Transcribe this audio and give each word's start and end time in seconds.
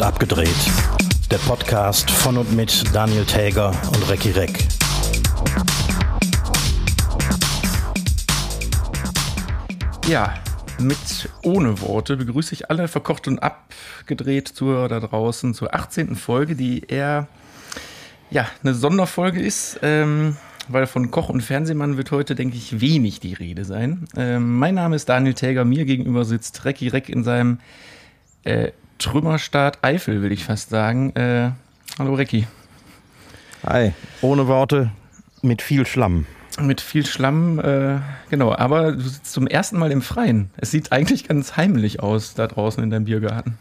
und 0.00 0.06
abgedreht. 0.06 0.48
Der 1.30 1.36
Podcast 1.38 2.10
von 2.10 2.38
und 2.38 2.56
mit 2.56 2.84
Daniel 2.94 3.24
Täger 3.26 3.68
und 3.68 4.08
Recki 4.08 4.30
Reck. 4.30 4.66
Ja, 10.08 10.34
mit 10.78 10.96
ohne 11.42 11.78
Worte 11.82 12.16
begrüße 12.16 12.54
ich 12.54 12.70
alle 12.70 12.88
verkocht 12.88 13.28
und 13.28 13.40
abgedreht 13.40 14.48
Zuhörer 14.48 14.88
da 14.88 15.00
draußen 15.00 15.52
zur 15.52 15.74
18. 15.74 16.16
Folge, 16.16 16.54
die 16.54 16.80
eher 16.86 17.28
ja, 18.30 18.46
eine 18.62 18.74
Sonderfolge 18.74 19.40
ist. 19.40 19.80
Ähm, 19.82 20.36
weil 20.68 20.86
von 20.86 21.10
Koch 21.10 21.28
und 21.28 21.42
Fernsehmann 21.42 21.96
wird 21.96 22.10
heute, 22.10 22.34
denke 22.34 22.56
ich, 22.56 22.80
wenig 22.80 23.20
die 23.20 23.34
Rede 23.34 23.64
sein. 23.64 24.06
Ähm, 24.16 24.58
mein 24.58 24.76
Name 24.76 24.96
ist 24.96 25.08
Daniel 25.08 25.34
Täger, 25.34 25.64
mir 25.64 25.84
gegenüber 25.84 26.24
sitzt 26.24 26.64
Recki 26.64 26.88
Reck 26.88 27.08
in 27.08 27.24
seinem 27.24 27.58
äh, 28.44 28.70
Trümmerstaat 29.00 29.78
Eifel, 29.82 30.22
will 30.22 30.30
ich 30.30 30.44
fast 30.44 30.70
sagen. 30.70 31.10
Äh, 31.16 31.50
hallo 31.98 32.14
Recki. 32.14 32.46
Hi, 33.66 33.92
ohne 34.20 34.46
Worte, 34.46 34.90
mit 35.42 35.62
viel 35.62 35.86
Schlamm. 35.86 36.26
Mit 36.60 36.82
viel 36.82 37.06
Schlamm, 37.06 37.58
äh, 37.58 38.00
genau. 38.28 38.54
Aber 38.54 38.92
du 38.92 39.00
sitzt 39.00 39.32
zum 39.32 39.46
ersten 39.46 39.78
Mal 39.78 39.90
im 39.90 40.02
Freien. 40.02 40.50
Es 40.58 40.70
sieht 40.70 40.92
eigentlich 40.92 41.26
ganz 41.26 41.56
heimlich 41.56 42.00
aus 42.00 42.34
da 42.34 42.46
draußen 42.46 42.82
in 42.82 42.90
deinem 42.90 43.06
Biergarten. 43.06 43.58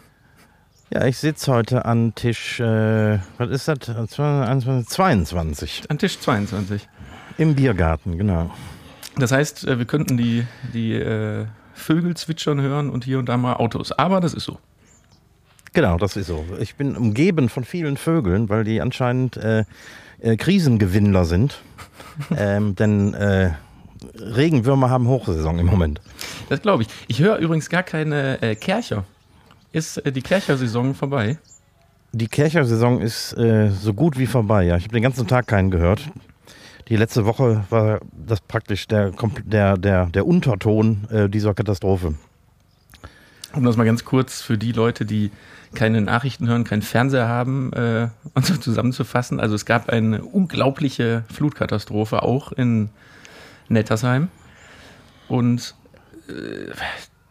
Ja, 0.91 1.05
ich 1.05 1.17
sitze 1.17 1.53
heute 1.53 1.85
an 1.85 2.16
Tisch, 2.16 2.59
äh, 2.59 3.19
was 3.38 3.49
ist 3.49 3.67
das? 3.67 3.77
22. 3.77 5.83
An 5.88 5.99
Tisch 5.99 6.19
22. 6.19 6.89
Im 7.38 7.55
Biergarten, 7.55 8.17
genau. 8.17 8.49
Das 9.17 9.31
heißt, 9.31 9.67
äh, 9.67 9.77
wir 9.77 9.85
könnten 9.85 10.17
die, 10.17 10.45
die 10.73 10.95
äh, 10.95 11.45
Vögel 11.73 12.17
zwitschern 12.17 12.59
hören 12.59 12.89
und 12.89 13.05
hier 13.05 13.19
und 13.19 13.30
da 13.30 13.38
mal 13.38 13.53
Autos. 13.53 13.94
Aber 13.94 14.19
das 14.19 14.33
ist 14.33 14.44
so. 14.44 14.59
Genau, 15.73 15.98
das 15.98 16.16
ist 16.16 16.28
so. 16.28 16.45
Ich 16.59 16.75
bin 16.75 16.95
umgeben 16.95 17.50
von 17.50 17.64
vielen 17.64 17.98
Vögeln, 17.98 18.50
weil 18.50 18.64
die 18.64 18.81
anscheinend 18.81 19.38
äh, 19.38 19.66
äh, 20.20 20.36
Krisengewinnler 20.36 21.26
sind. 21.26 21.61
ähm, 22.38 22.76
denn 22.76 23.14
äh, 23.14 23.52
Regenwürmer 24.16 24.89
haben 24.89 25.08
Hochsaison 25.08 25.59
im 25.59 25.67
Moment. 25.67 26.02
Das 26.50 26.61
glaube 26.61 26.84
ich. 26.84 26.89
Ich 27.08 27.20
höre 27.20 27.38
übrigens 27.38 27.70
gar 27.70 27.84
keine 27.84 28.42
äh, 28.42 28.56
Kercher. 28.56 29.06
Ist 29.72 29.98
äh, 29.98 30.11
die 30.11 30.22
Kercher-Saison 30.22 30.95
vorbei? 30.95 31.38
Die 32.11 32.28
Kercher-Saison 32.28 33.02
ist 33.02 33.33
äh, 33.33 33.70
so 33.70 33.94
gut 33.94 34.17
wie 34.17 34.26
vorbei, 34.26 34.64
ja. 34.64 34.78
Ich 34.78 34.83
habe 34.83 34.94
den 34.94 35.04
ganzen 35.04 35.28
Tag 35.28 35.48
keinen 35.48 35.70
gehört. 35.70 36.02
Die 36.88 36.95
letzte 36.95 37.26
Woche 37.26 37.66
war 37.70 38.00
das 38.11 38.42
praktisch 38.42 38.88
der, 38.88 39.11
der, 39.45 39.78
der, 39.78 40.08
der 40.08 40.26
Unterton 40.26 41.08
äh, 41.11 41.30
dieser 41.30 41.54
Katastrophe. 41.54 42.16
Um 43.53 43.64
das 43.64 43.78
mal 43.78 43.86
ganz 43.86 44.05
kurz 44.05 44.42
für 44.42 44.58
die 44.58 44.72
Leute, 44.72 45.05
die 45.05 45.31
keine 45.73 46.02
Nachrichten 46.02 46.47
hören, 46.47 46.64
keinen 46.64 46.81
Fernseher 46.81 47.28
haben, 47.28 47.73
äh, 47.73 48.09
und 48.33 48.45
so 48.45 48.58
zusammenzufassen. 48.58 49.39
Also 49.39 49.55
es 49.55 49.66
gab 49.66 49.89
eine 49.89 50.23
unglaubliche 50.23 51.23
Flutkatastrophe 51.31 52.23
auch 52.23 52.52
in 52.52 52.89
Nettersheim. 53.67 54.30
Und 55.27 55.75
äh, 56.27 56.72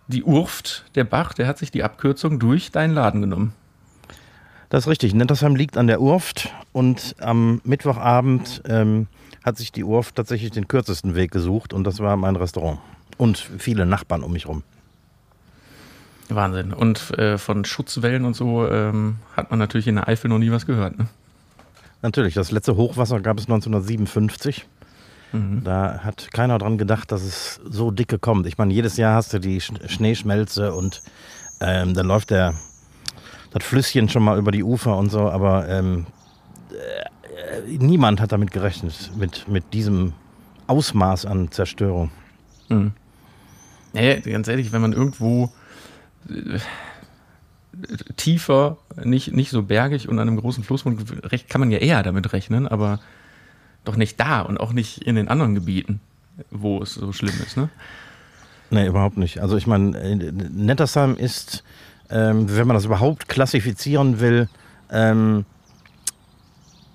die 0.06 0.22
Urft, 0.22 0.84
der 0.94 1.04
Bach, 1.04 1.34
der 1.34 1.46
hat 1.46 1.58
sich 1.58 1.70
die 1.70 1.82
Abkürzung 1.82 2.38
durch 2.38 2.70
deinen 2.70 2.94
Laden 2.94 3.20
genommen. 3.20 3.52
Das 4.70 4.84
ist 4.84 4.88
richtig. 4.88 5.14
Nettersheim 5.14 5.56
liegt 5.56 5.76
an 5.76 5.86
der 5.86 6.00
Urft 6.00 6.52
und 6.72 7.16
am 7.20 7.60
Mittwochabend 7.64 8.62
ähm, 8.66 9.06
hat 9.44 9.56
sich 9.56 9.72
die 9.72 9.84
Urft 9.84 10.16
tatsächlich 10.16 10.50
den 10.50 10.68
kürzesten 10.68 11.14
Weg 11.14 11.30
gesucht 11.30 11.72
und 11.72 11.84
das 11.84 12.00
war 12.00 12.16
mein 12.16 12.36
Restaurant. 12.36 12.78
Und 13.16 13.38
viele 13.38 13.86
Nachbarn 13.86 14.22
um 14.22 14.32
mich 14.32 14.46
rum. 14.46 14.62
Wahnsinn. 16.34 16.72
Und 16.72 17.16
äh, 17.18 17.38
von 17.38 17.64
Schutzwellen 17.64 18.24
und 18.24 18.34
so 18.34 18.66
ähm, 18.68 19.16
hat 19.36 19.50
man 19.50 19.58
natürlich 19.58 19.88
in 19.88 19.96
der 19.96 20.08
Eifel 20.08 20.28
noch 20.28 20.38
nie 20.38 20.50
was 20.50 20.66
gehört. 20.66 20.98
Ne? 20.98 21.06
Natürlich. 22.02 22.34
Das 22.34 22.50
letzte 22.50 22.76
Hochwasser 22.76 23.20
gab 23.20 23.38
es 23.38 23.44
1957. 23.44 24.66
Mhm. 25.32 25.62
Da 25.64 26.00
hat 26.04 26.28
keiner 26.32 26.58
dran 26.58 26.78
gedacht, 26.78 27.12
dass 27.12 27.22
es 27.22 27.60
so 27.68 27.90
dicke 27.90 28.18
kommt. 28.18 28.46
Ich 28.46 28.58
meine, 28.58 28.72
jedes 28.72 28.96
Jahr 28.96 29.14
hast 29.14 29.32
du 29.32 29.38
die 29.38 29.60
Schneeschmelze 29.60 30.72
und 30.74 31.02
ähm, 31.60 31.94
dann 31.94 32.06
läuft 32.06 32.30
der, 32.30 32.54
das 33.50 33.64
Flüsschen 33.64 34.08
schon 34.08 34.22
mal 34.22 34.38
über 34.38 34.52
die 34.52 34.62
Ufer 34.62 34.96
und 34.96 35.10
so, 35.10 35.28
aber 35.28 35.68
ähm, 35.68 36.06
äh, 36.70 37.76
niemand 37.78 38.20
hat 38.20 38.32
damit 38.32 38.50
gerechnet, 38.50 39.10
mit, 39.16 39.48
mit 39.48 39.72
diesem 39.72 40.12
Ausmaß 40.66 41.26
an 41.26 41.50
Zerstörung. 41.50 42.10
Mhm. 42.68 42.92
Ja, 43.92 44.20
ganz 44.20 44.48
ehrlich, 44.48 44.72
wenn 44.72 44.82
man 44.82 44.92
irgendwo 44.92 45.50
tiefer, 48.16 48.78
nicht, 49.04 49.32
nicht 49.32 49.50
so 49.50 49.62
bergig 49.62 50.08
und 50.08 50.18
an 50.18 50.28
einem 50.28 50.38
großen 50.38 50.64
Fluss 50.64 50.84
wohnt, 50.84 51.00
kann 51.48 51.60
man 51.60 51.70
ja 51.70 51.78
eher 51.78 52.02
damit 52.02 52.32
rechnen, 52.32 52.66
aber 52.66 53.00
doch 53.84 53.96
nicht 53.96 54.18
da 54.18 54.40
und 54.40 54.58
auch 54.58 54.72
nicht 54.72 55.02
in 55.02 55.14
den 55.14 55.28
anderen 55.28 55.54
Gebieten, 55.54 56.00
wo 56.50 56.82
es 56.82 56.94
so 56.94 57.12
schlimm 57.12 57.34
ist, 57.44 57.56
ne? 57.56 57.68
Nee, 58.70 58.86
überhaupt 58.86 59.16
nicht. 59.16 59.40
Also 59.40 59.56
ich 59.56 59.66
meine, 59.66 59.98
äh, 59.98 60.14
Nettersheim 60.14 61.16
ist, 61.16 61.64
ähm, 62.10 62.54
wenn 62.54 62.66
man 62.66 62.74
das 62.74 62.84
überhaupt 62.84 63.28
klassifizieren 63.28 64.20
will, 64.20 64.48
ähm, 64.90 65.46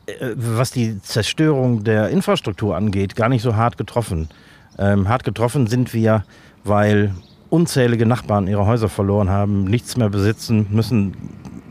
äh, 0.05 0.33
was 0.35 0.71
die 0.71 1.01
Zerstörung 1.01 1.83
der 1.83 2.09
Infrastruktur 2.09 2.75
angeht, 2.75 3.15
gar 3.15 3.29
nicht 3.29 3.41
so 3.41 3.55
hart 3.55 3.77
getroffen. 3.77 4.29
Ähm, 4.77 5.07
hart 5.07 5.23
getroffen 5.23 5.65
sind 5.67 5.93
wir, 5.93 6.25
weil 6.63 7.13
unzählige 7.53 8.07
Nachbarn 8.07 8.47
ihre 8.47 8.65
Häuser 8.65 8.89
verloren 8.89 9.29
haben, 9.29 9.65
nichts 9.65 9.95
mehr 9.95 10.09
besitzen, 10.09 10.65
müssen 10.71 11.13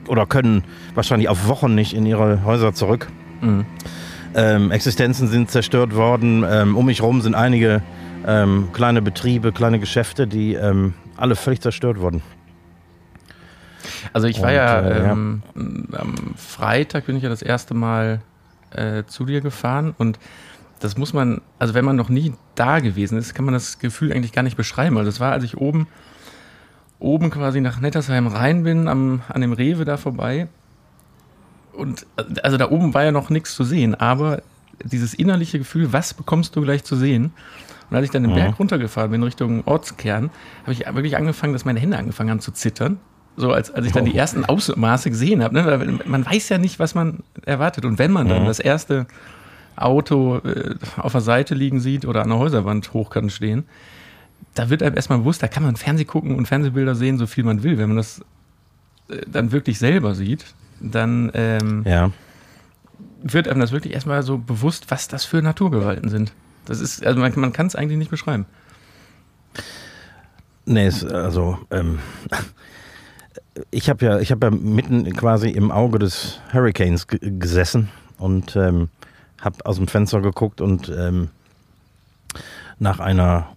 oder 0.07 0.27
können 0.27 0.63
wahrscheinlich 0.95 1.29
auf 1.29 1.49
Wochen 1.49 1.75
nicht 1.75 1.93
in 1.93 2.07
ihre 2.07 2.45
Häuser 2.45 2.73
zurück. 2.73 3.09
Mhm. 3.41 3.67
Ähm, 4.35 4.71
Existenzen 4.71 5.27
sind 5.27 5.51
zerstört 5.51 5.97
worden. 5.97 6.45
Ähm, 6.49 6.77
um 6.77 6.87
mich 6.87 7.01
herum 7.01 7.21
sind 7.21 7.35
einige 7.35 7.83
ähm, 8.25 8.69
kleine 8.73 9.03
Betriebe, 9.03 9.51
kleine 9.51 9.81
Geschäfte, 9.81 10.29
die 10.29 10.55
ähm, 10.55 10.95
alle 11.17 11.35
völlig 11.35 11.61
zerstört 11.61 11.99
wurden. 11.99 12.23
Also 14.13 14.29
ich 14.29 14.41
war 14.41 14.51
Und, 14.51 14.55
ja, 14.55 14.81
äh, 14.81 15.03
ja, 15.03 15.13
ähm, 15.13 15.43
am 15.57 16.15
Freitag 16.37 17.07
bin 17.07 17.17
ich 17.17 17.25
ja 17.25 17.29
das 17.29 17.43
erste 17.43 17.75
Mal 17.75 18.21
äh, 18.71 19.03
zu 19.09 19.25
dir 19.25 19.41
gefahren 19.41 19.95
und 19.99 20.21
das 20.83 20.97
muss 20.97 21.13
man, 21.13 21.41
also 21.59 21.75
wenn 21.75 21.85
man 21.85 21.97
noch 21.97 22.09
nie 22.09 22.35
da 22.55 22.81
gewesen 22.81 23.19
ist, 23.19 23.35
kann 23.35 23.45
man 23.45 23.55
das 23.55 23.79
Gefühl 23.79 24.13
eigentlich 24.13 24.33
gar 24.33 24.43
nicht 24.43 24.57
beschreiben. 24.57 24.97
Also 24.99 25.11
das 25.11 25.21
war, 25.21 25.33
als 25.33 25.45
ich 25.45 25.57
oben, 25.57 25.87
oben 26.99 27.31
quasi 27.31 27.61
nach 27.61 27.81
Nettersheim 27.81 28.27
rein 28.27 28.65
bin, 28.65 28.89
am, 28.89 29.23
an 29.29 29.41
dem 29.41 29.53
Rewe 29.53 29.85
da 29.85 29.97
vorbei 29.97 30.49
und 31.73 32.07
also 32.43 32.57
da 32.57 32.71
oben 32.71 32.95
war 32.95 33.05
ja 33.05 33.13
noch 33.13 33.31
nichts 33.31 33.55
zu 33.55 33.65
sehen, 33.65 33.95
aber 33.95 34.43
dieses 34.85 35.15
innerliche 35.15 35.59
Gefühl, 35.59 35.93
was 35.93 36.15
bekommst 36.15 36.57
du 36.57 36.63
gleich 36.63 36.85
zu 36.85 36.97
sehen? 36.97 37.33
Und 37.91 37.97
als 37.97 38.07
ich 38.07 38.11
dann 38.11 38.23
den 38.23 38.35
Berg 38.35 38.59
runtergefahren 38.59 39.11
bin 39.11 39.23
Richtung 39.23 39.65
Ortskern, 39.67 40.31
habe 40.63 40.73
ich 40.73 40.87
wirklich 40.87 41.17
angefangen, 41.17 41.53
dass 41.53 41.65
meine 41.65 41.79
Hände 41.79 41.99
angefangen 41.99 42.31
haben 42.31 42.41
zu 42.41 42.53
zittern. 42.53 42.99
So 43.37 43.53
als, 43.53 43.71
als 43.71 43.87
ich 43.87 43.93
dann 43.93 44.05
die 44.05 44.17
ersten 44.17 44.45
Ausmaße 44.45 45.11
gesehen 45.11 45.43
habe. 45.43 45.55
Ne? 45.55 45.99
Man 46.05 46.25
weiß 46.25 46.49
ja 46.51 46.59
nicht, 46.59 46.79
was 46.79 46.95
man 46.95 47.23
erwartet. 47.45 47.85
Und 47.85 47.99
wenn 47.99 48.13
man 48.13 48.29
dann 48.29 48.43
mhm. 48.43 48.47
das 48.47 48.61
erste 48.61 49.07
Auto 49.77 50.39
äh, 50.39 50.75
auf 50.97 51.13
der 51.13 51.21
Seite 51.21 51.55
liegen 51.55 51.81
sieht 51.81 52.05
oder 52.05 52.23
an 52.23 52.29
der 52.29 52.39
Häuserwand 52.39 52.93
hochkant 52.93 53.33
stehen, 53.33 53.65
da 54.55 54.71
wird 54.71 54.83
einem 54.83 54.97
erstmal 54.97 55.19
bewusst, 55.19 55.43
da 55.43 55.49
kann 55.49 55.63
man 55.63 55.77
Fernseh 55.77 56.05
gucken 56.05 56.37
und 56.37 56.47
Fernsehbilder 56.47 56.95
sehen, 56.95 57.19
so 57.19 57.27
viel 57.27 57.45
man 57.45 57.63
will. 57.63 57.79
Wenn 57.79 57.89
man 57.89 57.97
das 57.97 58.21
äh, 59.09 59.21
dann 59.27 59.53
wirklich 59.53 59.79
selber 59.79 60.15
sieht, 60.15 60.55
dann 60.81 61.31
ähm, 61.35 61.85
ja. 61.87 62.11
wird 63.23 63.49
einem 63.49 63.61
das 63.61 63.73
wirklich 63.73 63.95
erstmal 63.95 64.23
so 64.23 64.39
bewusst, 64.39 64.91
was 64.91 65.09
das 65.09 65.25
für 65.25 65.41
Naturgewalten 65.43 66.09
sind. 66.09 66.33
Das 66.65 66.81
ist, 66.81 67.05
also 67.05 67.21
man, 67.21 67.33
man 67.37 67.53
kann 67.53 67.67
es 67.67 67.77
eigentlich 67.77 67.99
nicht 67.99 68.11
beschreiben. 68.11 68.47
Nee, 70.65 70.87
es, 70.87 71.05
also 71.05 71.59
ähm, 71.71 71.99
ich 73.71 73.89
habe 73.89 74.05
ja, 74.05 74.19
ich 74.21 74.31
habe 74.31 74.47
ja 74.47 74.51
mitten 74.51 75.11
quasi 75.15 75.51
im 75.51 75.71
Auge 75.71 75.99
des 75.99 76.41
Hurricanes 76.53 77.07
gesessen 77.09 77.89
und 78.19 78.55
ähm, 78.57 78.89
habe 79.43 79.67
aus 79.67 79.77
dem 79.77 79.89
Fenster 79.89 80.21
geguckt 80.21 80.61
und 80.61 80.89
ähm, 80.89 81.29
nach 82.79 83.01
einer 83.01 83.49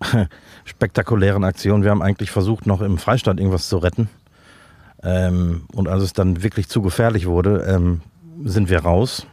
spektakulären 0.64 1.44
Aktion, 1.44 1.82
wir 1.82 1.90
haben 1.90 2.02
eigentlich 2.02 2.30
versucht, 2.30 2.66
noch 2.66 2.80
im 2.80 2.96
Freistaat 2.96 3.38
irgendwas 3.38 3.68
zu 3.68 3.76
retten. 3.78 4.08
Ähm, 5.02 5.62
und 5.74 5.88
als 5.88 6.02
es 6.02 6.12
dann 6.12 6.42
wirklich 6.42 6.68
zu 6.68 6.80
gefährlich 6.80 7.26
wurde, 7.26 7.64
ähm, 7.68 8.00
sind 8.44 8.70
wir 8.70 8.80
raus. 8.80 9.26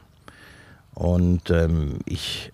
Und 0.96 1.50
ähm, 1.52 2.00
ich 2.06 2.52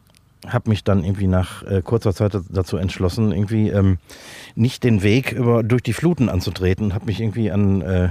habe 0.48 0.70
mich 0.70 0.84
dann 0.84 1.04
irgendwie 1.04 1.28
nach 1.28 1.64
äh, 1.64 1.82
kurzer 1.82 2.14
Zeit 2.14 2.38
dazu 2.50 2.78
entschlossen, 2.78 3.32
irgendwie 3.32 3.70
ähm, 3.70 3.98
nicht 4.56 4.84
den 4.84 5.02
Weg 5.02 5.32
über, 5.32 5.64
durch 5.64 5.82
die 5.82 5.94
Fluten 5.94 6.30
anzutreten, 6.30 6.94
habe 6.94 7.06
mich 7.06 7.20
irgendwie 7.20 7.52
an 7.52 7.82
äh, 7.82 8.10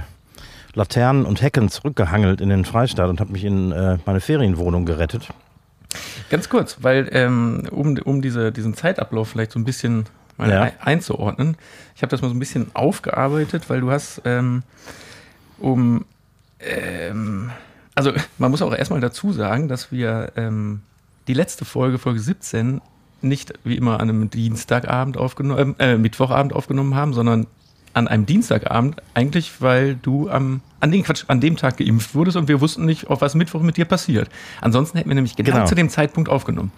Laternen 0.75 1.25
und 1.25 1.41
Hecken 1.41 1.69
zurückgehangelt 1.69 2.41
in 2.41 2.49
den 2.49 2.65
Freistaat 2.65 3.09
und 3.09 3.19
habe 3.19 3.31
mich 3.31 3.43
in 3.43 3.71
äh, 3.71 3.97
meine 4.05 4.19
Ferienwohnung 4.19 4.85
gerettet. 4.85 5.29
Ganz 6.29 6.49
kurz, 6.49 6.77
weil 6.81 7.09
ähm, 7.11 7.67
um, 7.71 7.97
um 7.97 8.21
diese, 8.21 8.51
diesen 8.51 8.73
Zeitablauf 8.73 9.29
vielleicht 9.29 9.51
so 9.51 9.59
ein 9.59 9.65
bisschen 9.65 10.05
mal 10.37 10.49
ja. 10.49 10.71
einzuordnen. 10.81 11.55
Ich 11.95 12.01
habe 12.01 12.09
das 12.09 12.21
mal 12.21 12.27
so 12.27 12.35
ein 12.35 12.39
bisschen 12.39 12.71
aufgearbeitet, 12.73 13.69
weil 13.69 13.81
du 13.81 13.91
hast 13.91 14.21
ähm, 14.25 14.63
um 15.57 16.05
Ähm, 16.59 17.51
also 17.95 18.11
man 18.37 18.51
muss 18.51 18.61
auch 18.61 18.73
erstmal 18.73 18.99
dazu 18.99 19.31
sagen, 19.31 19.69
dass 19.69 19.91
wir 19.91 20.33
ähm, 20.35 20.81
die 21.27 21.33
letzte 21.33 21.63
Folge, 21.63 21.97
Folge 21.97 22.19
17, 22.19 22.81
nicht 23.21 23.53
wie 23.63 23.77
immer 23.77 24.01
an 24.01 24.09
einem 24.09 24.29
Dienstagabend 24.29 25.17
aufgenommen, 25.17 25.75
äh, 25.79 25.97
Mittwochabend 25.97 26.53
aufgenommen 26.53 26.95
haben, 26.95 27.13
sondern 27.13 27.47
an 27.95 28.07
einem 28.07 28.25
Dienstagabend, 28.25 29.01
eigentlich, 29.13 29.61
weil 29.61 29.95
du 29.95 30.29
am, 30.29 30.61
an, 30.81 30.91
den, 30.91 31.03
Quatsch, 31.03 31.23
an 31.27 31.39
dem 31.39 31.55
Tag 31.55 31.77
geimpft 31.77 32.13
wurdest 32.13 32.35
und 32.35 32.47
wir 32.49 32.59
wussten 32.59 32.85
nicht, 32.85 33.07
auf 33.07 33.21
was 33.21 33.35
Mittwoch 33.35 33.61
mit 33.61 33.77
dir 33.77 33.85
passiert. 33.85 34.29
Ansonsten 34.59 34.97
hätten 34.97 35.09
wir 35.09 35.15
nämlich 35.15 35.35
genau, 35.35 35.51
genau. 35.51 35.65
zu 35.65 35.75
dem 35.75 35.89
Zeitpunkt 35.89 36.29
aufgenommen. 36.29 36.71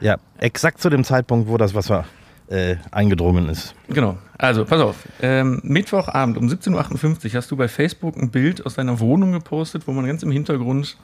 Ja, 0.00 0.16
exakt 0.38 0.80
zu 0.80 0.90
dem 0.90 1.04
Zeitpunkt, 1.04 1.48
wo 1.48 1.56
das 1.56 1.72
Wasser 1.74 2.04
äh, 2.48 2.76
eingedrungen 2.90 3.48
ist. 3.48 3.74
Genau. 3.88 4.18
Also, 4.36 4.64
pass 4.64 4.80
auf. 4.80 4.96
Ähm, 5.22 5.60
Mittwochabend 5.62 6.36
um 6.36 6.48
17.58 6.48 7.26
Uhr 7.26 7.34
hast 7.34 7.50
du 7.52 7.56
bei 7.56 7.68
Facebook 7.68 8.16
ein 8.16 8.30
Bild 8.30 8.66
aus 8.66 8.74
deiner 8.74 8.98
Wohnung 8.98 9.32
gepostet, 9.32 9.86
wo 9.86 9.92
man 9.92 10.04
ganz 10.04 10.24
im 10.24 10.32
Hintergrund 10.32 10.96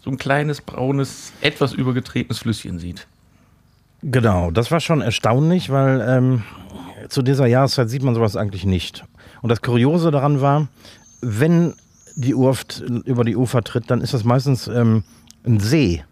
so 0.00 0.10
ein 0.10 0.18
kleines, 0.18 0.60
braunes, 0.60 1.32
etwas 1.40 1.72
übergetretenes 1.72 2.38
Flüsschen 2.40 2.78
sieht. 2.78 3.06
Genau, 4.02 4.50
das 4.50 4.70
war 4.70 4.80
schon 4.80 5.00
erstaunlich, 5.00 5.70
weil 5.70 6.04
ähm, 6.06 6.42
zu 7.08 7.22
dieser 7.22 7.46
Jahreszeit 7.46 7.90
sieht 7.90 8.02
man 8.02 8.14
sowas 8.14 8.36
eigentlich 8.36 8.64
nicht. 8.64 9.04
Und 9.42 9.50
das 9.50 9.62
Kuriose 9.62 10.10
daran 10.10 10.40
war, 10.40 10.68
wenn 11.20 11.74
die 12.16 12.34
Urft 12.34 12.80
über 12.80 13.24
die 13.24 13.36
Ufer 13.36 13.62
tritt, 13.62 13.90
dann 13.90 14.00
ist 14.00 14.14
das 14.14 14.24
meistens 14.24 14.68
ähm, 14.68 15.04
ein 15.44 15.60
See. 15.60 16.02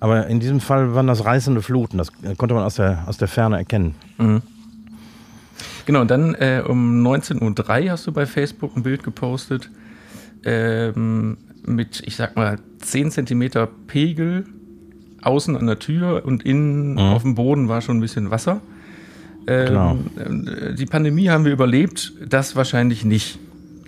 Aber 0.00 0.26
in 0.26 0.40
diesem 0.40 0.60
Fall 0.60 0.94
waren 0.94 1.06
das 1.06 1.24
reißende 1.24 1.62
Fluten. 1.62 1.98
Das 1.98 2.10
konnte 2.36 2.54
man 2.54 2.64
aus 2.64 2.74
der, 2.74 3.04
aus 3.06 3.16
der 3.16 3.28
Ferne 3.28 3.56
erkennen. 3.56 3.94
Mhm. 4.18 4.42
Genau, 5.86 6.00
und 6.00 6.10
dann 6.10 6.34
äh, 6.34 6.62
um 6.66 7.06
19.03 7.06 7.84
Uhr 7.84 7.90
hast 7.90 8.06
du 8.06 8.12
bei 8.12 8.26
Facebook 8.26 8.76
ein 8.76 8.82
Bild 8.82 9.02
gepostet 9.02 9.70
ähm, 10.44 11.36
mit, 11.64 12.02
ich 12.06 12.16
sag 12.16 12.36
mal, 12.36 12.58
10 12.80 13.10
cm 13.10 13.68
Pegel 13.86 14.46
außen 15.22 15.56
an 15.56 15.66
der 15.66 15.78
Tür 15.78 16.24
und 16.24 16.44
innen 16.44 16.92
mhm. 16.92 16.98
auf 16.98 17.22
dem 17.22 17.34
Boden 17.34 17.68
war 17.68 17.80
schon 17.80 17.98
ein 17.98 18.00
bisschen 18.00 18.30
Wasser. 18.30 18.60
Ähm, 19.46 19.66
genau. 19.66 19.98
Äh, 20.16 20.74
die 20.74 20.86
Pandemie 20.86 21.28
haben 21.28 21.44
wir 21.44 21.52
überlebt, 21.52 22.12
das 22.26 22.56
wahrscheinlich 22.56 23.04
nicht. 23.04 23.38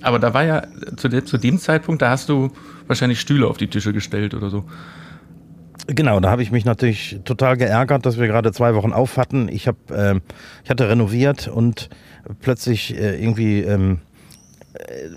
Aber 0.03 0.19
da 0.19 0.35
war 0.35 0.44
ja 0.44 0.62
zu, 0.97 1.08
de 1.08 1.25
zu 1.25 1.38
dem 1.38 1.58
Zeitpunkt, 1.58 2.03
da 2.03 2.11
hast 2.11 2.29
du 2.29 2.50
wahrscheinlich 2.87 3.20
Stühle 3.20 3.47
auf 3.47 3.56
die 3.56 3.69
Tische 3.69 3.93
gestellt 3.93 4.35
oder 4.35 4.50
so. 4.50 4.64
Genau, 5.88 6.19
da 6.20 6.31
habe 6.31 6.43
ich 6.43 6.50
mich 6.50 6.64
natürlich 6.64 7.20
total 7.25 7.56
geärgert, 7.56 8.06
dass 8.06 8.19
wir 8.19 8.26
gerade 8.26 8.53
zwei 8.53 8.75
Wochen 8.75 8.93
auf 8.93 9.17
hatten. 9.17 9.49
Ich, 9.49 9.69
hab, 9.69 9.91
äh, 9.91 10.20
ich 10.64 10.70
hatte 10.70 10.88
renoviert 10.88 11.49
und 11.49 11.91
plötzlich 12.41 12.97
äh, 12.99 13.23
irgendwie 13.23 13.61
ähm, 13.61 13.99
äh, 14.75 15.11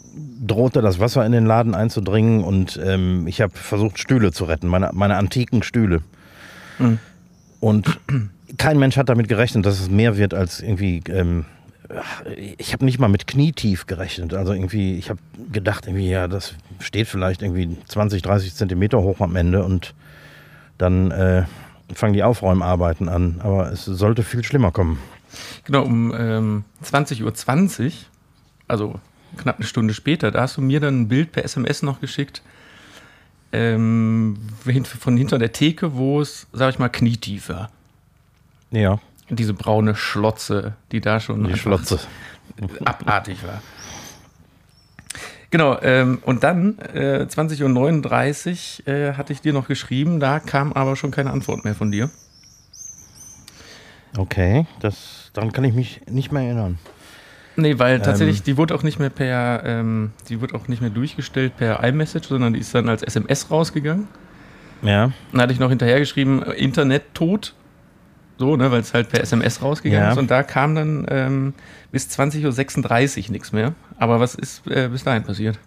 drohte 0.45 0.81
das 0.81 0.99
Wasser 0.99 1.25
in 1.25 1.31
den 1.31 1.45
Laden 1.45 1.73
einzudringen 1.73 2.43
und 2.43 2.79
ähm, 2.83 3.25
ich 3.27 3.41
habe 3.41 3.53
versucht, 3.55 3.97
Stühle 3.97 4.31
zu 4.31 4.45
retten, 4.45 4.67
meine, 4.67 4.91
meine 4.93 5.15
antiken 5.15 5.63
Stühle. 5.63 6.01
Mhm. 6.77 6.99
Und 7.59 7.99
kein 8.59 8.77
Mensch 8.77 8.97
hat 8.97 9.09
damit 9.09 9.27
gerechnet, 9.27 9.65
dass 9.65 9.79
es 9.79 9.89
mehr 9.89 10.17
wird 10.17 10.35
als 10.35 10.59
irgendwie. 10.59 11.01
Ähm, 11.07 11.45
ich 12.59 12.71
habe 12.73 12.85
nicht 12.85 12.99
mal 12.99 13.07
mit 13.07 13.25
knietief 13.25 13.87
gerechnet. 13.87 14.35
Also 14.35 14.53
irgendwie, 14.53 14.95
ich 14.99 15.09
habe 15.09 15.19
gedacht, 15.51 15.87
irgendwie, 15.87 16.07
ja, 16.07 16.27
das 16.27 16.53
steht 16.79 17.07
vielleicht 17.07 17.41
irgendwie 17.41 17.77
20, 17.87 18.21
30 18.21 18.53
Zentimeter 18.53 19.01
hoch 19.01 19.21
am 19.21 19.35
Ende 19.35 19.63
und 19.63 19.95
dann 20.77 21.09
äh, 21.09 21.45
fangen 21.95 22.13
die 22.13 22.21
Aufräumarbeiten 22.21 23.09
an. 23.09 23.41
Aber 23.41 23.71
es 23.71 23.85
sollte 23.85 24.21
viel 24.21 24.43
schlimmer 24.43 24.71
kommen. 24.71 24.99
Genau, 25.63 25.83
um 25.83 26.13
ähm, 26.15 26.63
20.20 26.83 27.23
Uhr, 27.23 27.33
20, 27.33 28.09
also 28.67 28.99
knapp 29.37 29.55
eine 29.57 29.65
Stunde 29.65 29.95
später, 29.95 30.29
da 30.29 30.41
hast 30.41 30.57
du 30.57 30.61
mir 30.61 30.79
dann 30.79 31.01
ein 31.01 31.07
Bild 31.07 31.31
per 31.31 31.43
SMS 31.43 31.81
noch 31.81 32.01
geschickt 32.01 32.43
ähm, 33.51 34.37
von 34.99 35.17
hinter 35.17 35.39
der 35.39 35.53
Theke, 35.53 35.95
wo 35.95 36.21
es, 36.21 36.45
sag 36.53 36.73
ich 36.73 36.79
mal, 36.79 36.89
knietief 36.89 37.49
war. 37.49 37.71
Ja. 38.71 38.99
Diese 39.29 39.53
braune 39.53 39.95
Schlotze, 39.95 40.73
die 40.91 41.01
da 41.01 41.19
schon 41.19 41.43
die 41.43 41.57
Schlotze. 41.57 41.99
abartig 42.83 43.45
war. 43.45 43.61
Genau, 45.51 45.79
ähm, 45.81 46.19
und 46.23 46.43
dann 46.43 46.77
äh, 46.93 47.25
20.39 47.27 48.87
Uhr 48.87 48.93
äh, 48.93 49.13
hatte 49.13 49.33
ich 49.33 49.41
dir 49.41 49.53
noch 49.53 49.67
geschrieben, 49.67 50.19
da 50.19 50.39
kam 50.39 50.73
aber 50.73 50.95
schon 50.95 51.09
keine 51.09 51.31
Antwort 51.31 51.63
mehr 51.63 51.73
von 51.73 51.91
dir. 51.91 52.09
Okay, 54.17 54.65
das, 54.79 55.31
daran 55.33 55.51
kann 55.51 55.63
ich 55.63 55.73
mich 55.73 56.01
nicht 56.07 56.31
mehr 56.31 56.43
erinnern. 56.43 56.77
Nee, 57.55 57.77
weil 57.79 57.99
tatsächlich, 57.99 58.39
ähm, 58.39 58.43
die 58.45 58.57
wurde 58.57 58.75
auch 58.75 58.83
nicht 58.83 58.99
mehr 58.99 59.09
per, 59.09 59.63
ähm, 59.65 60.11
die 60.29 60.39
wurde 60.39 60.55
auch 60.55 60.67
nicht 60.67 60.81
mehr 60.81 60.91
durchgestellt 60.91 61.57
per 61.57 61.83
iMessage, 61.83 62.27
sondern 62.27 62.53
die 62.53 62.59
ist 62.59 62.73
dann 62.73 62.87
als 62.87 63.03
SMS 63.03 63.49
rausgegangen. 63.49 64.07
Ja. 64.81 65.11
Dann 65.31 65.41
hatte 65.41 65.53
ich 65.53 65.59
noch 65.59 65.69
hinterher 65.69 65.99
geschrieben, 65.99 66.41
Internet 66.43 67.13
tot. 67.13 67.53
So, 68.39 68.55
ne, 68.55 68.71
weil 68.71 68.79
es 68.79 68.93
halt 68.93 69.09
per 69.09 69.21
SMS 69.21 69.61
rausgegangen 69.61 70.05
ja. 70.05 70.11
ist. 70.13 70.17
Und 70.17 70.31
da 70.31 70.43
kam 70.43 70.73
dann 70.73 71.05
ähm, 71.09 71.53
bis 71.91 72.07
20.36 72.07 73.25
Uhr 73.25 73.31
nichts 73.33 73.51
mehr. 73.51 73.73
Aber 73.97 74.21
was 74.21 74.33
ist 74.33 74.65
äh, 74.67 74.87
bis 74.87 75.03
dahin 75.03 75.23
passiert? 75.23 75.59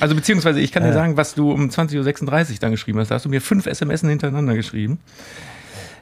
Also 0.00 0.14
beziehungsweise, 0.14 0.60
ich 0.60 0.70
kann 0.70 0.82
äh. 0.82 0.88
dir 0.88 0.92
sagen, 0.92 1.16
was 1.16 1.34
du 1.34 1.50
um 1.50 1.70
20.36 1.70 2.50
Uhr 2.52 2.58
dann 2.60 2.72
geschrieben 2.72 2.98
hast. 2.98 3.10
Da 3.10 3.14
hast 3.14 3.24
du 3.24 3.30
mir 3.30 3.40
fünf 3.40 3.64
SMS 3.64 4.02
hintereinander 4.02 4.54
geschrieben. 4.54 4.98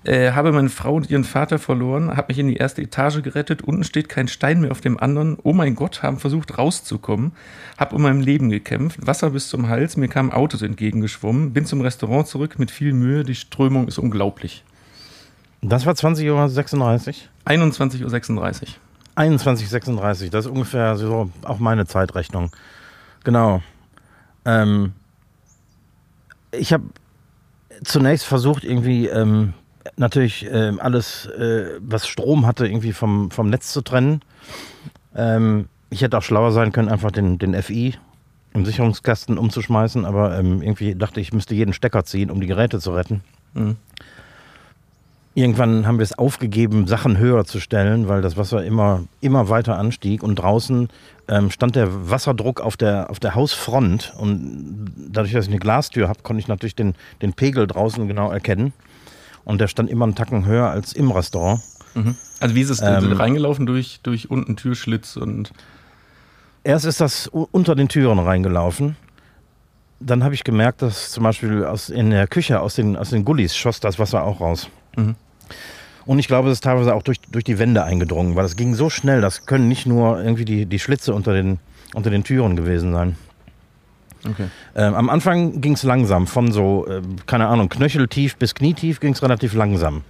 Äh, 0.02 0.32
habe 0.32 0.50
meine 0.50 0.70
Frau 0.70 0.96
und 0.96 1.08
ihren 1.08 1.22
Vater 1.22 1.60
verloren, 1.60 2.16
habe 2.16 2.26
mich 2.30 2.38
in 2.40 2.48
die 2.48 2.56
erste 2.56 2.82
Etage 2.82 3.22
gerettet, 3.22 3.62
unten 3.62 3.84
steht 3.84 4.08
kein 4.08 4.26
Stein 4.26 4.60
mehr 4.60 4.72
auf 4.72 4.80
dem 4.80 4.98
anderen. 4.98 5.38
Oh 5.44 5.52
mein 5.52 5.76
Gott, 5.76 6.02
haben 6.02 6.18
versucht 6.18 6.58
rauszukommen, 6.58 7.30
habe 7.78 7.94
um 7.94 8.02
mein 8.02 8.20
Leben 8.20 8.50
gekämpft, 8.50 9.06
Wasser 9.06 9.30
bis 9.30 9.48
zum 9.48 9.68
Hals, 9.68 9.96
mir 9.96 10.08
kamen 10.08 10.32
Autos 10.32 10.62
entgegengeschwommen, 10.62 11.52
bin 11.52 11.66
zum 11.66 11.82
Restaurant 11.82 12.26
zurück 12.26 12.58
mit 12.58 12.72
viel 12.72 12.92
Mühe, 12.92 13.22
die 13.22 13.36
Strömung 13.36 13.86
ist 13.86 13.98
unglaublich. 13.98 14.64
Das 15.62 15.86
war 15.86 15.94
20.36 15.94 16.28
Uhr? 16.30 17.14
21.36 17.46 18.02
Uhr. 18.02 18.50
21.36 19.16 20.24
Uhr, 20.24 20.30
das 20.30 20.46
ist 20.46 20.50
ungefähr 20.50 20.96
so 20.96 21.30
auch 21.44 21.58
meine 21.58 21.86
Zeitrechnung. 21.86 22.50
Genau. 23.24 23.62
Ähm, 24.44 24.92
ich 26.50 26.72
habe 26.72 26.84
zunächst 27.84 28.26
versucht, 28.26 28.64
irgendwie 28.64 29.06
ähm, 29.06 29.54
natürlich 29.96 30.46
äh, 30.46 30.72
alles, 30.78 31.26
äh, 31.26 31.78
was 31.80 32.08
Strom 32.08 32.46
hatte, 32.46 32.66
irgendwie 32.66 32.92
vom, 32.92 33.30
vom 33.30 33.48
Netz 33.48 33.72
zu 33.72 33.82
trennen. 33.82 34.22
Ähm, 35.14 35.68
ich 35.90 36.02
hätte 36.02 36.18
auch 36.18 36.22
schlauer 36.22 36.52
sein 36.52 36.72
können, 36.72 36.88
einfach 36.88 37.12
den, 37.12 37.38
den 37.38 37.60
FI 37.62 37.94
im 38.54 38.64
Sicherungskasten 38.64 39.38
umzuschmeißen, 39.38 40.04
aber 40.04 40.38
ähm, 40.38 40.60
irgendwie 40.62 40.94
dachte 40.94 41.20
ich, 41.20 41.28
ich 41.28 41.32
müsste 41.32 41.54
jeden 41.54 41.72
Stecker 41.72 42.04
ziehen, 42.04 42.30
um 42.30 42.40
die 42.40 42.46
Geräte 42.46 42.80
zu 42.80 42.92
retten. 42.92 43.22
Mhm. 43.54 43.76
Irgendwann 45.34 45.86
haben 45.86 45.98
wir 45.98 46.02
es 46.02 46.18
aufgegeben, 46.18 46.86
Sachen 46.86 47.16
höher 47.16 47.44
zu 47.46 47.58
stellen, 47.58 48.06
weil 48.06 48.20
das 48.20 48.36
Wasser 48.36 48.64
immer, 48.64 49.04
immer 49.22 49.48
weiter 49.48 49.78
anstieg. 49.78 50.22
Und 50.22 50.36
draußen 50.36 50.88
ähm, 51.28 51.50
stand 51.50 51.74
der 51.74 52.10
Wasserdruck 52.10 52.60
auf 52.60 52.76
der, 52.76 53.08
auf 53.08 53.18
der 53.18 53.34
Hausfront. 53.34 54.12
Und 54.18 54.92
dadurch, 55.08 55.32
dass 55.32 55.46
ich 55.46 55.50
eine 55.50 55.58
Glastür 55.58 56.08
habe, 56.08 56.22
konnte 56.22 56.40
ich 56.40 56.48
natürlich 56.48 56.76
den, 56.76 56.94
den 57.22 57.32
Pegel 57.32 57.66
draußen 57.66 58.06
genau 58.08 58.30
erkennen. 58.30 58.74
Und 59.44 59.60
der 59.60 59.68
stand 59.68 59.88
immer 59.88 60.04
einen 60.04 60.14
Tacken 60.14 60.44
höher 60.44 60.68
als 60.68 60.92
im 60.92 61.10
Restaurant. 61.10 61.62
Mhm. 61.94 62.14
Also 62.40 62.54
wie 62.54 62.60
ist 62.60 62.70
es 62.70 62.82
ähm, 62.82 63.12
reingelaufen 63.12 63.64
durch, 63.64 64.00
durch 64.02 64.30
unten 64.30 64.56
Türschlitz 64.56 65.16
und. 65.16 65.52
Erst 66.64 66.84
ist 66.84 67.00
das 67.00 67.26
unter 67.26 67.74
den 67.74 67.88
Türen 67.88 68.18
reingelaufen. 68.18 68.96
Dann 69.98 70.22
habe 70.22 70.34
ich 70.34 70.44
gemerkt, 70.44 70.82
dass 70.82 71.10
zum 71.10 71.24
Beispiel 71.24 71.64
aus, 71.64 71.88
in 71.88 72.10
der 72.10 72.26
Küche 72.26 72.60
aus 72.60 72.74
den, 72.74 72.96
aus 72.96 73.10
den 73.10 73.24
Gullis 73.24 73.56
schoss 73.56 73.80
das 73.80 73.98
Wasser 73.98 74.24
auch 74.24 74.40
raus. 74.40 74.68
Mhm. 74.96 75.14
Und 76.04 76.18
ich 76.18 76.26
glaube, 76.26 76.48
es 76.48 76.54
ist 76.54 76.64
teilweise 76.64 76.94
auch 76.94 77.02
durch, 77.02 77.20
durch 77.30 77.44
die 77.44 77.58
Wände 77.58 77.84
eingedrungen, 77.84 78.34
weil 78.34 78.44
es 78.44 78.56
ging 78.56 78.74
so 78.74 78.90
schnell, 78.90 79.20
das 79.20 79.46
können 79.46 79.68
nicht 79.68 79.86
nur 79.86 80.22
irgendwie 80.22 80.44
die, 80.44 80.66
die 80.66 80.78
Schlitze 80.78 81.14
unter 81.14 81.32
den, 81.32 81.58
unter 81.94 82.10
den 82.10 82.24
Türen 82.24 82.56
gewesen 82.56 82.92
sein. 82.92 83.16
Okay. 84.28 84.46
Ähm, 84.76 84.94
am 84.94 85.10
Anfang 85.10 85.60
ging 85.60 85.72
es 85.72 85.82
langsam, 85.82 86.26
von 86.26 86.52
so, 86.52 86.86
äh, 86.86 87.02
keine 87.26 87.48
Ahnung, 87.48 87.68
knöcheltief 87.68 88.36
bis 88.36 88.54
knietief 88.54 89.00
ging 89.00 89.12
es 89.12 89.22
relativ 89.22 89.54
langsam. 89.54 90.02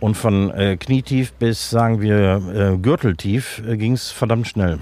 Und 0.00 0.16
von 0.16 0.50
äh, 0.50 0.76
knietief 0.76 1.32
bis, 1.32 1.70
sagen 1.70 2.00
wir, 2.00 2.74
äh, 2.74 2.76
gürteltief 2.78 3.62
äh, 3.66 3.76
ging 3.76 3.92
es 3.92 4.10
verdammt 4.10 4.46
schnell. 4.48 4.78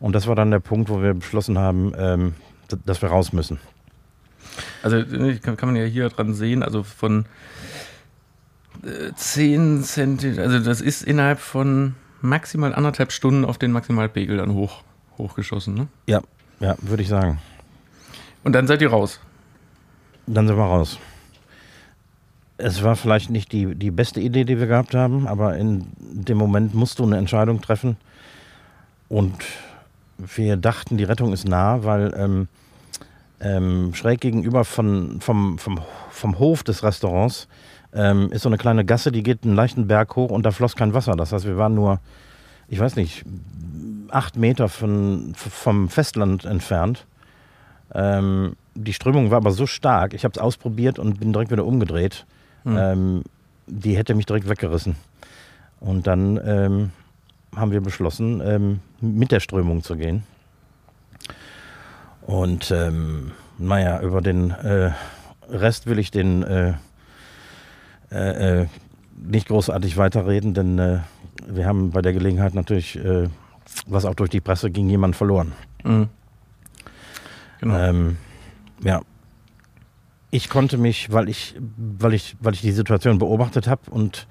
Und 0.00 0.14
das 0.14 0.26
war 0.26 0.34
dann 0.34 0.50
der 0.50 0.60
Punkt, 0.60 0.88
wo 0.88 1.02
wir 1.02 1.14
beschlossen 1.14 1.58
haben, 1.58 1.92
ähm, 1.98 2.34
dass 2.84 3.02
wir 3.02 3.08
raus 3.08 3.32
müssen. 3.32 3.58
Also 4.82 5.02
kann, 5.42 5.56
kann 5.56 5.68
man 5.68 5.76
ja 5.76 5.84
hier 5.84 6.08
dran 6.08 6.34
sehen, 6.34 6.62
also 6.62 6.82
von 6.82 7.26
10 9.14 9.80
äh, 9.80 9.82
Zentimeter, 9.82 10.42
also 10.42 10.58
das 10.58 10.80
ist 10.80 11.02
innerhalb 11.02 11.38
von 11.40 11.94
maximal 12.20 12.74
anderthalb 12.74 13.12
Stunden 13.12 13.44
auf 13.44 13.58
den 13.58 13.72
Maximalpegel 13.72 14.36
dann 14.38 14.54
hoch, 14.54 14.82
hochgeschossen, 15.18 15.74
ne? 15.74 15.88
Ja, 16.06 16.22
ja, 16.60 16.76
würde 16.80 17.02
ich 17.02 17.08
sagen. 17.08 17.38
Und 18.44 18.52
dann 18.52 18.66
seid 18.66 18.82
ihr 18.82 18.90
raus? 18.90 19.20
Dann 20.26 20.46
sind 20.46 20.56
wir 20.56 20.64
raus. 20.64 20.98
Es 22.58 22.82
war 22.82 22.96
vielleicht 22.96 23.30
nicht 23.30 23.52
die, 23.52 23.74
die 23.74 23.90
beste 23.90 24.20
Idee, 24.20 24.44
die 24.44 24.58
wir 24.58 24.66
gehabt 24.66 24.94
haben, 24.94 25.26
aber 25.26 25.56
in 25.56 25.86
dem 25.98 26.38
Moment 26.38 26.74
musst 26.74 26.98
du 26.98 27.04
eine 27.04 27.18
Entscheidung 27.18 27.60
treffen. 27.60 27.96
Und 29.08 29.34
wir 30.18 30.56
dachten, 30.56 30.96
die 30.96 31.04
Rettung 31.04 31.32
ist 31.32 31.46
nah, 31.46 31.84
weil 31.84 32.14
ähm, 32.16 32.48
ähm, 33.40 33.94
schräg 33.94 34.20
gegenüber 34.20 34.64
von, 34.64 35.20
vom, 35.20 35.58
vom, 35.58 35.80
vom 36.10 36.38
Hof 36.38 36.64
des 36.64 36.82
Restaurants 36.82 37.48
ähm, 37.92 38.30
ist 38.32 38.42
so 38.42 38.48
eine 38.48 38.58
kleine 38.58 38.84
Gasse, 38.84 39.12
die 39.12 39.22
geht 39.22 39.44
einen 39.44 39.54
leichten 39.54 39.86
Berg 39.86 40.16
hoch 40.16 40.30
und 40.30 40.44
da 40.44 40.50
floss 40.50 40.76
kein 40.76 40.94
Wasser. 40.94 41.16
Das 41.16 41.32
heißt, 41.32 41.46
wir 41.46 41.56
waren 41.56 41.74
nur, 41.74 42.00
ich 42.68 42.78
weiß 42.78 42.96
nicht, 42.96 43.24
acht 44.10 44.36
Meter 44.36 44.68
von, 44.68 45.32
vom 45.34 45.88
Festland 45.88 46.44
entfernt. 46.44 47.06
Ähm, 47.94 48.56
die 48.74 48.92
Strömung 48.92 49.30
war 49.30 49.38
aber 49.38 49.52
so 49.52 49.66
stark, 49.66 50.12
ich 50.14 50.24
habe 50.24 50.32
es 50.32 50.38
ausprobiert 50.38 50.98
und 50.98 51.20
bin 51.20 51.32
direkt 51.32 51.50
wieder 51.50 51.64
umgedreht. 51.64 52.26
Mhm. 52.64 53.22
die 53.68 53.96
hätte 53.96 54.16
mich 54.16 54.26
direkt 54.26 54.48
weggerissen. 54.48 54.96
Und 55.78 56.08
dann 56.08 56.40
ähm, 56.44 56.90
haben 57.54 57.70
wir 57.70 57.80
beschlossen, 57.80 58.42
ähm, 58.44 58.80
mit 59.00 59.30
der 59.30 59.38
Strömung 59.38 59.84
zu 59.84 59.96
gehen. 59.96 60.24
Und 62.26 62.72
ähm, 62.72 63.30
naja, 63.56 64.00
über 64.00 64.20
den 64.20 64.50
äh, 64.50 64.90
Rest 65.48 65.86
will 65.86 66.00
ich 66.00 66.10
den 66.10 66.42
äh, 66.42 66.74
äh, 68.10 68.62
äh, 68.62 68.66
nicht 69.16 69.46
großartig 69.48 69.96
weiterreden, 69.96 70.52
denn 70.52 70.78
äh, 70.78 70.98
wir 71.46 71.66
haben 71.66 71.90
bei 71.90 72.02
der 72.02 72.12
Gelegenheit 72.12 72.54
natürlich, 72.54 72.96
äh, 72.96 73.28
was 73.86 74.04
auch 74.04 74.14
durch 74.14 74.30
die 74.30 74.40
Presse 74.40 74.70
ging, 74.70 74.88
jemand 74.88 75.14
verloren. 75.14 75.52
Mhm. 75.84 76.08
Genau. 77.60 77.78
Ähm, 77.78 78.16
ja. 78.82 79.00
Ich 80.30 80.50
konnte 80.50 80.78
mich, 80.78 81.12
weil 81.12 81.28
ich, 81.28 81.54
weil 81.76 82.12
ich, 82.12 82.36
weil 82.40 82.54
ich 82.54 82.60
die 82.60 82.72
Situation 82.72 83.18
beobachtet 83.18 83.68
habe 83.68 83.88
und 83.90 84.26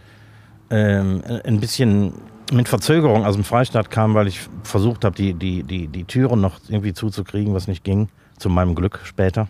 ähm, 0.70 1.24
ein 1.46 1.62
bisschen 1.62 2.14
mit 2.52 2.68
Verzögerung 2.68 3.26
aus 3.26 3.36
dem 3.36 3.44
Freistaat 3.44 3.90
kam, 3.90 4.14
weil 4.14 4.28
ich 4.28 4.42
versucht 4.64 5.06
habe, 5.06 5.16
die, 5.16 5.34
die, 5.34 5.64
die, 5.64 5.88
die 5.88 6.04
Türen 6.04 6.42
noch 6.42 6.60
irgendwie 6.68 6.94
zuzukriegen, 6.94 7.54
was 7.54 7.68
nicht 7.68 7.84
ging, 7.84 8.10
zu 8.38 8.50
meinem 8.50 8.76
Glück 8.76 9.02
später. 9.04 9.48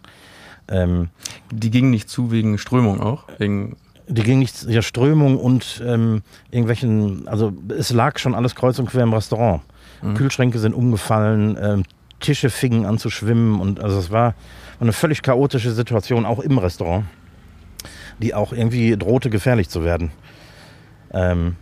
Ähm, 0.68 1.10
die 1.52 1.70
gingen 1.70 1.92
nicht 1.92 2.10
zu 2.10 2.32
wegen 2.32 2.58
Strömung 2.58 3.02
auch? 3.02 3.26
Wegen 3.38 3.76
die 4.08 4.22
ging 4.22 4.40
nicht, 4.40 4.64
ja, 4.64 4.82
Strömung 4.82 5.38
und 5.38 5.82
ähm, 5.86 6.22
irgendwelchen, 6.52 7.28
also 7.28 7.54
es 7.76 7.92
lag 7.92 8.20
schon 8.20 8.36
alles 8.36 8.56
kreuz 8.56 8.78
und 8.78 8.88
quer 8.88 9.04
im 9.04 9.14
Restaurant. 9.14 9.62
Mhm. 10.02 10.14
Kühlschränke 10.14 10.60
sind 10.60 10.74
umgefallen, 10.74 11.58
ähm, 11.60 11.84
Tische 12.20 12.50
fingen 12.50 12.86
an 12.86 12.98
zu 12.98 13.10
schwimmen 13.10 13.60
und 13.60 13.80
also 13.80 13.98
es 13.98 14.12
war 14.12 14.36
eine 14.80 14.94
völlig 14.94 15.22
chaotische 15.22 15.72
Situation, 15.72 16.26
auch 16.26 16.40
im 16.40 16.58
Restaurant, 16.58 17.06
die 18.22 18.34
auch 18.34 18.54
irgendwie 18.54 18.96
drohte 18.98 19.30
gefährlich 19.30 19.70
zu 19.70 19.84
werden. 19.84 20.12
Ähm, 21.12 21.56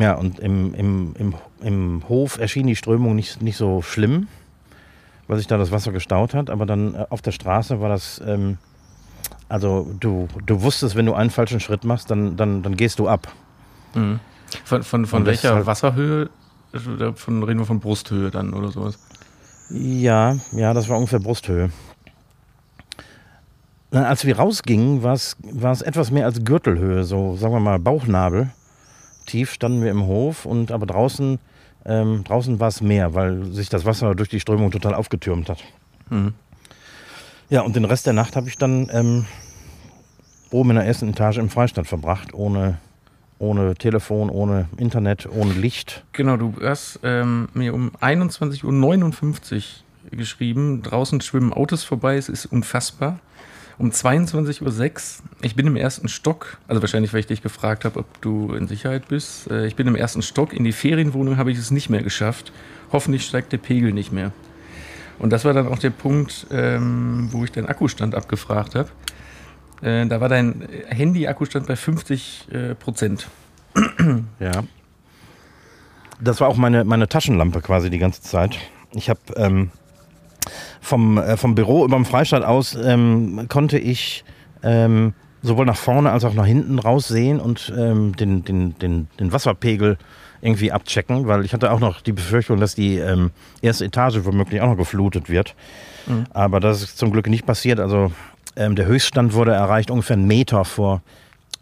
ja, 0.00 0.14
und 0.14 0.38
im, 0.38 0.74
im, 0.74 1.14
im, 1.18 1.34
im 1.60 2.02
Hof 2.08 2.38
erschien 2.38 2.66
die 2.66 2.74
Strömung 2.74 3.14
nicht, 3.14 3.42
nicht 3.42 3.58
so 3.58 3.82
schlimm, 3.82 4.28
weil 5.28 5.36
sich 5.36 5.46
da 5.46 5.58
das 5.58 5.72
Wasser 5.72 5.92
gestaut 5.92 6.32
hat. 6.32 6.48
Aber 6.48 6.64
dann 6.64 6.94
äh, 6.94 7.06
auf 7.10 7.20
der 7.20 7.32
Straße 7.32 7.82
war 7.82 7.90
das, 7.90 8.20
ähm, 8.26 8.56
also 9.50 9.92
du, 10.00 10.26
du 10.46 10.62
wusstest, 10.62 10.96
wenn 10.96 11.04
du 11.04 11.12
einen 11.12 11.28
falschen 11.28 11.60
Schritt 11.60 11.84
machst, 11.84 12.10
dann, 12.10 12.36
dann, 12.36 12.62
dann 12.62 12.76
gehst 12.76 12.98
du 12.98 13.08
ab. 13.08 13.30
Mhm. 13.94 14.20
Von, 14.64 14.82
von, 14.82 15.04
von 15.04 15.26
welcher 15.26 15.54
halt 15.54 15.66
Wasserhöhe? 15.66 16.30
Von, 17.14 17.42
reden 17.42 17.58
wir 17.58 17.66
von 17.66 17.80
Brusthöhe 17.80 18.30
dann 18.30 18.54
oder 18.54 18.70
sowas? 18.70 18.98
Ja, 19.68 20.36
ja, 20.52 20.72
das 20.72 20.88
war 20.88 20.96
ungefähr 20.96 21.20
Brusthöhe. 21.20 21.70
Na, 23.90 24.06
als 24.06 24.24
wir 24.24 24.38
rausgingen, 24.38 25.02
war 25.02 25.12
es 25.12 25.36
etwas 25.82 26.10
mehr 26.10 26.24
als 26.24 26.42
Gürtelhöhe, 26.42 27.04
so 27.04 27.36
sagen 27.36 27.52
wir 27.52 27.60
mal 27.60 27.78
Bauchnabel 27.78 28.50
tief 29.30 29.52
standen 29.52 29.82
wir 29.82 29.90
im 29.90 30.06
Hof 30.06 30.44
und 30.44 30.72
aber 30.72 30.86
draußen, 30.86 31.38
ähm, 31.84 32.24
draußen 32.24 32.58
war 32.58 32.68
es 32.68 32.80
mehr, 32.80 33.14
weil 33.14 33.44
sich 33.52 33.68
das 33.68 33.84
Wasser 33.84 34.14
durch 34.14 34.28
die 34.28 34.40
Strömung 34.40 34.70
total 34.70 34.94
aufgetürmt 34.94 35.48
hat. 35.48 35.58
Mhm. 36.10 36.34
Ja, 37.48 37.62
und 37.62 37.76
den 37.76 37.84
Rest 37.84 38.06
der 38.06 38.12
Nacht 38.12 38.36
habe 38.36 38.48
ich 38.48 38.58
dann 38.58 38.88
ähm, 38.92 39.26
oben 40.50 40.70
in 40.70 40.76
der 40.76 40.84
ersten 40.84 41.08
Etage 41.08 41.38
im 41.38 41.48
Freistaat 41.48 41.86
verbracht, 41.86 42.34
ohne, 42.34 42.78
ohne 43.38 43.74
Telefon, 43.74 44.30
ohne 44.30 44.68
Internet, 44.76 45.28
ohne 45.30 45.52
Licht. 45.52 46.04
Genau, 46.12 46.36
du 46.36 46.54
hast 46.62 47.00
ähm, 47.02 47.48
mir 47.54 47.72
um 47.72 47.92
21.59 48.00 49.54
Uhr 49.54 49.62
geschrieben, 50.16 50.82
draußen 50.82 51.20
schwimmen 51.20 51.52
Autos 51.52 51.84
vorbei, 51.84 52.16
es 52.16 52.28
ist 52.28 52.46
unfassbar 52.46 53.20
um 53.80 53.90
22.06 53.90 54.60
Uhr. 54.60 55.24
Ich 55.40 55.56
bin 55.56 55.66
im 55.66 55.74
ersten 55.74 56.08
Stock, 56.08 56.58
also 56.68 56.82
wahrscheinlich, 56.82 57.14
weil 57.14 57.20
ich 57.20 57.26
dich 57.26 57.42
gefragt 57.42 57.86
habe, 57.86 57.98
ob 58.00 58.20
du 58.20 58.52
in 58.52 58.68
Sicherheit 58.68 59.08
bist. 59.08 59.50
Äh, 59.50 59.66
ich 59.66 59.74
bin 59.74 59.86
im 59.86 59.96
ersten 59.96 60.20
Stock. 60.20 60.52
In 60.52 60.64
die 60.64 60.72
Ferienwohnung 60.72 61.38
habe 61.38 61.50
ich 61.50 61.56
es 61.56 61.70
nicht 61.70 61.88
mehr 61.88 62.02
geschafft. 62.02 62.52
Hoffentlich 62.92 63.24
steigt 63.24 63.52
der 63.52 63.58
Pegel 63.58 63.92
nicht 63.92 64.12
mehr. 64.12 64.32
Und 65.18 65.30
das 65.30 65.46
war 65.46 65.54
dann 65.54 65.66
auch 65.66 65.78
der 65.78 65.90
Punkt, 65.90 66.46
ähm, 66.50 67.28
wo 67.32 67.42
ich 67.44 67.52
deinen 67.52 67.66
Akkustand 67.66 68.14
abgefragt 68.14 68.74
habe. 68.74 68.90
Äh, 69.80 70.06
da 70.06 70.20
war 70.20 70.28
dein 70.28 70.68
Handy-Akkustand 70.88 71.66
bei 71.66 71.76
50 71.76 72.48
äh, 72.52 72.74
Prozent. 72.74 73.28
Ja. 74.40 74.64
Das 76.20 76.40
war 76.40 76.48
auch 76.48 76.56
meine, 76.56 76.84
meine 76.84 77.08
Taschenlampe 77.08 77.62
quasi 77.62 77.88
die 77.88 77.98
ganze 77.98 78.20
Zeit. 78.20 78.58
Ich 78.92 79.08
habe 79.08 79.20
ähm, 79.36 79.70
vom, 80.80 81.18
äh, 81.18 81.36
vom 81.36 81.54
Büro 81.54 81.84
über 81.84 81.96
dem 81.96 82.04
Freistaat 82.04 82.44
aus 82.44 82.76
ähm, 82.82 83.46
konnte 83.48 83.78
ich 83.78 84.24
ähm, 84.62 85.14
sowohl 85.42 85.66
nach 85.66 85.76
vorne 85.76 86.10
als 86.10 86.24
auch 86.24 86.34
nach 86.34 86.46
hinten 86.46 86.78
raussehen 86.78 87.40
und 87.40 87.72
ähm, 87.76 88.14
den, 88.16 88.44
den, 88.44 88.78
den, 88.78 89.08
den 89.18 89.32
Wasserpegel 89.32 89.96
irgendwie 90.42 90.72
abchecken, 90.72 91.26
weil 91.26 91.44
ich 91.44 91.52
hatte 91.52 91.70
auch 91.70 91.80
noch 91.80 92.00
die 92.00 92.12
Befürchtung, 92.12 92.60
dass 92.60 92.74
die 92.74 92.96
ähm, 92.96 93.30
erste 93.60 93.84
Etage 93.84 94.20
womöglich 94.22 94.60
auch 94.60 94.68
noch 94.68 94.76
geflutet 94.76 95.28
wird. 95.28 95.54
Mhm. 96.06 96.24
Aber 96.30 96.60
das 96.60 96.82
ist 96.82 96.98
zum 96.98 97.12
Glück 97.12 97.28
nicht 97.28 97.46
passiert. 97.46 97.78
Also 97.78 98.12
ähm, 98.56 98.74
der 98.74 98.86
Höchststand 98.86 99.34
wurde 99.34 99.52
erreicht 99.52 99.90
ungefähr 99.90 100.16
einen 100.16 100.26
Meter 100.26 100.64
vor, 100.64 101.02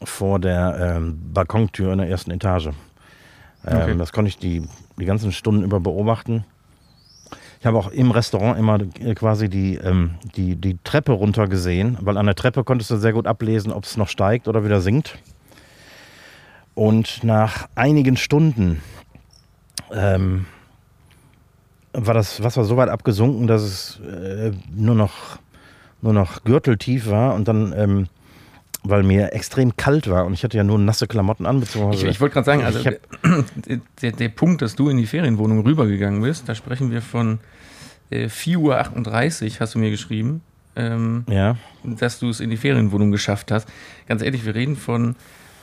vor 0.02 0.38
der 0.38 0.96
ähm, 0.96 1.18
Balkontür 1.32 1.92
in 1.92 1.98
der 1.98 2.08
ersten 2.08 2.30
Etage. 2.30 2.68
Ähm, 3.66 3.76
okay. 3.76 3.94
Das 3.98 4.12
konnte 4.12 4.28
ich 4.28 4.38
die, 4.38 4.62
die 4.98 5.04
ganzen 5.04 5.32
Stunden 5.32 5.64
über 5.64 5.80
beobachten. 5.80 6.44
Ich 7.60 7.66
habe 7.66 7.76
auch 7.76 7.90
im 7.90 8.12
Restaurant 8.12 8.58
immer 8.58 8.78
quasi 9.14 9.48
die, 9.48 9.74
ähm, 9.76 10.12
die, 10.36 10.54
die 10.54 10.78
Treppe 10.84 11.12
runter 11.12 11.48
gesehen, 11.48 11.98
weil 12.00 12.16
an 12.16 12.26
der 12.26 12.36
Treppe 12.36 12.62
konntest 12.62 12.90
du 12.90 12.96
sehr 12.96 13.12
gut 13.12 13.26
ablesen, 13.26 13.72
ob 13.72 13.84
es 13.84 13.96
noch 13.96 14.08
steigt 14.08 14.46
oder 14.46 14.64
wieder 14.64 14.80
sinkt. 14.80 15.18
Und 16.74 17.24
nach 17.24 17.68
einigen 17.74 18.16
Stunden 18.16 18.80
ähm, 19.92 20.46
war 21.92 22.14
das 22.14 22.42
Wasser 22.44 22.64
so 22.64 22.76
weit 22.76 22.90
abgesunken, 22.90 23.48
dass 23.48 23.62
es 23.62 24.00
äh, 24.00 24.52
nur, 24.72 24.94
noch, 24.94 25.38
nur 26.00 26.12
noch 26.12 26.44
gürteltief 26.44 27.08
war 27.08 27.34
und 27.34 27.48
dann 27.48 27.74
ähm, 27.76 28.08
weil 28.88 29.02
mir 29.02 29.32
extrem 29.32 29.76
kalt 29.76 30.08
war 30.08 30.24
und 30.24 30.32
ich 30.32 30.44
hatte 30.44 30.56
ja 30.56 30.64
nur 30.64 30.78
nasse 30.78 31.06
Klamotten 31.06 31.46
an. 31.46 31.62
Ich, 31.92 32.04
ich 32.04 32.20
wollte 32.20 32.34
gerade 32.34 32.44
sagen, 32.44 32.62
also 32.64 32.80
der, 34.02 34.12
der, 34.12 34.28
Punkt, 34.28 34.62
dass 34.62 34.76
du 34.76 34.88
in 34.88 34.96
die 34.96 35.06
Ferienwohnung 35.06 35.60
rübergegangen 35.60 36.22
bist, 36.22 36.48
da 36.48 36.54
sprechen 36.54 36.90
wir 36.90 37.02
von 37.02 37.38
äh, 38.10 38.26
4.38 38.26 38.56
Uhr, 38.56 39.60
hast 39.60 39.74
du 39.74 39.78
mir 39.78 39.90
geschrieben, 39.90 40.42
ähm, 40.76 41.24
ja. 41.28 41.56
dass 41.84 42.18
du 42.18 42.30
es 42.30 42.40
in 42.40 42.50
die 42.50 42.56
Ferienwohnung 42.56 43.10
geschafft 43.10 43.50
hast. 43.50 43.68
Ganz 44.06 44.22
ehrlich, 44.22 44.46
wir 44.46 44.54
reden 44.54 44.76
von, 44.76 45.16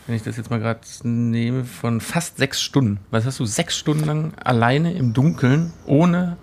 wenn 0.06 0.16
ich 0.16 0.24
das 0.24 0.38
jetzt 0.38 0.50
mal 0.50 0.60
gerade 0.60 0.82
nehme, 1.04 1.64
von 1.64 2.02
fast 2.02 2.38
sechs 2.38 2.62
Stunden. 2.62 3.00
Was 3.10 3.26
hast 3.26 3.40
du 3.40 3.46
sechs 3.46 3.78
Stunden 3.78 4.06
lang 4.06 4.34
alleine 4.44 4.94
im 4.94 5.14
Dunkeln 5.14 5.74
ohne 5.88 6.38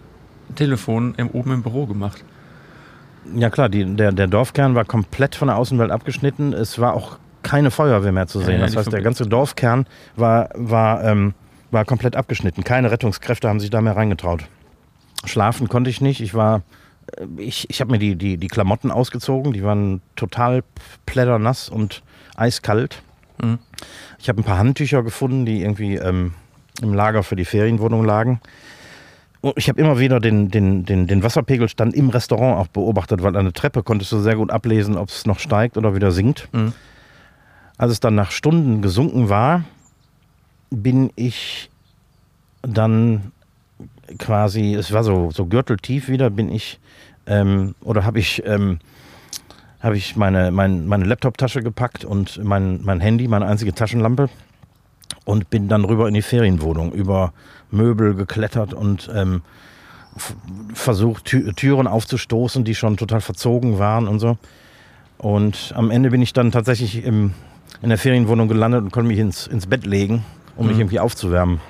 Telefon 0.56 1.14
im, 1.16 1.30
oben 1.30 1.52
im 1.52 1.62
Büro 1.62 1.86
gemacht? 1.86 2.24
Ja 3.34 3.50
klar, 3.50 3.68
die, 3.68 3.84
der, 3.96 4.12
der 4.12 4.26
Dorfkern 4.26 4.74
war 4.74 4.84
komplett 4.84 5.34
von 5.36 5.48
der 5.48 5.56
Außenwelt 5.56 5.90
abgeschnitten. 5.90 6.52
Es 6.52 6.78
war 6.78 6.94
auch 6.94 7.18
keine 7.42 7.70
Feuerwehr 7.70 8.12
mehr 8.12 8.26
zu 8.26 8.40
sehen. 8.40 8.60
Ja, 8.60 8.66
das 8.66 8.76
heißt, 8.76 8.92
der 8.92 9.02
ganze 9.02 9.26
Dorfkern 9.26 9.86
war, 10.16 10.50
war, 10.54 11.04
ähm, 11.04 11.34
war 11.70 11.84
komplett 11.84 12.16
abgeschnitten. 12.16 12.64
Keine 12.64 12.90
Rettungskräfte 12.90 13.48
haben 13.48 13.60
sich 13.60 13.70
da 13.70 13.80
mehr 13.80 13.96
reingetraut. 13.96 14.44
Schlafen 15.24 15.68
konnte 15.68 15.90
ich 15.90 16.00
nicht. 16.00 16.20
Ich 16.20 16.34
war, 16.34 16.62
äh, 17.16 17.26
ich, 17.36 17.68
ich 17.70 17.80
habe 17.80 17.92
mir 17.92 17.98
die, 17.98 18.16
die, 18.16 18.36
die 18.36 18.48
Klamotten 18.48 18.90
ausgezogen. 18.90 19.52
Die 19.52 19.62
waren 19.62 20.02
total 20.16 20.62
plätternass 21.06 21.68
und 21.68 22.02
eiskalt. 22.36 23.02
Mhm. 23.40 23.58
Ich 24.18 24.28
habe 24.28 24.40
ein 24.40 24.44
paar 24.44 24.58
Handtücher 24.58 25.02
gefunden, 25.02 25.46
die 25.46 25.62
irgendwie 25.62 25.96
ähm, 25.96 26.34
im 26.80 26.94
Lager 26.94 27.22
für 27.22 27.36
die 27.36 27.44
Ferienwohnung 27.44 28.04
lagen 28.04 28.40
ich 29.56 29.68
habe 29.68 29.80
immer 29.80 29.99
wieder 29.99 30.20
den, 30.20 30.50
den, 30.50 30.84
den, 30.84 31.06
den 31.06 31.22
Wasserpegelstand 31.22 31.94
im 31.94 32.11
Restaurant 32.11 32.58
auch 32.58 32.68
beobachtet, 32.68 33.22
weil 33.22 33.37
an 33.37 33.44
der 33.44 33.52
Treppe 33.52 33.82
konntest 33.82 34.12
du 34.12 34.20
sehr 34.20 34.37
gut 34.37 34.50
ablesen, 34.50 34.96
ob 34.96 35.08
es 35.08 35.26
noch 35.26 35.40
steigt 35.40 35.76
oder 35.76 35.94
wieder 35.94 36.12
sinkt. 36.12 36.49
Mhm. 36.52 36.72
Als 37.76 37.92
es 37.92 38.00
dann 38.00 38.14
nach 38.14 38.30
Stunden 38.30 38.82
gesunken 38.82 39.28
war, 39.28 39.64
bin 40.70 41.11
ich 41.16 41.70
dann 42.62 43.32
quasi, 44.18 44.75
es 44.75 44.92
war 44.92 45.02
so, 45.02 45.30
so 45.32 45.46
gürteltief 45.46 46.08
wieder, 46.08 46.30
bin 46.30 46.49
ich, 46.49 46.78
ähm, 47.26 47.75
oder 47.80 48.04
habe 48.04 48.20
ich, 48.20 48.42
ähm, 48.46 48.78
habe 49.80 49.96
ich 49.96 50.14
meine, 50.14 50.52
mein, 50.52 50.87
meine 50.87 51.04
Laptop-Tasche 51.04 51.62
gepackt 51.62 52.04
und 52.04 52.42
mein, 52.44 52.80
mein 52.84 53.00
Handy, 53.00 53.26
meine 53.26 53.46
einzige 53.46 53.75
Taschenlampe 53.75 54.28
und 55.25 55.50
bin 55.50 55.69
dann 55.69 55.85
rüber 55.85 56.09
in 56.09 56.14
die 56.14 56.23
Ferienwohnung, 56.23 56.92
über 56.92 57.33
Möbel 57.71 58.14
geklettert 58.14 58.75
und 58.75 59.11
ähm, 59.14 59.42
versucht, 60.75 61.25
Tü 61.25 61.52
Türen 61.54 61.87
aufzustoßen, 61.87 62.64
die 62.64 62.75
schon 62.75 62.97
total 62.97 63.21
verzogen 63.21 63.78
waren 63.78 64.09
und 64.09 64.19
so. 64.19 64.37
Und 65.19 65.73
am 65.76 65.90
Ende 65.90 66.11
bin 66.11 66.21
ich 66.21 66.33
dann 66.33 66.50
tatsächlich 66.50 67.04
im, 67.04 67.33
in 67.81 67.88
der 67.88 67.99
Ferienwohnung 67.99 68.49
gelandet 68.49 68.83
und 68.83 68.92
konnte 68.92 69.09
mich 69.09 69.19
ins, 69.19 69.47
ins 69.47 69.66
Bett 69.66 69.87
legen, 69.87 70.25
um 70.57 70.64
mhm. 70.64 70.73
mich 70.73 70.81
irgendwie 70.81 71.00
aufzuwärmen. 71.00 71.61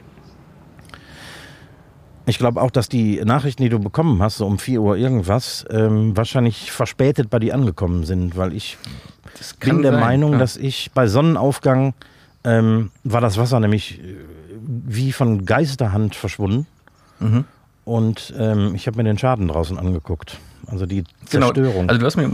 Ich 2.25 2.39
glaube 2.39 2.63
auch, 2.63 2.71
dass 2.71 2.89
die 2.89 3.21
Nachrichten, 3.25 3.63
die 3.65 3.69
du 3.69 3.81
bekommen 3.81 4.23
hast, 4.23 4.39
so 4.39 4.47
um 4.47 4.59
4 4.59 4.81
Uhr 4.81 4.97
irgendwas, 4.97 5.65
ähm, 5.71 6.17
wahrscheinlich 6.17 6.71
verspätet 6.71 7.31
bei 7.31 7.41
dir 7.41 7.55
angekommen 7.55 8.05
sind, 8.05 8.37
weil 8.37 8.55
ich 8.55 8.79
bin 9.61 9.83
der 9.83 9.93
sein, 9.93 10.01
Meinung, 10.01 10.33
ja. 10.33 10.39
dass 10.39 10.57
ich 10.57 10.93
bei 10.93 11.09
Sonnenaufgang 11.09 11.95
ähm, 12.45 12.91
war 13.05 13.21
das 13.21 13.39
Wasser 13.39 13.61
nämlich 13.61 14.01
äh, 14.01 14.17
wie 14.87 15.13
von 15.13 15.45
Geisterhand 15.45 16.15
verschwunden. 16.15 16.67
Mhm. 17.21 17.45
Und 17.85 18.33
ähm, 18.39 18.75
ich 18.75 18.87
habe 18.87 18.97
mir 18.97 19.05
den 19.05 19.19
Schaden 19.19 19.49
draußen 19.49 19.79
angeguckt. 19.79 20.39
Also 20.67 20.87
die 20.87 21.05
genau. 21.31 21.47
Zerstörung. 21.47 21.73
Genau. 21.73 21.89
Also 21.89 22.01
du 22.01 22.07
hast 22.07 22.17
mir, 22.17 22.31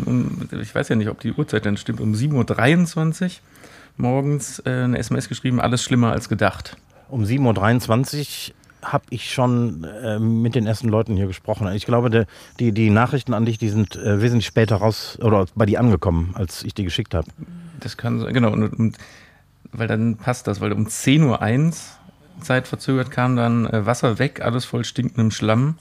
ich 0.60 0.74
weiß 0.74 0.88
ja 0.90 0.96
nicht, 0.96 1.08
ob 1.08 1.20
die 1.20 1.32
Uhrzeit 1.32 1.64
dann 1.64 1.76
stimmt, 1.76 2.00
um 2.00 2.12
7.23 2.12 3.24
Uhr 3.24 3.30
morgens 3.96 4.60
äh, 4.60 4.70
eine 4.70 4.98
SMS 4.98 5.28
geschrieben, 5.28 5.60
alles 5.60 5.82
schlimmer 5.82 6.12
als 6.12 6.28
gedacht. 6.28 6.76
Um 7.08 7.24
7.23 7.24 8.50
Uhr 8.50 8.54
habe 8.82 9.04
ich 9.10 9.32
schon 9.32 9.84
äh, 9.84 10.18
mit 10.18 10.54
den 10.54 10.66
ersten 10.66 10.88
Leuten 10.88 11.16
hier 11.16 11.26
gesprochen. 11.26 11.66
Ich 11.72 11.84
glaube, 11.84 12.10
der, 12.10 12.26
die, 12.60 12.72
die 12.72 12.90
Nachrichten 12.90 13.34
an 13.34 13.44
dich, 13.44 13.58
die 13.58 13.70
sind 13.70 13.96
äh, 13.96 14.22
wesentlich 14.22 14.46
später 14.46 14.76
raus 14.76 15.18
oder 15.20 15.46
bei 15.54 15.66
dir 15.66 15.80
angekommen, 15.80 16.32
als 16.34 16.62
ich 16.62 16.74
die 16.74 16.84
geschickt 16.84 17.14
habe. 17.14 17.26
Das 17.80 17.96
kann 17.96 18.20
sein, 18.20 18.32
genau. 18.32 18.52
Und, 18.52 18.72
und, 18.78 18.98
weil 19.72 19.88
dann 19.88 20.16
passt 20.16 20.46
das, 20.46 20.60
weil 20.60 20.72
um 20.72 20.86
10.01 20.86 21.66
Uhr 21.66 21.72
zeitverzögert 22.42 23.10
kam 23.10 23.36
dann 23.36 23.66
äh, 23.66 23.86
Wasser 23.86 24.18
weg, 24.18 24.40
alles 24.42 24.64
voll 24.64 24.84
stinkendem 24.84 25.30
Schlamm. 25.30 25.76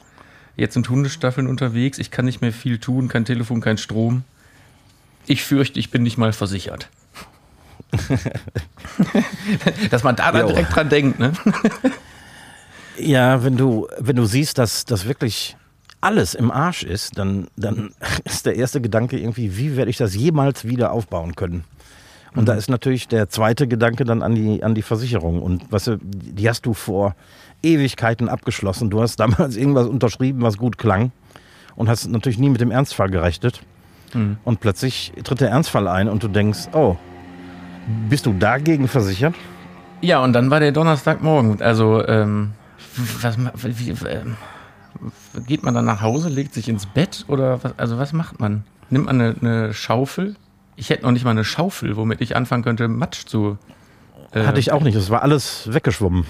Jetzt 0.56 0.74
sind 0.74 0.90
Hundestaffeln 0.90 1.48
unterwegs, 1.48 2.00
ich 2.00 2.10
kann 2.10 2.26
nicht 2.26 2.42
mehr 2.42 2.52
viel 2.52 2.80
tun, 2.80 3.08
kein 3.08 3.26
Telefon, 3.26 3.62
kein 3.62 3.78
Strom. 3.78 4.24
Ich 5.28 5.44
fürchte, 5.44 5.80
ich 5.80 5.92
bin 5.92 6.04
nicht 6.04 6.18
mal 6.18 6.34
versichert. 6.34 6.90
Dass 9.92 10.04
man 10.04 10.16
da 10.16 10.32
dann 10.32 10.48
direkt 10.48 10.76
dran 10.76 10.90
denkt, 10.90 11.20
ne? 11.20 11.34
Ja, 13.00 13.44
wenn 13.44 13.58
du, 13.58 13.88
wenn 14.00 14.16
du 14.16 14.26
siehst, 14.26 14.58
dass 14.58 14.84
das 14.86 15.06
wirklich 15.06 15.56
alles 16.02 16.34
im 16.34 16.52
Arsch 16.52 16.84
ist, 16.84 17.18
dann, 17.18 17.48
dann 17.56 17.94
ist 18.26 18.46
der 18.46 18.56
erste 18.56 18.82
Gedanke 18.82 19.20
irgendwie, 19.20 19.58
wie 19.58 19.76
werde 19.76 19.92
ich 19.92 19.98
das 19.98 20.16
jemals 20.16 20.66
wieder 20.66 20.92
aufbauen 20.92 21.36
können? 21.36 21.64
Und 22.38 22.44
mhm. 22.44 22.46
da 22.46 22.54
ist 22.54 22.70
natürlich 22.70 23.08
der 23.08 23.30
zweite 23.30 23.68
Gedanke 23.68 24.06
dann 24.06 24.22
an 24.22 24.36
die, 24.36 24.64
an 24.64 24.76
die 24.76 24.84
Versicherung. 24.84 25.42
Und 25.42 25.64
was, 25.72 25.90
die 26.00 26.48
hast 26.48 26.66
du 26.68 26.74
vor 26.74 27.16
Ewigkeiten 27.64 28.30
abgeschlossen. 28.30 28.90
Du 28.92 29.02
hast 29.02 29.18
damals 29.18 29.56
irgendwas 29.58 29.88
unterschrieben, 29.88 30.42
was 30.44 30.58
gut 30.58 30.78
klang 30.78 31.12
und 31.76 31.90
hast 31.90 32.08
natürlich 32.08 32.38
nie 32.38 32.50
mit 32.50 32.62
dem 32.62 32.72
Ernstfall 32.72 33.10
gerechnet. 33.10 33.62
Mhm. 34.14 34.38
Und 34.44 34.60
plötzlich 34.60 35.14
tritt 35.24 35.42
der 35.42 35.50
Ernstfall 35.50 35.88
ein 35.88 36.08
und 36.08 36.24
du 36.24 36.28
denkst, 36.28 36.70
oh, 36.74 36.96
bist 38.10 38.26
du 38.26 38.34
dagegen 38.34 38.88
versichert? 38.88 39.34
Ja, 40.02 40.24
und 40.24 40.34
dann 40.34 40.52
war 40.52 40.60
der 40.60 40.72
Donnerstagmorgen. 40.72 41.62
Also 41.62 42.06
ähm, 42.08 42.52
was, 43.22 43.38
wie, 43.64 43.90
äh, 43.90 44.24
geht 45.48 45.64
man 45.64 45.74
dann 45.74 45.86
nach 45.86 46.02
Hause, 46.02 46.30
legt 46.30 46.54
sich 46.54 46.70
ins 46.70 46.86
Bett 46.86 47.26
oder 47.28 47.64
was, 47.64 47.78
also 47.80 47.98
was 47.98 48.14
macht 48.14 48.40
man? 48.40 48.64
Nimmt 48.90 49.06
man 49.06 49.20
eine, 49.20 49.36
eine, 49.42 49.74
Schaufel? 49.74 50.36
Ich 50.78 50.92
hätte 50.92 51.04
noch 51.04 51.12
nicht 51.12 51.26
mal 51.26 51.32
eine 51.32 51.44
Schaufel, 51.44 51.98
womit 51.98 52.22
ich 52.22 52.36
anfangen 52.36 52.64
könnte, 52.64 52.88
Matsch 52.88 53.26
zu. 53.26 53.58
Äh, 54.32 54.46
Hatte 54.46 54.60
ich 54.60 54.72
auch 54.72 54.84
nicht, 54.84 54.96
das 54.96 55.10
war 55.10 55.24
alles 55.24 55.74
weggeschwommen. 55.74 56.26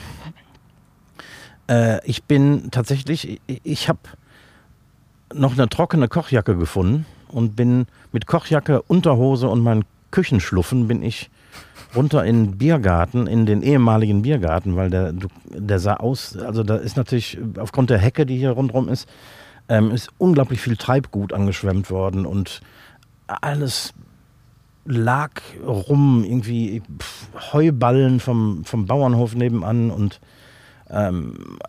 Äh, 1.70 2.04
ich 2.06 2.24
bin 2.24 2.72
tatsächlich, 2.72 3.42
ich, 3.46 3.62
ich 3.64 3.90
habe 3.90 4.00
noch 5.34 5.54
eine 5.54 5.68
trockene 5.68 6.08
Kochjacke 6.08 6.56
gefunden 6.56 7.06
und 7.28 7.58
bin 7.58 7.88
mit 8.14 8.26
Kochjacke, 8.26 8.82
Unterhose 8.84 9.50
und 9.50 9.62
meinen 9.62 9.84
Küchenschluffen 10.12 10.88
bin 10.88 11.04
ich 11.04 11.30
runter 11.94 12.24
in 12.24 12.46
den 12.46 12.58
Biergarten, 12.58 13.28
in 13.28 13.46
den 13.46 13.62
ehemaligen 13.62 14.22
Biergarten, 14.22 14.78
weil 14.78 14.90
der, 14.90 15.14
der 15.50 15.80
sah 15.80 15.96
aus, 15.96 16.38
also 16.38 16.64
da 16.64 16.78
ist 16.78 16.96
natürlich 16.96 17.38
aufgrund 17.58 17.90
der 17.90 17.98
Hecke, 17.98 18.26
die 18.26 18.38
hier 18.38 18.52
rundherum 18.52 18.88
ist, 18.88 19.10
ähm, 19.68 19.92
ist 19.92 20.10
unglaublich 20.18 20.62
viel 20.62 20.78
Treibgut 20.78 21.34
angeschwemmt 21.34 21.90
worden 21.90 22.26
und 22.26 22.62
alles 23.28 23.94
lag 24.88 25.32
rum, 25.66 26.24
irgendwie 26.24 26.82
Heuballen 27.52 28.20
vom, 28.20 28.64
vom 28.66 28.86
Bauernhof 28.86 29.36
nebenan 29.36 29.92
und 29.92 30.20
ähm, 30.90 31.60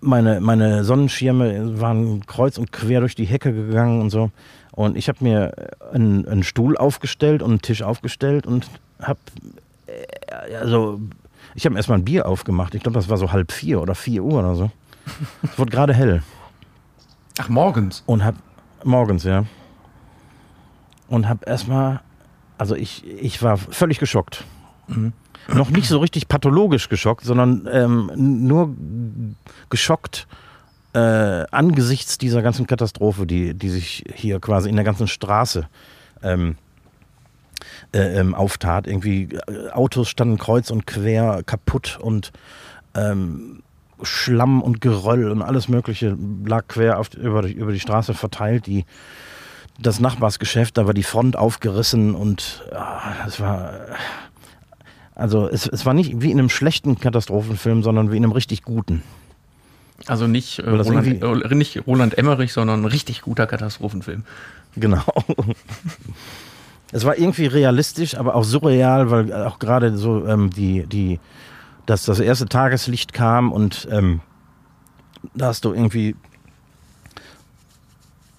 meine, 0.00 0.40
meine 0.40 0.84
Sonnenschirme 0.84 1.80
waren 1.80 2.26
kreuz 2.26 2.58
und 2.58 2.72
quer 2.72 3.00
durch 3.00 3.14
die 3.14 3.24
Hecke 3.24 3.52
gegangen 3.52 4.00
und 4.00 4.10
so. 4.10 4.30
Und 4.72 4.96
ich 4.96 5.08
habe 5.08 5.18
mir 5.22 5.54
einen, 5.92 6.26
einen, 6.26 6.42
Stuhl 6.42 6.76
aufgestellt 6.76 7.42
und 7.42 7.50
einen 7.50 7.62
Tisch 7.62 7.82
aufgestellt 7.82 8.46
und 8.46 8.66
habe, 9.00 9.20
äh, 9.86 10.54
also, 10.54 11.00
ich 11.54 11.66
habe 11.66 11.76
erstmal 11.76 11.98
ein 11.98 12.04
Bier 12.04 12.26
aufgemacht. 12.26 12.74
Ich 12.74 12.82
glaube, 12.82 12.98
das 12.98 13.08
war 13.08 13.16
so 13.16 13.32
halb 13.32 13.52
vier 13.52 13.80
oder 13.80 13.94
vier 13.94 14.24
Uhr 14.24 14.40
oder 14.40 14.54
so. 14.54 14.70
Es 15.42 15.58
wurde 15.58 15.70
gerade 15.70 15.94
hell. 15.94 16.22
Ach, 17.38 17.48
morgens? 17.48 18.02
Und 18.06 18.24
hab, 18.24 18.34
morgens, 18.84 19.24
ja. 19.24 19.44
Und 21.12 21.28
hab 21.28 21.46
erstmal, 21.46 22.00
also 22.56 22.74
ich, 22.74 23.06
ich 23.06 23.42
war 23.42 23.58
völlig 23.58 23.98
geschockt. 23.98 24.44
Mhm. 24.86 25.12
Noch 25.52 25.68
nicht 25.68 25.86
so 25.86 25.98
richtig 25.98 26.26
pathologisch 26.26 26.88
geschockt, 26.88 27.26
sondern 27.26 27.68
ähm, 27.70 28.10
nur 28.16 28.74
geschockt, 29.68 30.26
äh, 30.94 30.98
angesichts 31.50 32.16
dieser 32.16 32.40
ganzen 32.40 32.66
Katastrophe, 32.66 33.26
die, 33.26 33.52
die 33.52 33.68
sich 33.68 34.04
hier 34.14 34.40
quasi 34.40 34.70
in 34.70 34.76
der 34.76 34.86
ganzen 34.86 35.06
Straße 35.06 35.68
ähm, 36.22 36.56
äh, 37.92 38.18
ähm, 38.18 38.34
auftat. 38.34 38.86
Irgendwie 38.86 39.34
äh, 39.48 39.68
Autos 39.68 40.08
standen 40.08 40.38
kreuz 40.38 40.70
und 40.70 40.86
quer 40.86 41.42
kaputt 41.44 41.98
und 42.00 42.32
ähm, 42.94 43.62
Schlamm 44.02 44.62
und 44.62 44.80
Geröll 44.80 45.30
und 45.30 45.42
alles 45.42 45.68
Mögliche 45.68 46.16
lag 46.46 46.68
quer 46.68 46.98
auf, 46.98 47.12
über, 47.12 47.46
über 47.46 47.72
die 47.72 47.80
Straße 47.80 48.14
verteilt. 48.14 48.66
Die, 48.66 48.86
das 49.78 50.00
Nachbarsgeschäft, 50.00 50.78
da 50.78 50.86
war 50.86 50.94
die 50.94 51.02
Front 51.02 51.36
aufgerissen 51.36 52.14
und 52.14 52.62
ah, 52.72 53.26
es 53.26 53.40
war. 53.40 53.72
Also 55.14 55.48
es, 55.48 55.66
es 55.66 55.84
war 55.84 55.94
nicht 55.94 56.22
wie 56.22 56.30
in 56.30 56.38
einem 56.38 56.48
schlechten 56.48 56.98
Katastrophenfilm, 56.98 57.82
sondern 57.82 58.10
wie 58.10 58.16
in 58.16 58.24
einem 58.24 58.32
richtig 58.32 58.62
guten. 58.62 59.02
Also 60.06 60.26
nicht, 60.26 60.58
äh, 60.58 60.70
Roland, 60.70 61.22
äh, 61.22 61.54
nicht 61.54 61.86
Roland 61.86 62.18
Emmerich, 62.18 62.52
sondern 62.52 62.82
ein 62.82 62.86
richtig 62.86 63.22
guter 63.22 63.46
Katastrophenfilm. 63.46 64.24
Genau. 64.74 65.04
es 66.92 67.04
war 67.04 67.18
irgendwie 67.18 67.46
realistisch, 67.46 68.16
aber 68.16 68.34
auch 68.34 68.44
surreal, 68.44 69.10
weil 69.10 69.32
auch 69.32 69.58
gerade 69.58 69.96
so 69.96 70.26
ähm, 70.26 70.50
die, 70.50 70.86
die, 70.86 71.20
dass 71.86 72.04
das 72.04 72.20
erste 72.20 72.46
Tageslicht 72.46 73.12
kam 73.12 73.52
und 73.52 73.86
ähm, 73.90 74.20
da 75.34 75.46
hast 75.46 75.64
du 75.64 75.72
irgendwie, 75.72 76.16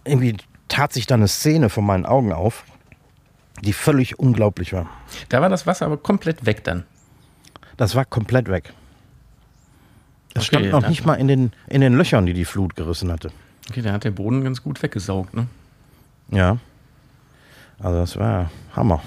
irgendwie 0.03 0.35
tat 0.73 0.91
sich 0.91 1.05
da 1.05 1.13
eine 1.13 1.27
Szene 1.27 1.69
vor 1.69 1.83
meinen 1.83 2.05
Augen 2.05 2.33
auf, 2.33 2.63
die 3.61 3.73
völlig 3.73 4.17
unglaublich 4.17 4.73
war. 4.73 4.89
Da 5.29 5.39
war 5.39 5.49
das 5.49 5.67
Wasser 5.67 5.85
aber 5.85 5.97
komplett 5.97 6.47
weg 6.47 6.63
dann. 6.63 6.83
Das 7.77 7.93
war 7.93 8.05
komplett 8.05 8.49
weg. 8.49 8.73
Es 10.33 10.47
okay, 10.47 10.57
stand 10.57 10.71
noch 10.71 10.89
nicht 10.89 11.05
mal 11.05 11.13
in 11.13 11.27
den, 11.27 11.51
in 11.67 11.81
den 11.81 11.93
Löchern, 11.93 12.25
die 12.25 12.33
die 12.33 12.45
Flut 12.45 12.75
gerissen 12.75 13.11
hatte. 13.11 13.31
Okay, 13.69 13.83
der 13.83 13.93
hat 13.93 14.03
den 14.03 14.15
Boden 14.15 14.43
ganz 14.43 14.63
gut 14.63 14.81
weggesaugt, 14.81 15.35
ne? 15.35 15.45
Ja. 16.31 16.57
Also 17.77 17.99
das 17.99 18.17
war 18.17 18.49
Hammer. 18.75 19.03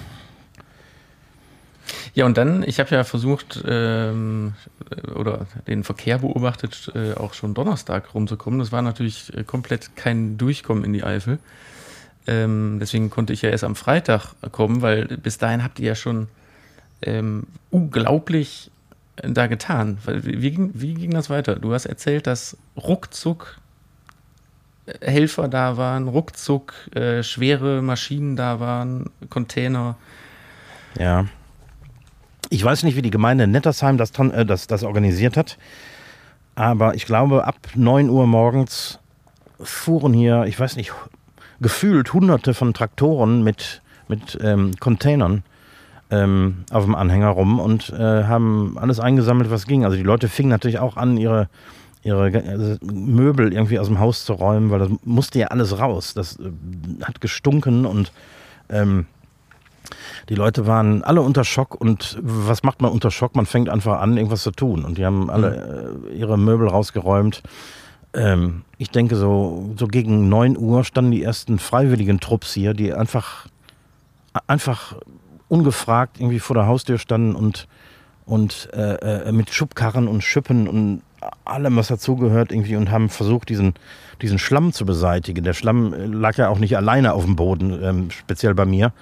Ja, 2.16 2.24
und 2.24 2.38
dann, 2.38 2.62
ich 2.62 2.80
habe 2.80 2.94
ja 2.94 3.04
versucht, 3.04 3.62
ähm, 3.66 4.54
oder 5.14 5.46
den 5.66 5.84
Verkehr 5.84 6.16
beobachtet, 6.16 6.90
äh, 6.94 7.12
auch 7.12 7.34
schon 7.34 7.52
Donnerstag 7.52 8.14
rumzukommen. 8.14 8.58
Das 8.58 8.72
war 8.72 8.80
natürlich 8.80 9.36
äh, 9.36 9.44
komplett 9.44 9.96
kein 9.96 10.38
Durchkommen 10.38 10.82
in 10.82 10.94
die 10.94 11.04
Eifel. 11.04 11.38
Ähm, 12.26 12.78
deswegen 12.80 13.10
konnte 13.10 13.34
ich 13.34 13.42
ja 13.42 13.50
erst 13.50 13.64
am 13.64 13.76
Freitag 13.76 14.32
kommen, 14.50 14.80
weil 14.80 15.04
bis 15.18 15.36
dahin 15.36 15.62
habt 15.62 15.78
ihr 15.78 15.88
ja 15.88 15.94
schon 15.94 16.28
ähm, 17.02 17.48
unglaublich 17.70 18.70
da 19.16 19.46
getan? 19.46 19.98
Wie 20.06 20.50
ging, 20.50 20.70
wie 20.72 20.94
ging 20.94 21.10
das 21.10 21.28
weiter? 21.28 21.56
Du 21.56 21.74
hast 21.74 21.84
erzählt, 21.84 22.26
dass 22.26 22.56
ruckzuck 22.78 23.58
äh, 24.86 25.10
Helfer 25.10 25.48
da 25.48 25.76
waren, 25.76 26.08
ruckzuck 26.08 26.72
äh, 26.94 27.22
schwere 27.22 27.82
Maschinen 27.82 28.36
da 28.36 28.58
waren, 28.58 29.10
Container. 29.28 29.96
Ja. 30.98 31.26
Ich 32.48 32.64
weiß 32.64 32.84
nicht, 32.84 32.96
wie 32.96 33.02
die 33.02 33.10
Gemeinde 33.10 33.46
Nettersheim 33.46 33.98
das, 33.98 34.10
äh, 34.18 34.46
das, 34.46 34.66
das 34.66 34.82
organisiert 34.84 35.36
hat, 35.36 35.58
aber 36.54 36.94
ich 36.94 37.06
glaube, 37.06 37.44
ab 37.44 37.56
9 37.74 38.08
Uhr 38.08 38.26
morgens 38.26 38.98
fuhren 39.60 40.12
hier, 40.12 40.44
ich 40.44 40.58
weiß 40.58 40.76
nicht, 40.76 40.92
gefühlt 41.60 42.12
hunderte 42.12 42.54
von 42.54 42.74
Traktoren 42.74 43.42
mit, 43.42 43.82
mit 44.08 44.38
ähm, 44.42 44.72
Containern 44.78 45.42
ähm, 46.10 46.64
auf 46.70 46.84
dem 46.84 46.94
Anhänger 46.94 47.28
rum 47.28 47.58
und 47.58 47.90
äh, 47.90 48.24
haben 48.24 48.76
alles 48.78 49.00
eingesammelt, 49.00 49.50
was 49.50 49.66
ging. 49.66 49.84
Also 49.84 49.96
die 49.96 50.02
Leute 50.02 50.28
fingen 50.28 50.50
natürlich 50.50 50.78
auch 50.78 50.96
an, 50.96 51.16
ihre, 51.16 51.48
ihre 52.02 52.24
also 52.48 52.76
Möbel 52.84 53.52
irgendwie 53.52 53.78
aus 53.78 53.88
dem 53.88 53.98
Haus 53.98 54.24
zu 54.24 54.34
räumen, 54.34 54.70
weil 54.70 54.78
das 54.78 54.90
musste 55.04 55.38
ja 55.38 55.48
alles 55.48 55.78
raus. 55.78 56.14
Das 56.14 56.38
äh, 56.38 56.50
hat 57.02 57.20
gestunken 57.20 57.86
und 57.86 58.12
ähm, 58.68 59.06
die 60.28 60.34
Leute 60.34 60.66
waren 60.66 61.04
alle 61.04 61.22
unter 61.22 61.44
Schock 61.44 61.74
und 61.74 62.18
was 62.20 62.62
macht 62.62 62.82
man 62.82 62.90
unter 62.90 63.10
Schock? 63.10 63.36
Man 63.36 63.46
fängt 63.46 63.68
einfach 63.68 64.00
an, 64.00 64.16
irgendwas 64.16 64.42
zu 64.42 64.50
tun. 64.50 64.84
Und 64.84 64.98
die 64.98 65.04
haben 65.04 65.30
alle 65.30 65.98
äh, 66.10 66.16
ihre 66.16 66.36
Möbel 66.36 66.68
rausgeräumt. 66.68 67.42
Ähm, 68.12 68.62
ich 68.76 68.90
denke, 68.90 69.14
so, 69.16 69.70
so 69.76 69.86
gegen 69.86 70.28
9 70.28 70.56
Uhr 70.56 70.84
standen 70.84 71.12
die 71.12 71.22
ersten 71.22 71.58
freiwilligen 71.58 72.18
Trupps 72.18 72.54
hier, 72.54 72.74
die 72.74 72.92
einfach, 72.92 73.46
einfach 74.48 74.96
ungefragt 75.48 76.18
irgendwie 76.18 76.40
vor 76.40 76.54
der 76.54 76.66
Haustür 76.66 76.98
standen 76.98 77.36
und, 77.36 77.68
und 78.24 78.68
äh, 78.72 79.28
äh, 79.28 79.32
mit 79.32 79.50
Schubkarren 79.50 80.08
und 80.08 80.22
Schippen 80.22 80.66
und 80.66 81.02
allem, 81.44 81.76
was 81.76 81.88
dazugehört, 81.88 82.50
irgendwie 82.50 82.76
und 82.76 82.90
haben 82.90 83.10
versucht, 83.10 83.48
diesen, 83.48 83.74
diesen 84.22 84.40
Schlamm 84.40 84.72
zu 84.72 84.84
beseitigen. 84.84 85.44
Der 85.44 85.54
Schlamm 85.54 85.92
äh, 85.94 86.06
lag 86.06 86.36
ja 86.36 86.48
auch 86.48 86.58
nicht 86.58 86.76
alleine 86.76 87.12
auf 87.12 87.24
dem 87.24 87.36
Boden, 87.36 87.78
ähm, 87.80 88.10
speziell 88.10 88.54
bei 88.54 88.66
mir. 88.66 88.92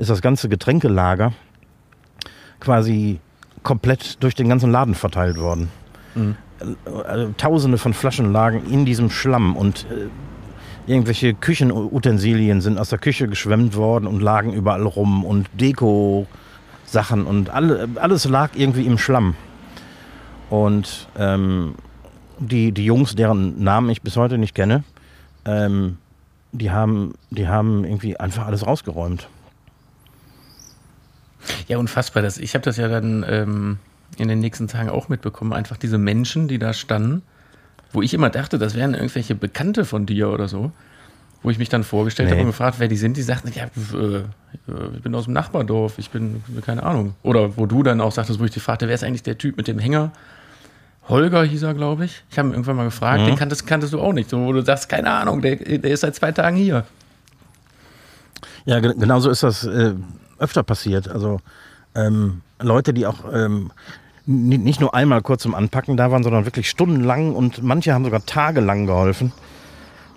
Ist 0.00 0.08
das 0.08 0.22
ganze 0.22 0.48
Getränkelager 0.48 1.32
quasi 2.58 3.20
komplett 3.62 4.22
durch 4.22 4.34
den 4.34 4.48
ganzen 4.48 4.70
Laden 4.70 4.94
verteilt 4.94 5.38
worden. 5.38 5.68
Mhm. 6.14 6.36
Also, 7.06 7.34
tausende 7.36 7.78
von 7.78 7.94
Flaschen 7.94 8.32
lagen 8.32 8.62
in 8.70 8.84
diesem 8.84 9.10
Schlamm 9.10 9.56
und 9.56 9.86
äh, 9.90 10.90
irgendwelche 10.90 11.34
Küchenutensilien 11.34 12.60
sind 12.60 12.78
aus 12.78 12.90
der 12.90 12.98
Küche 12.98 13.28
geschwemmt 13.28 13.76
worden 13.76 14.06
und 14.06 14.20
lagen 14.20 14.52
überall 14.52 14.86
rum 14.86 15.24
und 15.24 15.48
Deko-Sachen 15.58 17.26
und 17.26 17.50
alle, 17.50 17.88
alles 17.96 18.26
lag 18.26 18.50
irgendwie 18.54 18.86
im 18.86 18.98
Schlamm. 18.98 19.36
Und 20.50 21.08
ähm, 21.16 21.74
die, 22.38 22.72
die 22.72 22.84
Jungs, 22.84 23.14
deren 23.14 23.62
Namen 23.62 23.88
ich 23.90 24.02
bis 24.02 24.16
heute 24.16 24.36
nicht 24.36 24.54
kenne, 24.54 24.82
ähm, 25.44 25.98
die, 26.52 26.70
haben, 26.70 27.12
die 27.30 27.48
haben 27.48 27.84
irgendwie 27.84 28.18
einfach 28.18 28.46
alles 28.46 28.66
rausgeräumt. 28.66 29.28
Ja, 31.68 31.78
unfassbar. 31.78 32.22
Das, 32.22 32.38
ich 32.38 32.54
habe 32.54 32.64
das 32.64 32.76
ja 32.76 32.88
dann 32.88 33.24
ähm, 33.28 33.78
in 34.18 34.28
den 34.28 34.40
nächsten 34.40 34.68
Tagen 34.68 34.90
auch 34.90 35.08
mitbekommen. 35.08 35.52
Einfach 35.52 35.76
diese 35.76 35.98
Menschen, 35.98 36.48
die 36.48 36.58
da 36.58 36.72
standen, 36.72 37.22
wo 37.92 38.02
ich 38.02 38.14
immer 38.14 38.30
dachte, 38.30 38.58
das 38.58 38.74
wären 38.74 38.94
irgendwelche 38.94 39.34
Bekannte 39.34 39.84
von 39.84 40.06
dir 40.06 40.30
oder 40.30 40.48
so. 40.48 40.72
Wo 41.42 41.48
ich 41.48 41.58
mich 41.58 41.70
dann 41.70 41.84
vorgestellt 41.84 42.28
nee. 42.28 42.32
habe 42.32 42.42
und 42.42 42.48
gefragt, 42.48 42.76
wer 42.80 42.88
die 42.88 42.98
sind, 42.98 43.16
die 43.16 43.22
sagten, 43.22 43.50
ja, 43.54 43.64
äh, 43.98 44.24
ich 44.94 45.02
bin 45.02 45.14
aus 45.14 45.24
dem 45.24 45.32
Nachbardorf, 45.32 45.98
ich 45.98 46.10
bin, 46.10 46.42
keine 46.66 46.82
Ahnung. 46.82 47.14
Oder 47.22 47.56
wo 47.56 47.64
du 47.64 47.82
dann 47.82 48.00
auch 48.02 48.12
sagtest, 48.12 48.40
wo 48.40 48.44
ich 48.44 48.50
dich 48.50 48.62
fragte, 48.62 48.88
wer 48.88 48.94
ist 48.94 49.04
eigentlich 49.04 49.22
der 49.22 49.38
Typ 49.38 49.56
mit 49.56 49.66
dem 49.66 49.78
Hänger? 49.78 50.12
Holger 51.08 51.42
hieß 51.42 51.62
er, 51.62 51.72
glaube 51.72 52.04
ich. 52.04 52.22
Ich 52.30 52.38
habe 52.38 52.48
ihn 52.48 52.52
irgendwann 52.52 52.76
mal 52.76 52.84
gefragt, 52.84 53.22
mhm. 53.22 53.26
den 53.26 53.36
kanntest, 53.36 53.66
kanntest 53.66 53.94
du 53.94 54.00
auch 54.00 54.12
nicht. 54.12 54.28
So, 54.28 54.38
wo 54.44 54.52
du 54.52 54.62
sagst, 54.62 54.90
keine 54.90 55.10
Ahnung, 55.10 55.40
der, 55.40 55.56
der 55.56 55.90
ist 55.90 56.00
seit 56.00 56.14
zwei 56.14 56.30
Tagen 56.30 56.56
hier. 56.56 56.84
Ja, 58.66 58.80
genau 58.80 59.20
so 59.20 59.30
ist 59.30 59.42
das 59.42 59.64
äh, 59.64 59.94
öfter 60.40 60.62
passiert. 60.62 61.08
Also 61.08 61.40
ähm, 61.94 62.42
Leute, 62.60 62.92
die 62.92 63.06
auch 63.06 63.32
ähm, 63.32 63.72
nicht 64.26 64.80
nur 64.80 64.94
einmal 64.94 65.22
kurz 65.22 65.42
zum 65.42 65.54
Anpacken 65.54 65.96
da 65.96 66.10
waren, 66.10 66.22
sondern 66.22 66.44
wirklich 66.44 66.68
stundenlang 66.70 67.34
und 67.34 67.62
manche 67.62 67.92
haben 67.92 68.04
sogar 68.04 68.24
tagelang 68.26 68.86
geholfen, 68.86 69.32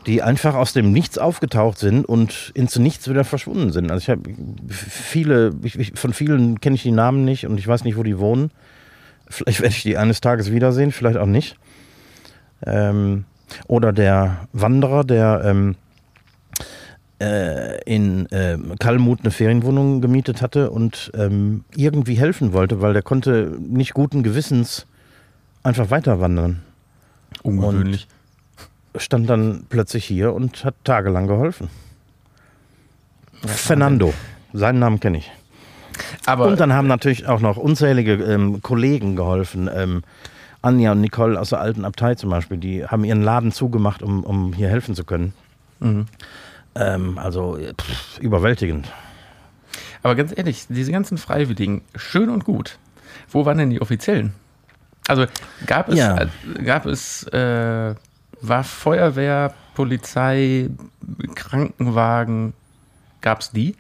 die 0.05 0.21
einfach 0.21 0.55
aus 0.55 0.73
dem 0.73 0.91
Nichts 0.91 1.17
aufgetaucht 1.17 1.77
sind 1.77 2.05
und 2.05 2.51
ins 2.53 2.77
Nichts 2.77 3.09
wieder 3.09 3.23
verschwunden 3.23 3.71
sind. 3.71 3.91
Also 3.91 4.03
ich 4.03 4.09
habe 4.09 4.21
viele, 4.69 5.53
ich, 5.63 5.93
von 5.95 6.13
vielen 6.13 6.59
kenne 6.61 6.75
ich 6.75 6.83
die 6.83 6.91
Namen 6.91 7.25
nicht 7.25 7.47
und 7.47 7.57
ich 7.57 7.67
weiß 7.67 7.83
nicht, 7.85 7.97
wo 7.97 8.03
die 8.03 8.19
wohnen. 8.19 8.51
Vielleicht 9.27 9.61
werde 9.61 9.73
ich 9.73 9.83
die 9.83 9.97
eines 9.97 10.21
Tages 10.21 10.51
wiedersehen, 10.51 10.91
vielleicht 10.91 11.17
auch 11.17 11.25
nicht. 11.25 11.57
Ähm, 12.65 13.25
oder 13.67 13.93
der 13.93 14.47
Wanderer, 14.51 15.03
der 15.03 15.41
ähm, 15.45 15.71
äh, 15.71 15.82
in 17.85 18.25
äh, 18.31 18.57
Kalmut 18.79 19.21
eine 19.21 19.31
Ferienwohnung 19.31 20.01
gemietet 20.01 20.41
hatte 20.41 20.71
und 20.71 21.11
ähm, 21.15 21.63
irgendwie 21.75 22.15
helfen 22.15 22.53
wollte, 22.53 22.81
weil 22.81 22.93
der 22.93 23.01
konnte 23.01 23.57
nicht 23.59 23.93
guten 23.93 24.23
Gewissens 24.23 24.85
einfach 25.63 25.89
weiter 25.89 26.19
wandern. 26.19 26.61
Ungewöhnlich. 27.43 28.07
Und 28.93 29.01
stand 29.01 29.29
dann 29.29 29.65
plötzlich 29.69 30.05
hier 30.05 30.33
und 30.33 30.65
hat 30.65 30.75
tagelang 30.83 31.27
geholfen. 31.27 31.69
Fernando, 33.45 34.13
seinen 34.53 34.79
Namen 34.79 34.99
kenne 34.99 35.17
ich. 35.17 35.31
Aber 36.25 36.47
und 36.47 36.59
dann 36.59 36.73
haben 36.73 36.87
natürlich 36.87 37.27
auch 37.27 37.39
noch 37.39 37.57
unzählige 37.57 38.13
ähm, 38.13 38.61
Kollegen 38.61 39.15
geholfen. 39.15 39.69
Ähm, 39.73 40.03
Anja 40.61 40.93
und 40.93 41.01
Nicole 41.01 41.39
aus 41.39 41.49
der 41.49 41.59
alten 41.59 41.83
Abtei 41.83 42.15
zum 42.15 42.29
Beispiel, 42.29 42.57
die 42.57 42.85
haben 42.85 43.03
ihren 43.03 43.21
Laden 43.21 43.51
zugemacht, 43.51 44.01
um, 44.01 44.23
um 44.23 44.53
hier 44.53 44.69
helfen 44.69 44.95
zu 44.95 45.03
können. 45.03 45.33
Mhm. 45.79 46.05
Ähm, 46.75 47.17
also 47.17 47.57
pff, 47.57 48.19
überwältigend. 48.19 48.91
Aber 50.01 50.15
ganz 50.15 50.33
ehrlich, 50.35 50.65
diese 50.67 50.91
ganzen 50.91 51.17
Freiwilligen, 51.17 51.81
schön 51.95 52.29
und 52.29 52.43
gut. 52.43 52.77
Wo 53.29 53.45
waren 53.45 53.57
denn 53.57 53.69
die 53.69 53.81
Offiziellen? 53.81 54.33
Also 55.07 55.25
gab 55.65 55.89
es, 55.89 55.97
ja. 55.97 56.17
äh, 56.21 56.27
gab 56.63 56.85
es, 56.85 57.23
äh, 57.27 57.95
war 58.41 58.63
Feuerwehr, 58.63 59.53
Polizei, 59.75 60.69
Krankenwagen, 61.35 62.53
gab 63.21 63.41
es 63.41 63.51
die? 63.51 63.75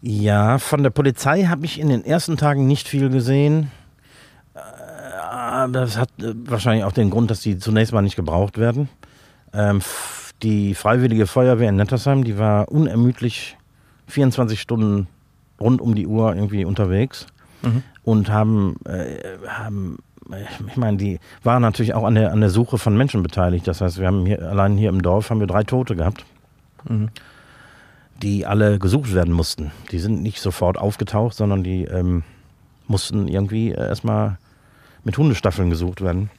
Ja, 0.00 0.58
von 0.58 0.82
der 0.82 0.90
Polizei 0.90 1.44
habe 1.44 1.64
ich 1.64 1.80
in 1.80 1.88
den 1.88 2.04
ersten 2.04 2.36
Tagen 2.36 2.66
nicht 2.66 2.88
viel 2.88 3.08
gesehen. 3.08 3.70
Äh, 4.54 5.70
das 5.70 5.96
hat 5.96 6.10
äh, 6.18 6.34
wahrscheinlich 6.44 6.84
auch 6.84 6.92
den 6.92 7.10
Grund, 7.10 7.30
dass 7.30 7.40
die 7.40 7.58
zunächst 7.58 7.92
mal 7.94 8.02
nicht 8.02 8.16
gebraucht 8.16 8.58
werden. 8.58 8.88
Ähm, 9.54 9.80
die 10.42 10.74
Freiwillige 10.74 11.26
Feuerwehr 11.26 11.68
in 11.68 11.76
Nettersheim, 11.76 12.24
die 12.24 12.38
war 12.38 12.70
unermüdlich 12.70 13.56
24 14.08 14.60
Stunden 14.60 15.06
rund 15.60 15.80
um 15.80 15.94
die 15.94 16.06
Uhr 16.06 16.34
irgendwie 16.34 16.64
unterwegs 16.64 17.26
mhm. 17.62 17.82
und 18.02 18.30
haben, 18.30 18.76
äh, 18.84 19.18
haben 19.48 19.98
ich 20.68 20.76
meine, 20.76 20.96
die 20.96 21.20
waren 21.42 21.60
natürlich 21.60 21.92
auch 21.92 22.04
an 22.04 22.14
der, 22.14 22.32
an 22.32 22.40
der 22.40 22.48
Suche 22.48 22.78
von 22.78 22.96
Menschen 22.96 23.22
beteiligt. 23.22 23.68
Das 23.68 23.82
heißt, 23.82 23.98
wir 23.98 24.06
haben 24.06 24.24
hier, 24.24 24.42
allein 24.42 24.78
hier 24.78 24.88
im 24.88 25.02
Dorf 25.02 25.28
haben 25.28 25.40
wir 25.40 25.46
drei 25.46 25.64
Tote 25.64 25.96
gehabt. 25.96 26.24
Mhm 26.88 27.10
die 28.22 28.46
alle 28.46 28.78
gesucht 28.78 29.14
werden 29.14 29.34
mussten. 29.34 29.72
Die 29.90 29.98
sind 29.98 30.22
nicht 30.22 30.40
sofort 30.40 30.78
aufgetaucht, 30.78 31.34
sondern 31.34 31.64
die 31.64 31.84
ähm, 31.84 32.22
mussten 32.86 33.28
irgendwie 33.28 33.70
erstmal 33.70 34.38
mit 35.04 35.18
Hundestaffeln 35.18 35.70
gesucht 35.70 36.00
werden. 36.00 36.30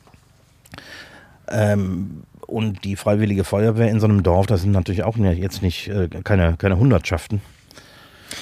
Ähm, 1.47 2.23
und 2.47 2.83
die 2.83 2.95
Freiwillige 2.95 3.43
Feuerwehr 3.43 3.89
in 3.89 3.99
so 3.99 4.07
einem 4.07 4.23
Dorf, 4.23 4.47
das 4.47 4.61
sind 4.61 4.71
natürlich 4.71 5.03
auch 5.03 5.17
jetzt 5.17 5.61
nicht 5.61 5.87
äh, 5.87 6.07
keine, 6.23 6.55
keine 6.57 6.77
Hundertschaften, 6.77 7.41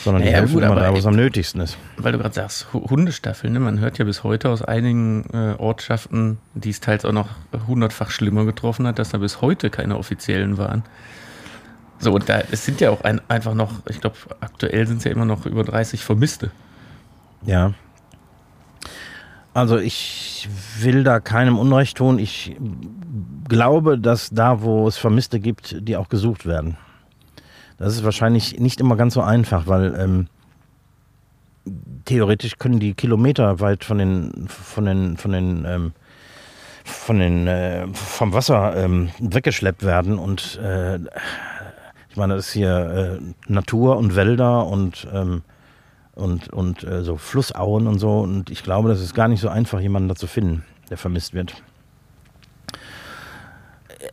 sondern 0.04 0.22
naja, 0.22 0.32
die 0.32 0.38
helfen 0.42 0.54
gut, 0.56 0.64
immer 0.64 0.76
da, 0.76 0.94
wo 0.94 0.98
es 0.98 1.06
am 1.06 1.16
nötigsten 1.16 1.62
ist. 1.62 1.78
Weil 1.98 2.12
du 2.14 2.18
gerade 2.18 2.34
sagst, 2.34 2.68
Hundestaffeln, 2.74 3.54
ne? 3.54 3.60
man 3.60 3.80
hört 3.80 3.98
ja 3.98 4.06
bis 4.06 4.24
heute 4.24 4.50
aus 4.50 4.62
einigen 4.62 5.26
äh, 5.34 5.56
Ortschaften, 5.58 6.38
die 6.54 6.70
es 6.70 6.80
teils 6.80 7.06
auch 7.06 7.12
noch 7.12 7.30
hundertfach 7.68 8.10
schlimmer 8.10 8.46
getroffen 8.46 8.88
hat, 8.88 9.00
dass 9.00 9.10
da 9.10 9.18
bis 9.18 9.42
heute 9.42 9.70
keine 9.70 9.98
offiziellen 9.98 10.58
waren. 10.58 10.84
So, 12.00 12.14
und 12.14 12.28
da, 12.28 12.42
es 12.52 12.66
sind 12.66 12.82
ja 12.82 12.90
auch 12.90 13.02
ein, 13.04 13.22
einfach 13.30 13.54
noch, 13.54 13.72
ich 13.90 14.02
glaube, 14.02 14.18
aktuell 14.42 14.86
sind 14.88 14.98
es 14.98 15.04
ja 15.06 15.12
immer 15.12 15.26
noch 15.26 15.46
über 15.46 15.64
30 15.64 16.04
Vermisste. 16.04 16.52
Ja. 17.46 17.74
Also 19.54 19.78
ich 19.78 20.50
will 20.80 21.04
da 21.04 21.20
keinem 21.20 21.60
Unrecht 21.60 21.98
tun. 21.98 22.18
Ich 22.18 22.56
glaube, 23.48 24.00
dass 24.00 24.32
da, 24.32 24.62
wo 24.62 24.88
es 24.88 24.98
Vermisste 24.98 25.40
gibt, 25.40 25.88
die 25.88 25.96
auch 25.96 26.10
gesucht 26.10 26.46
werden. 26.46 26.78
Das 27.78 27.94
ist 27.94 28.04
wahrscheinlich 28.04 28.60
nicht 28.60 28.80
immer 28.80 28.96
ganz 28.96 29.14
so 29.14 29.22
einfach, 29.22 29.68
weil 29.68 29.94
ähm, 29.96 30.28
theoretisch 32.06 32.58
können 32.58 32.80
die 32.80 32.94
Kilometer 32.94 33.60
weit 33.60 33.84
von 33.84 33.98
den, 33.98 34.48
von 34.48 34.86
den, 34.86 35.18
von 35.18 35.32
den, 35.32 35.66
ähm, 35.66 35.94
von 36.84 37.20
den, 37.20 37.48
äh, 37.48 37.88
vom 37.94 38.34
Wasser 38.34 38.76
ähm, 38.76 39.10
weggeschleppt 39.20 39.84
werden 39.84 40.18
und 40.18 40.60
äh, 40.62 40.98
ich 42.10 42.18
meine, 42.18 42.36
das 42.36 42.48
ist 42.48 42.54
hier 42.54 43.20
äh, 43.20 43.52
Natur 43.52 43.98
und 43.98 44.16
Wälder 44.16 44.68
und, 44.68 45.08
ähm, 45.12 45.42
und, 46.16 46.50
und 46.50 46.84
äh, 46.84 47.04
so 47.04 47.18
Flussauen 47.18 47.88
und 47.88 48.00
so. 48.00 48.20
Und 48.20 48.50
ich 48.50 48.64
glaube, 48.64 48.90
das 48.90 49.02
ist 49.02 49.14
gar 49.14 49.28
nicht 49.28 49.42
so 49.42 49.50
einfach, 49.50 49.80
jemanden 49.80 50.10
da 50.10 50.16
zu 50.16 50.28
finden, 50.28 50.64
der 50.90 50.98
vermisst 50.98 51.34
wird. 51.34 51.54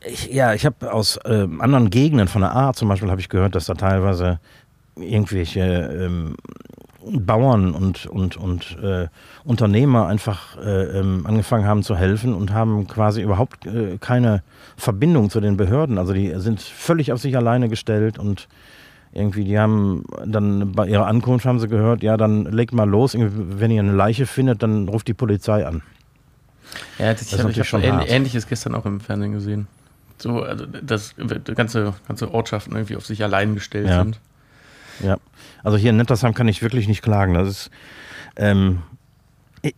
Ich, 0.06 0.32
ja, 0.32 0.54
ich 0.54 0.64
habe 0.64 0.92
aus 0.92 1.16
äh, 1.24 1.46
anderen 1.58 1.90
Gegenden 1.90 2.28
von 2.28 2.42
der 2.42 2.54
A 2.54 2.72
zum 2.72 2.88
Beispiel 2.88 3.12
ich 3.18 3.28
gehört, 3.28 3.54
dass 3.54 3.66
da 3.66 3.74
teilweise 3.74 4.38
irgendwelche 4.96 5.60
ähm, 5.60 6.36
Bauern 7.02 7.72
und, 7.72 8.06
und, 8.06 8.36
und 8.36 8.78
äh, 8.82 9.08
Unternehmer 9.44 10.06
einfach 10.06 10.58
äh, 10.58 10.98
ähm, 10.98 11.26
angefangen 11.26 11.64
haben 11.64 11.82
zu 11.82 11.96
helfen 11.96 12.34
und 12.34 12.52
haben 12.52 12.86
quasi 12.86 13.22
überhaupt 13.22 13.66
äh, 13.66 13.96
keine 13.98 14.42
Verbindung 14.76 15.30
zu 15.30 15.40
den 15.40 15.56
Behörden. 15.56 15.98
Also 15.98 16.12
die 16.12 16.32
sind 16.36 16.60
völlig 16.60 17.12
auf 17.12 17.20
sich 17.20 17.36
alleine 17.36 17.68
gestellt 17.68 18.18
und 18.18 18.48
irgendwie, 19.12 19.44
die 19.44 19.58
haben 19.58 20.04
dann 20.24 20.72
bei 20.72 20.86
ihrer 20.86 21.06
Ankunft 21.06 21.44
haben 21.44 21.58
sie 21.58 21.68
gehört, 21.68 22.02
ja, 22.02 22.16
dann 22.16 22.44
legt 22.44 22.72
mal 22.72 22.88
los, 22.88 23.16
wenn 23.18 23.70
ihr 23.70 23.82
eine 23.82 23.92
Leiche 23.92 24.26
findet, 24.26 24.62
dann 24.62 24.88
ruft 24.88 25.08
die 25.08 25.14
Polizei 25.14 25.66
an. 25.66 25.82
Ja, 26.98 27.12
das, 27.12 27.28
das 27.28 27.32
ich 27.32 27.40
habe 27.40 27.64
schon 27.64 27.82
ähnlich, 27.82 28.10
Ähnliches 28.10 28.46
gestern 28.46 28.74
auch 28.74 28.86
im 28.86 29.00
Fernsehen 29.00 29.32
gesehen. 29.32 29.66
So, 30.18 30.42
also 30.42 30.66
dass 30.66 31.14
ganze, 31.56 31.94
ganze 32.06 32.32
Ortschaften 32.32 32.74
irgendwie 32.74 32.96
auf 32.96 33.06
sich 33.06 33.24
allein 33.24 33.54
gestellt 33.54 33.88
ja. 33.88 34.04
sind. 34.04 34.20
Ja, 35.02 35.16
also 35.64 35.76
hier 35.76 35.90
in 35.90 35.96
Nettersheim 35.96 36.34
kann 36.34 36.46
ich 36.46 36.62
wirklich 36.62 36.86
nicht 36.86 37.02
klagen. 37.02 37.34
Das 37.34 37.48
ist, 37.48 37.70
ähm, 38.36 38.82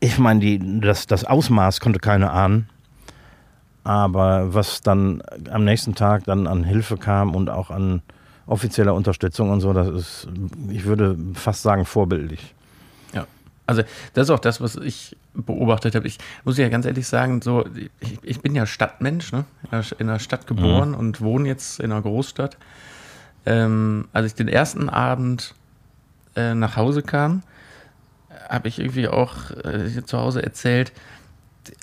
ich 0.01 0.19
meine, 0.19 0.59
das, 0.81 1.07
das 1.07 1.25
Ausmaß 1.25 1.81
konnte 1.81 2.01
keiner 2.01 2.33
ahnen. 2.33 2.69
Aber 3.85 4.55
was 4.55 4.81
dann 4.81 5.23
am 5.51 5.65
nächsten 5.65 5.95
Tag 5.95 6.25
dann 6.25 6.47
an 6.47 6.65
Hilfe 6.65 6.97
kam 6.97 7.35
und 7.35 7.51
auch 7.51 7.71
an 7.71 8.03
offizieller 8.47 8.95
Unterstützung 8.95 9.51
und 9.51 9.61
so, 9.61 9.73
das 9.73 9.89
ist, 9.89 10.29
ich 10.71 10.85
würde 10.85 11.17
fast 11.35 11.63
sagen, 11.63 11.85
vorbildlich. 11.85 12.55
Ja, 13.13 13.27
also 13.67 13.83
das 14.15 14.25
ist 14.25 14.31
auch 14.31 14.41
das, 14.41 14.61
was 14.61 14.77
ich 14.77 15.17
beobachtet 15.35 15.95
habe. 15.95 16.07
Ich 16.07 16.19
muss 16.45 16.59
ja 16.59 16.69
ganz 16.69 16.85
ehrlich 16.85 17.07
sagen, 17.07 17.41
so, 17.43 17.65
ich, 18.01 18.19
ich 18.23 18.41
bin 18.41 18.55
ja 18.55 18.67
Stadtmensch, 18.67 19.33
ne? 19.33 19.45
in, 19.99 20.07
der, 20.07 20.19
Stadt 20.19 20.47
geboren 20.47 20.91
mhm. 20.91 20.97
und 20.97 21.21
wohne 21.21 21.49
jetzt 21.49 21.81
in 21.81 21.93
einer 21.93 22.03
Großstadt. 22.03 22.57
Ähm, 23.45 24.09
als 24.13 24.27
ich 24.27 24.35
den 24.35 24.49
ersten 24.49 24.89
Abend 24.89 25.55
äh, 26.37 26.55
nach 26.55 26.77
Hause 26.77 27.03
kam, 27.03 27.43
habe 28.49 28.69
ich 28.69 28.79
irgendwie 28.79 29.09
auch 29.09 29.51
äh, 29.51 30.05
zu 30.05 30.19
Hause 30.19 30.43
erzählt, 30.43 30.93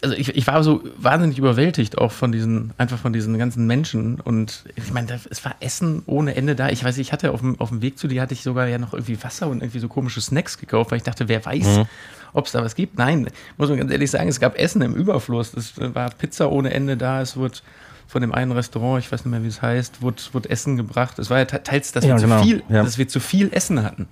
also 0.03 0.15
ich, 0.15 0.35
ich 0.35 0.47
war 0.47 0.63
so 0.63 0.83
wahnsinnig 0.97 1.37
überwältigt 1.37 1.97
auch 1.97 2.11
von 2.11 2.31
diesen, 2.31 2.73
einfach 2.77 2.97
von 2.97 3.13
diesen 3.13 3.37
ganzen 3.37 3.65
Menschen. 3.65 4.19
Und 4.19 4.65
ich 4.75 4.91
meine, 4.91 5.19
es 5.29 5.45
war 5.45 5.55
Essen 5.59 6.03
ohne 6.05 6.35
Ende 6.35 6.55
da. 6.55 6.69
Ich 6.69 6.83
weiß, 6.83 6.97
ich 6.97 7.13
hatte 7.13 7.31
auf 7.31 7.39
dem, 7.39 7.59
auf 7.59 7.69
dem 7.69 7.81
Weg 7.81 7.97
zu 7.97 8.07
dir 8.07 8.21
hatte 8.21 8.33
ich 8.33 8.43
sogar 8.43 8.67
ja 8.67 8.77
noch 8.77 8.93
irgendwie 8.93 9.21
Wasser 9.23 9.47
und 9.47 9.61
irgendwie 9.61 9.79
so 9.79 9.87
komische 9.87 10.21
Snacks 10.21 10.57
gekauft, 10.57 10.91
weil 10.91 10.97
ich 10.97 11.03
dachte, 11.03 11.27
wer 11.29 11.45
weiß, 11.45 11.77
mhm. 11.77 11.85
ob 12.33 12.45
es 12.45 12.51
da 12.51 12.63
was 12.63 12.75
gibt. 12.75 12.97
Nein, 12.97 13.29
muss 13.57 13.69
man 13.69 13.77
ganz 13.77 13.91
ehrlich 13.91 14.11
sagen, 14.11 14.27
es 14.27 14.39
gab 14.39 14.57
Essen 14.57 14.81
im 14.81 14.95
Überfluss. 14.95 15.53
Es 15.53 15.73
war 15.77 16.09
Pizza 16.11 16.51
ohne 16.51 16.73
Ende 16.73 16.97
da. 16.97 17.21
Es 17.21 17.37
wurde 17.37 17.59
von 18.07 18.21
dem 18.21 18.33
einen 18.33 18.51
Restaurant, 18.51 19.03
ich 19.03 19.11
weiß 19.11 19.23
nicht 19.23 19.31
mehr, 19.31 19.43
wie 19.43 19.47
es 19.47 19.61
heißt, 19.61 20.01
wurde, 20.01 20.21
wurde 20.31 20.49
Essen 20.49 20.77
gebracht. 20.77 21.19
Es 21.19 21.29
war 21.29 21.37
ja 21.37 21.45
teils, 21.45 21.91
dass, 21.91 22.03
ja, 22.03 22.15
wir, 22.15 22.21
genau. 22.21 22.39
zu 22.39 22.43
viel, 22.43 22.63
ja. 22.67 22.83
dass 22.83 22.97
wir 22.97 23.07
zu 23.07 23.19
viel 23.19 23.49
Essen 23.53 23.83
hatten. 23.83 24.07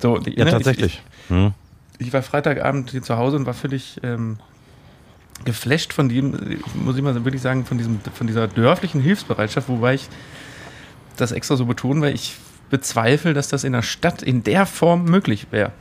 So, 0.00 0.18
ja, 0.18 0.44
ne, 0.44 0.50
tatsächlich. 0.50 0.94
Ich, 0.94 1.24
ich, 1.26 1.30
mhm. 1.30 1.54
ich, 1.98 2.12
war 2.12 2.22
Freitagabend 2.22 2.90
hier 2.90 3.02
zu 3.02 3.16
Hause 3.16 3.36
und 3.36 3.46
war 3.46 3.54
völlig 3.54 4.00
ähm, 4.02 4.38
geflasht 5.44 5.92
von 5.92 6.08
dem, 6.08 6.60
muss 6.74 6.96
ich 6.96 7.02
mal 7.02 7.14
wirklich 7.24 7.42
sagen, 7.42 7.64
von, 7.64 7.78
diesem, 7.78 8.00
von 8.00 8.26
dieser 8.26 8.48
dörflichen 8.48 9.00
Hilfsbereitschaft, 9.00 9.68
wobei 9.68 9.94
ich 9.94 10.08
das 11.16 11.32
extra 11.32 11.56
so 11.56 11.66
betonen, 11.66 12.02
weil 12.02 12.14
ich 12.14 12.36
bezweifle, 12.70 13.34
dass 13.34 13.48
das 13.48 13.64
in 13.64 13.72
der 13.72 13.82
Stadt 13.82 14.22
in 14.22 14.42
der 14.42 14.66
Form 14.66 15.04
möglich 15.04 15.48
wäre. 15.50 15.72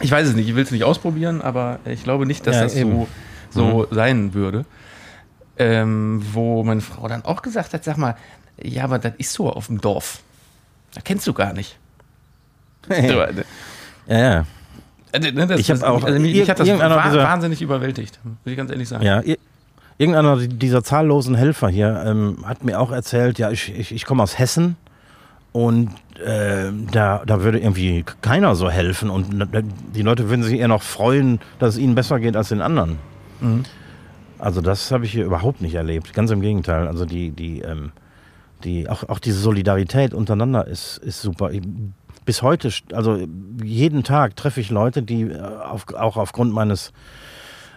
Ich 0.00 0.10
weiß 0.10 0.28
es 0.28 0.34
nicht, 0.34 0.48
ich 0.48 0.54
will 0.54 0.62
es 0.62 0.70
nicht 0.70 0.84
ausprobieren, 0.84 1.40
aber 1.40 1.80
ich 1.84 2.04
glaube 2.04 2.26
nicht, 2.26 2.46
dass 2.46 2.56
ja, 2.56 2.62
das 2.62 2.74
eben. 2.74 2.90
so, 2.92 3.08
so 3.50 3.86
mhm. 3.90 3.94
sein 3.94 4.34
würde. 4.34 4.64
Ähm, 5.60 6.24
wo 6.32 6.62
meine 6.62 6.80
Frau 6.80 7.08
dann 7.08 7.24
auch 7.24 7.42
gesagt 7.42 7.74
hat, 7.74 7.82
sag 7.82 7.96
mal, 7.96 8.16
ja, 8.62 8.84
aber 8.84 9.00
das 9.00 9.14
ist 9.18 9.32
so 9.32 9.50
auf 9.50 9.66
dem 9.66 9.80
Dorf. 9.80 10.20
Da 10.94 11.00
kennst 11.00 11.26
du 11.26 11.32
gar 11.32 11.52
nicht. 11.52 11.76
Hey. 12.88 13.10
ja, 14.06 14.18
ja. 14.18 14.46
Äh, 15.12 15.32
ne, 15.32 15.46
das, 15.46 15.60
ich 15.60 15.70
habe 15.70 15.88
auch. 15.88 16.04
Also 16.04 16.20
mich 16.20 16.48
hat 16.48 16.58
das 16.58 16.68
wahnsinnig 16.68 17.62
überwältigt, 17.62 18.20
muss 18.24 18.34
ich 18.44 18.56
ganz 18.56 18.70
ehrlich 18.70 18.88
sagen. 18.88 19.04
Ja, 19.04 19.22
irgendeiner 19.98 20.36
dieser 20.36 20.82
zahllosen 20.82 21.34
Helfer 21.34 21.68
hier 21.68 22.02
ähm, 22.06 22.44
hat 22.44 22.64
mir 22.64 22.80
auch 22.80 22.92
erzählt, 22.92 23.38
ja, 23.38 23.50
ich, 23.50 23.76
ich, 23.76 23.92
ich 23.92 24.04
komme 24.04 24.22
aus 24.22 24.38
Hessen 24.38 24.76
und 25.52 25.90
äh, 26.24 26.70
da, 26.92 27.22
da 27.26 27.42
würde 27.42 27.58
irgendwie 27.58 28.04
keiner 28.20 28.54
so 28.54 28.70
helfen 28.70 29.10
und 29.10 29.48
die 29.94 30.02
Leute 30.02 30.28
würden 30.30 30.42
sich 30.42 30.58
eher 30.58 30.68
noch 30.68 30.82
freuen, 30.82 31.40
dass 31.58 31.74
es 31.74 31.80
ihnen 31.80 31.94
besser 31.94 32.20
geht 32.20 32.36
als 32.36 32.50
den 32.50 32.60
anderen. 32.60 32.98
Mhm. 33.40 33.64
Also 34.38 34.60
das 34.60 34.92
habe 34.92 35.04
ich 35.04 35.12
hier 35.12 35.24
überhaupt 35.24 35.60
nicht 35.60 35.74
erlebt. 35.74 36.14
Ganz 36.14 36.30
im 36.30 36.40
Gegenteil. 36.40 36.86
Also 36.86 37.04
die, 37.04 37.30
die, 37.30 37.60
ähm, 37.60 37.90
die, 38.62 38.88
auch, 38.88 39.08
auch 39.08 39.18
diese 39.18 39.40
Solidarität 39.40 40.14
untereinander 40.14 40.66
ist, 40.66 40.98
ist 40.98 41.22
super. 41.22 41.50
Bis 42.28 42.42
heute, 42.42 42.70
also 42.92 43.26
jeden 43.64 44.04
Tag 44.04 44.36
treffe 44.36 44.60
ich 44.60 44.68
Leute, 44.68 45.02
die 45.02 45.22
äh, 45.22 45.40
auf, 45.40 45.88
auch 45.94 46.18
aufgrund 46.18 46.52
meines, 46.52 46.92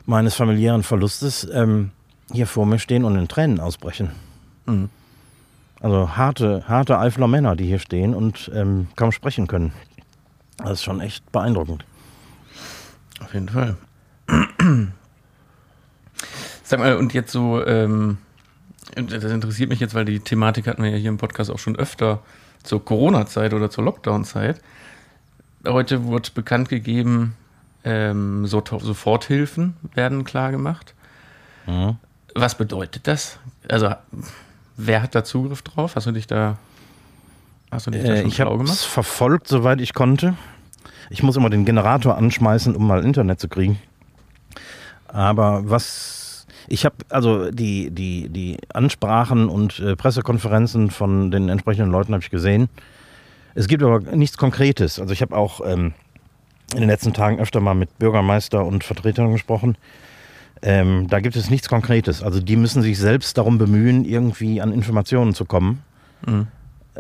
meines 0.06 0.36
familiären 0.36 0.84
Verlustes 0.84 1.48
ähm, 1.54 1.92
hier 2.34 2.46
vor 2.48 2.66
mir 2.66 2.78
stehen 2.78 3.06
und 3.06 3.18
in 3.18 3.30
Tränen 3.30 3.62
ausbrechen. 3.62 4.12
Mhm. 4.66 4.90
Also 5.80 6.18
harte, 6.18 6.66
harte 6.68 7.00
Eifler 7.00 7.30
Männer, 7.30 7.56
die 7.56 7.64
hier 7.64 7.80
stehen 7.80 8.14
und 8.14 8.52
ähm, 8.54 8.90
kaum 8.98 9.14
sprechen 9.14 9.48
können. 9.48 9.72
Das 10.58 10.72
ist 10.72 10.84
schon 10.84 11.00
echt 11.00 11.32
beeindruckend. 11.32 11.86
Auf 13.22 13.34
jeden 13.34 13.48
Fall. 13.48 13.78
Sag 16.66 16.80
mal, 16.82 16.98
und 16.98 17.14
jetzt 17.14 17.32
so, 17.32 17.66
ähm, 17.66 18.18
das 18.96 19.24
interessiert 19.24 19.70
mich 19.70 19.80
jetzt, 19.80 19.96
weil 19.96 20.04
die 20.04 20.20
Thematik 20.20 20.68
hatten 20.68 20.84
wir 20.84 20.90
ja 20.90 20.98
hier 20.98 21.10
im 21.10 21.20
Podcast 21.20 21.50
auch 21.50 21.60
schon 21.60 21.78
öfter 21.78 22.22
zur 22.64 22.84
Corona-Zeit 22.84 23.54
oder 23.54 23.70
zur 23.70 23.84
Lockdown-Zeit. 23.84 24.62
Heute 25.68 26.06
wurde 26.06 26.30
bekannt 26.34 26.70
gegeben, 26.70 27.36
ähm, 27.84 28.46
so 28.46 28.64
Soforthilfen 28.66 29.76
werden 29.94 30.24
klargemacht. 30.24 30.94
Mhm. 31.68 31.98
Was 32.36 32.56
bedeutet 32.56 33.08
das? 33.08 33.40
Also, 33.70 33.94
wer 34.78 35.02
hat 35.02 35.16
da 35.16 35.24
Zugriff 35.24 35.62
drauf? 35.62 35.96
Hast 35.96 36.08
du 36.08 36.12
dich 36.12 36.28
da, 36.28 36.58
hast 37.72 37.88
du 37.88 37.92
dich 37.92 38.04
da 38.04 38.14
äh, 38.14 38.24
Ich 38.24 38.42
habe 38.42 38.64
es 38.64 38.84
verfolgt, 38.84 39.48
soweit 39.48 39.82
ich 39.82 39.94
konnte. 39.94 40.36
Ich 41.10 41.24
muss 41.24 41.36
immer 41.36 41.50
den 41.50 41.66
Generator 41.66 42.18
anschmeißen, 42.18 42.76
um 42.76 42.88
mal 42.88 43.04
Internet 43.04 43.40
zu 43.40 43.50
kriegen. 43.50 43.80
Aber 45.08 45.70
was 45.70 46.21
ich 46.72 46.86
habe 46.86 46.96
also 47.10 47.52
die, 47.52 47.92
die, 47.92 48.30
die 48.30 48.58
Ansprachen 48.74 49.50
und 49.50 49.80
äh, 49.80 49.96
Pressekonferenzen 49.98 50.90
von 50.90 51.30
den 51.30 51.50
entsprechenden 51.50 51.92
Leuten 51.92 52.14
habe 52.14 52.24
ich 52.24 52.30
gesehen. 52.30 52.70
Es 53.56 53.68
gibt 53.68 53.84
aber 53.84 54.00
nichts 54.16 54.38
Konkretes. 54.38 54.98
Also 54.98 55.12
ich 55.12 55.22
habe 55.22 55.36
auch 55.36 55.60
ähm, 55.66 55.94
in 56.74 56.80
den 56.80 56.90
letzten 56.90 57.14
Tagen 57.14 57.40
öfter 57.40 57.60
mal 57.60 57.74
mit 57.74 58.00
Bürgermeister 58.00 58.66
und 58.66 58.86
Vertretern 58.86 59.34
gesprochen. 59.34 59.78
Ähm, 60.62 61.08
da 61.10 61.20
gibt 61.20 61.36
es 61.36 61.50
nichts 61.50 61.68
Konkretes. 61.68 62.24
Also 62.24 62.40
die 62.40 62.56
müssen 62.56 62.82
sich 62.82 62.98
selbst 62.98 63.38
darum 63.38 63.58
bemühen, 63.58 64.06
irgendwie 64.06 64.62
an 64.62 64.72
Informationen 64.72 65.34
zu 65.34 65.44
kommen, 65.44 65.84
mhm. 66.26 66.48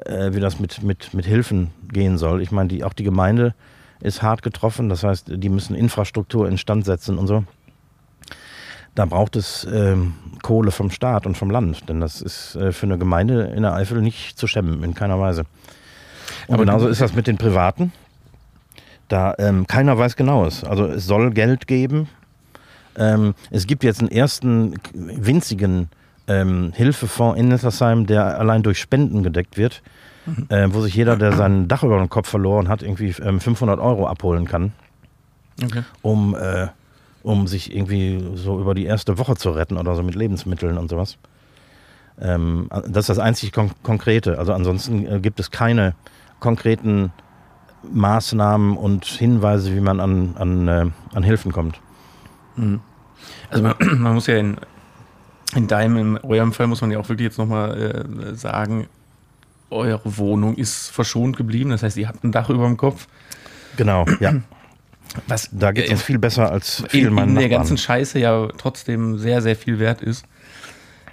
äh, 0.04 0.34
wie 0.34 0.42
das 0.42 0.60
mit, 0.60 0.84
mit, 0.84 1.14
mit 1.14 1.26
Hilfen 1.26 1.70
gehen 1.88 2.18
soll. 2.18 2.42
Ich 2.42 2.52
meine, 2.52 2.68
die, 2.68 2.84
auch 2.84 2.94
die 2.94 3.06
Gemeinde 3.06 3.56
ist 4.02 4.22
hart 4.22 4.42
getroffen. 4.42 4.90
Das 4.90 5.04
heißt, 5.04 5.32
die 5.34 5.50
müssen 5.50 5.76
Infrastruktur 5.76 6.50
instand 6.50 6.84
setzen 6.84 7.18
und 7.18 7.28
so 7.28 7.46
da 8.95 9.06
braucht 9.06 9.36
es 9.36 9.67
ähm, 9.71 10.13
Kohle 10.41 10.71
vom 10.71 10.91
Staat 10.91 11.25
und 11.25 11.38
vom 11.38 11.49
Land, 11.49 11.88
denn 11.88 12.01
das 12.01 12.21
ist 12.21 12.56
äh, 12.56 12.71
für 12.71 12.86
eine 12.86 12.97
Gemeinde 12.97 13.43
in 13.56 13.63
der 13.63 13.73
Eifel 13.73 14.01
nicht 14.01 14.38
zu 14.38 14.47
stemmen, 14.47 14.84
in 14.84 14.93
keiner 14.93 15.19
Weise. 15.19 15.45
Und 16.47 16.56
Aber 16.56 16.65
genauso 16.65 16.88
ist 16.88 17.01
das 17.01 17.13
mit 17.13 17.27
den 17.27 17.38
Privaten. 17.38 17.93
Da 19.08 19.36
ähm, 19.39 19.67
keiner 19.67 19.97
weiß 19.97 20.15
genaues. 20.15 20.63
Also 20.63 20.86
es 20.86 21.06
soll 21.06 21.32
Geld 21.32 21.67
geben. 21.67 22.08
Ähm, 22.97 23.34
es 23.49 23.67
gibt 23.67 23.84
jetzt 23.84 23.99
einen 23.99 24.12
ersten 24.12 24.75
winzigen 24.93 25.89
ähm, 26.27 26.71
Hilfefonds 26.75 27.39
in 27.39 27.49
Nettersheim, 27.49 28.06
der 28.06 28.39
allein 28.39 28.63
durch 28.63 28.80
Spenden 28.80 29.23
gedeckt 29.23 29.58
wird, 29.58 29.82
mhm. 30.25 30.47
äh, 30.49 30.73
wo 30.73 30.82
sich 30.82 30.95
jeder, 30.95 31.15
der 31.17 31.34
sein 31.34 31.67
Dach 31.67 31.84
über 31.84 31.97
den 31.97 32.10
Kopf 32.10 32.30
verloren 32.30 32.67
hat, 32.67 32.84
irgendwie 32.84 33.13
500 33.13 33.77
ähm, 33.77 33.84
Euro 33.84 34.08
abholen 34.08 34.45
kann, 34.45 34.73
okay. 35.63 35.84
um 36.01 36.36
äh, 36.36 36.67
um 37.24 37.48
sich 37.48 37.76
irgendwie 37.76 38.24
so 38.36 38.60
über 38.60 38.74
die 38.74 38.86
erste 38.86 39.18
Woche 39.18 39.36
zu 39.36 39.52
retten 39.52 39.78
oder 39.78 39.96
so 39.96 40.04
mit 40.04 40.16
Lebensmitteln 40.16 40.78
und 40.78 40.90
sowas. 40.90 41.18
Ähm, 42.20 42.68
das 42.70 43.04
ist 43.04 43.10
das 43.10 43.20
einzig 43.20 43.52
Kon 43.52 43.72
Konkrete. 43.84 44.38
Also 44.38 44.54
ansonsten 44.54 45.06
äh, 45.06 45.20
gibt 45.20 45.40
es 45.40 45.52
keine 45.52 45.96
konkreten 46.40 47.12
Maßnahmen 47.92 48.78
und 48.78 49.06
Hinweise, 49.06 49.76
wie 49.76 49.80
man 49.80 50.00
an, 50.00 50.36
an, 50.38 50.68
äh, 50.68 50.86
an 51.14 51.24
Hilfen 51.24 51.52
kommt. 51.52 51.80
Mhm. 52.56 52.82
Also 53.50 53.64
man, 53.64 53.76
man, 54.00 54.14
muss 54.14 54.28
ja 54.28 54.38
in, 54.38 54.58
in 55.56 55.68
deinem, 55.68 55.98
in 55.98 56.18
eurem 56.24 56.54
Fall 56.54 56.68
muss 56.68 56.82
man 56.82 56.92
ja 56.92 57.00
auch 57.00 57.10
wirklich 57.10 57.26
jetzt 57.26 57.38
nochmal 57.38 57.78
äh, 57.78 58.36
sagen, 58.36 58.88
eure 59.70 60.18
Wohnung 60.18 60.56
ist 60.56 60.90
verschont 60.90 61.38
geblieben. 61.38 61.72
Das 61.72 61.82
heißt, 61.82 61.98
ihr 61.98 62.08
habt 62.08 62.24
ein 62.24 62.32
Dach 62.32 62.50
über 62.50 62.68
dem 62.68 62.78
Kopf. 62.78 63.08
Genau, 63.78 64.06
ja. 64.20 64.34
Was 65.28 65.50
da 65.52 65.71
geht 65.71 65.86
es 65.86 65.91
uns 65.91 66.04
viel 66.04 66.19
besser 66.19 66.52
als 66.52 66.84
viel 66.89 67.08
in, 67.08 67.17
in 67.17 67.36
der 67.36 67.50
ganzen 67.50 67.78
Scheiße 67.78 68.19
ja 68.19 68.47
trotzdem 68.58 69.17
sehr, 69.17 69.41
sehr 69.41 69.56
viel 69.56 69.80
wert 69.80 70.02
ist. 70.02 70.26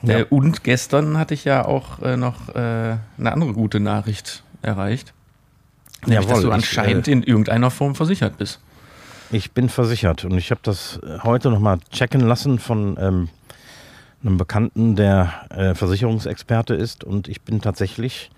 Ja. 0.02 0.18
Äh, 0.18 0.24
und 0.24 0.64
gestern 0.64 1.18
hatte 1.18 1.34
ich 1.34 1.44
ja 1.44 1.64
auch 1.64 2.00
äh, 2.00 2.16
noch 2.16 2.48
äh, 2.50 2.96
eine 3.18 3.32
andere 3.32 3.52
gute 3.52 3.80
Nachricht 3.80 4.42
erreicht. 4.62 5.12
Nämlich, 6.06 6.24
Jawohl, 6.24 6.34
dass 6.34 6.42
du 6.42 6.50
anscheinend 6.52 7.08
ich, 7.08 7.12
äh, 7.12 7.16
in 7.16 7.22
irgendeiner 7.24 7.70
Form 7.70 7.94
versichert 7.94 8.38
bist. 8.38 8.60
Ich 9.30 9.52
bin 9.52 9.68
versichert 9.68 10.24
und 10.24 10.38
ich 10.38 10.50
habe 10.50 10.60
das 10.62 11.00
heute 11.22 11.50
nochmal 11.50 11.78
checken 11.90 12.20
lassen 12.20 12.58
von 12.58 12.96
ähm, 12.98 13.28
einem 14.22 14.38
Bekannten, 14.38 14.96
der 14.96 15.32
äh, 15.50 15.74
Versicherungsexperte 15.74 16.74
ist 16.74 17.04
und 17.04 17.28
ich 17.28 17.42
bin 17.42 17.60
tatsächlich 17.60 18.30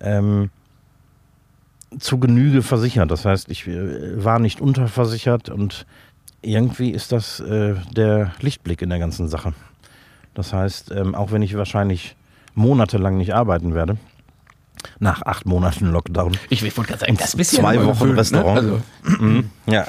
ähm, 0.00 0.50
zu 1.98 2.18
Genüge 2.18 2.62
versichert. 2.62 3.10
Das 3.10 3.24
heißt, 3.24 3.50
ich 3.50 3.66
äh, 3.66 4.22
war 4.22 4.38
nicht 4.38 4.60
unterversichert 4.60 5.48
und 5.48 5.86
irgendwie 6.42 6.90
ist 6.90 7.12
das 7.12 7.40
äh, 7.40 7.74
der 7.92 8.32
Lichtblick 8.40 8.82
in 8.82 8.90
der 8.90 8.98
ganzen 8.98 9.28
Sache. 9.28 9.54
Das 10.34 10.52
heißt, 10.52 10.92
ähm, 10.92 11.14
auch 11.14 11.32
wenn 11.32 11.42
ich 11.42 11.56
wahrscheinlich 11.56 12.16
monatelang 12.54 13.16
nicht 13.16 13.34
arbeiten 13.34 13.74
werde, 13.74 13.96
nach 15.00 15.22
acht 15.22 15.46
Monaten 15.46 15.90
Lockdown. 15.90 16.36
Ich 16.50 16.62
wollte 16.62 16.82
gerade 16.82 17.00
sagen, 17.00 17.16
das 17.16 17.34
bisschen 17.34 17.60
zwei 17.60 17.84
Wochen 17.84 18.10
ne? 18.10 18.16
Restaurant. 18.16 18.62
Ne? 18.62 18.82
Also. 19.02 19.24
Mhm, 19.24 19.50
ja. 19.66 19.86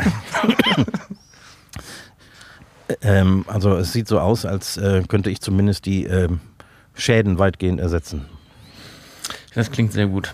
ähm, 3.02 3.46
also 3.48 3.76
es 3.76 3.94
sieht 3.94 4.08
so 4.08 4.20
aus, 4.20 4.46
als 4.46 4.78
äh, 4.78 5.04
könnte 5.08 5.30
ich 5.30 5.42
zumindest 5.42 5.86
die 5.86 6.06
äh, 6.06 6.30
Schäden 6.96 7.38
weitgehend 7.38 7.80
ersetzen. 7.80 8.26
Das 9.54 9.70
klingt 9.72 9.94
sehr 9.94 10.08
gut. 10.08 10.34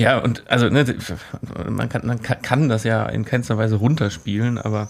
Ja, 0.00 0.16
und 0.16 0.48
also 0.50 0.70
ne, 0.70 0.96
man, 1.68 1.90
kann, 1.90 2.06
man 2.06 2.22
kann 2.22 2.70
das 2.70 2.84
ja 2.84 3.04
in 3.04 3.26
keinster 3.26 3.58
Weise 3.58 3.76
runterspielen, 3.76 4.56
aber 4.56 4.88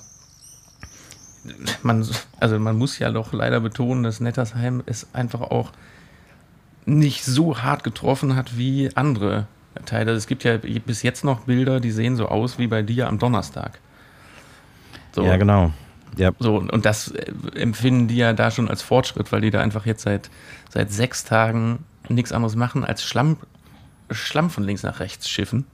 man, 1.83 2.07
also 2.39 2.61
man 2.61 2.79
muss 2.79 3.01
ja 3.01 3.11
doch 3.11 3.33
leider 3.33 3.59
betonen, 3.59 4.05
dass 4.05 4.21
Nettersheim 4.21 4.85
es 4.87 5.09
einfach 5.13 5.41
auch 5.41 5.73
nicht 6.87 7.25
so 7.25 7.61
hart 7.61 7.83
getroffen 7.83 8.37
hat 8.37 8.57
wie 8.57 8.95
andere 8.95 9.49
Teile. 9.85 10.13
Es 10.13 10.29
gibt 10.29 10.45
ja 10.45 10.59
bis 10.59 11.03
jetzt 11.03 11.25
noch 11.25 11.41
Bilder, 11.41 11.81
die 11.81 11.91
sehen 11.91 12.15
so 12.15 12.29
aus 12.29 12.61
wie 12.61 12.69
bei 12.69 12.83
dir 12.83 13.09
am 13.09 13.19
Donnerstag. 13.19 13.81
So. 15.11 15.25
Ja, 15.25 15.39
genau. 15.39 15.73
Ja. 16.19 16.31
So, 16.39 16.59
und 16.59 16.85
das 16.85 17.09
äh, 17.11 17.33
empfinden 17.57 18.07
die 18.07 18.17
ja 18.17 18.33
da 18.33 18.53
schon 18.53 18.69
als 18.69 18.83
Fortschritt, 18.83 19.33
weil 19.33 19.41
die 19.41 19.51
da 19.51 19.61
einfach 19.61 19.87
jetzt 19.87 20.03
seit, 20.03 20.31
seit 20.69 20.93
sechs 20.93 21.25
Tagen 21.25 21.81
nichts 22.09 22.31
anderes 22.31 22.55
machen, 22.55 22.85
als 22.85 23.03
Schlamm, 23.03 23.39
Schlamm 24.11 24.51
von 24.51 24.65
links 24.65 24.83
nach 24.83 25.01
rechts 25.01 25.29
schiffen. 25.29 25.67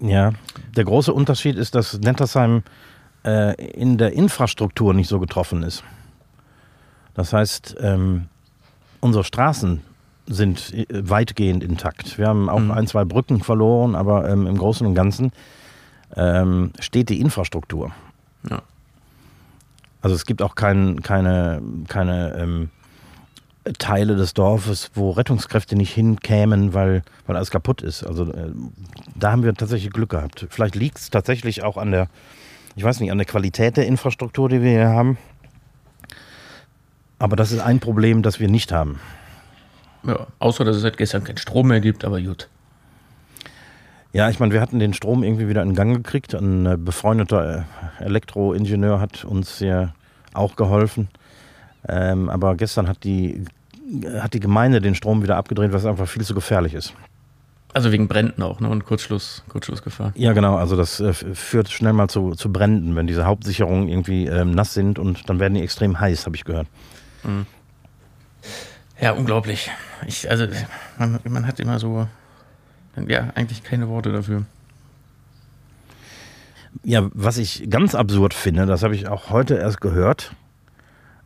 Ja, 0.00 0.32
der 0.76 0.84
große 0.84 1.12
Unterschied 1.12 1.56
ist, 1.56 1.74
dass 1.74 1.98
Nettersheim 1.98 2.62
äh, 3.24 3.54
in 3.72 3.98
der 3.98 4.12
Infrastruktur 4.12 4.94
nicht 4.94 5.08
so 5.08 5.18
getroffen 5.18 5.62
ist. 5.62 5.82
Das 7.14 7.32
heißt, 7.32 7.76
ähm, 7.80 8.26
unsere 9.00 9.24
Straßen 9.24 9.82
sind 10.26 10.72
äh, 10.72 10.86
weitgehend 10.88 11.64
intakt. 11.64 12.18
Wir 12.18 12.28
haben 12.28 12.48
auch 12.48 12.60
mhm. 12.60 12.70
ein, 12.70 12.86
zwei 12.86 13.04
Brücken 13.04 13.42
verloren, 13.42 13.96
aber 13.96 14.28
ähm, 14.28 14.46
im 14.46 14.56
Großen 14.56 14.86
und 14.86 14.94
Ganzen 14.94 15.32
ähm, 16.14 16.72
steht 16.78 17.08
die 17.08 17.20
Infrastruktur. 17.20 17.90
Ja. 18.48 18.62
Also 20.00 20.14
es 20.14 20.26
gibt 20.26 20.42
auch 20.42 20.54
kein, 20.54 21.02
keine, 21.02 21.60
keine 21.88 22.36
ähm, 22.38 22.70
Teile 23.74 24.16
des 24.16 24.34
Dorfes, 24.34 24.90
wo 24.94 25.10
Rettungskräfte 25.10 25.76
nicht 25.76 25.92
hinkämen, 25.92 26.74
weil, 26.74 27.02
weil 27.26 27.36
alles 27.36 27.50
kaputt 27.50 27.82
ist. 27.82 28.04
Also 28.04 28.32
äh, 28.32 28.52
da 29.14 29.32
haben 29.32 29.42
wir 29.42 29.54
tatsächlich 29.54 29.92
Glück 29.92 30.10
gehabt. 30.10 30.46
Vielleicht 30.50 30.74
liegt 30.74 30.98
es 30.98 31.10
tatsächlich 31.10 31.62
auch 31.62 31.76
an 31.76 31.90
der, 31.90 32.08
ich 32.76 32.84
weiß 32.84 33.00
nicht, 33.00 33.10
an 33.10 33.18
der 33.18 33.26
Qualität 33.26 33.76
der 33.76 33.86
Infrastruktur, 33.86 34.48
die 34.48 34.62
wir 34.62 34.70
hier 34.70 34.88
haben. 34.88 35.18
Aber 37.18 37.36
das 37.36 37.52
ist 37.52 37.60
ein 37.60 37.80
Problem, 37.80 38.22
das 38.22 38.38
wir 38.40 38.48
nicht 38.48 38.72
haben. 38.72 39.00
Ja, 40.04 40.26
außer 40.38 40.64
dass 40.64 40.76
es 40.76 40.82
seit 40.82 40.96
gestern 40.96 41.24
keinen 41.24 41.38
Strom 41.38 41.68
mehr 41.68 41.80
gibt, 41.80 42.04
aber 42.04 42.20
gut. 42.20 42.48
Ja, 44.12 44.30
ich 44.30 44.40
meine, 44.40 44.52
wir 44.52 44.60
hatten 44.60 44.78
den 44.78 44.94
Strom 44.94 45.22
irgendwie 45.22 45.48
wieder 45.48 45.62
in 45.62 45.74
Gang 45.74 45.94
gekriegt. 45.94 46.34
Ein 46.34 46.66
äh, 46.66 46.76
befreundeter 46.78 47.66
äh, 48.00 48.04
Elektroingenieur 48.04 49.00
hat 49.00 49.24
uns 49.24 49.60
ja 49.60 49.92
auch 50.32 50.56
geholfen. 50.56 51.08
Ähm, 51.86 52.28
aber 52.28 52.56
gestern 52.56 52.88
hat 52.88 53.04
die, 53.04 53.44
hat 54.20 54.34
die 54.34 54.40
Gemeinde 54.40 54.80
den 54.80 54.94
Strom 54.94 55.22
wieder 55.22 55.36
abgedreht, 55.36 55.72
was 55.72 55.86
einfach 55.86 56.08
viel 56.08 56.24
zu 56.24 56.34
gefährlich 56.34 56.74
ist. 56.74 56.94
Also 57.74 57.92
wegen 57.92 58.08
Bränden 58.08 58.42
auch, 58.42 58.60
ne? 58.60 58.68
Und 58.68 58.84
Kurzschluss, 58.86 59.44
Kurzschlussgefahr. 59.48 60.12
Ja, 60.14 60.32
genau. 60.32 60.56
Also 60.56 60.76
das 60.76 61.00
äh, 61.00 61.12
führt 61.12 61.68
schnell 61.68 61.92
mal 61.92 62.08
zu, 62.08 62.32
zu 62.32 62.50
Bränden, 62.50 62.96
wenn 62.96 63.06
diese 63.06 63.26
Hauptsicherungen 63.26 63.88
irgendwie 63.88 64.26
ähm, 64.26 64.52
nass 64.52 64.74
sind 64.74 64.98
und 64.98 65.28
dann 65.28 65.38
werden 65.38 65.54
die 65.54 65.62
extrem 65.62 66.00
heiß, 66.00 66.24
habe 66.26 66.34
ich 66.34 66.44
gehört. 66.44 66.66
Mhm. 67.24 67.46
Ja, 69.00 69.12
unglaublich. 69.12 69.70
Ich, 70.06 70.30
also, 70.30 70.46
man, 70.98 71.20
man 71.24 71.46
hat 71.46 71.60
immer 71.60 71.78
so, 71.78 72.08
ja, 73.06 73.28
eigentlich 73.34 73.62
keine 73.62 73.88
Worte 73.88 74.12
dafür. 74.12 74.44
Ja, 76.84 77.08
was 77.12 77.38
ich 77.38 77.68
ganz 77.70 77.94
absurd 77.94 78.34
finde, 78.34 78.66
das 78.66 78.82
habe 78.82 78.94
ich 78.94 79.08
auch 79.08 79.30
heute 79.30 79.54
erst 79.54 79.80
gehört, 79.80 80.32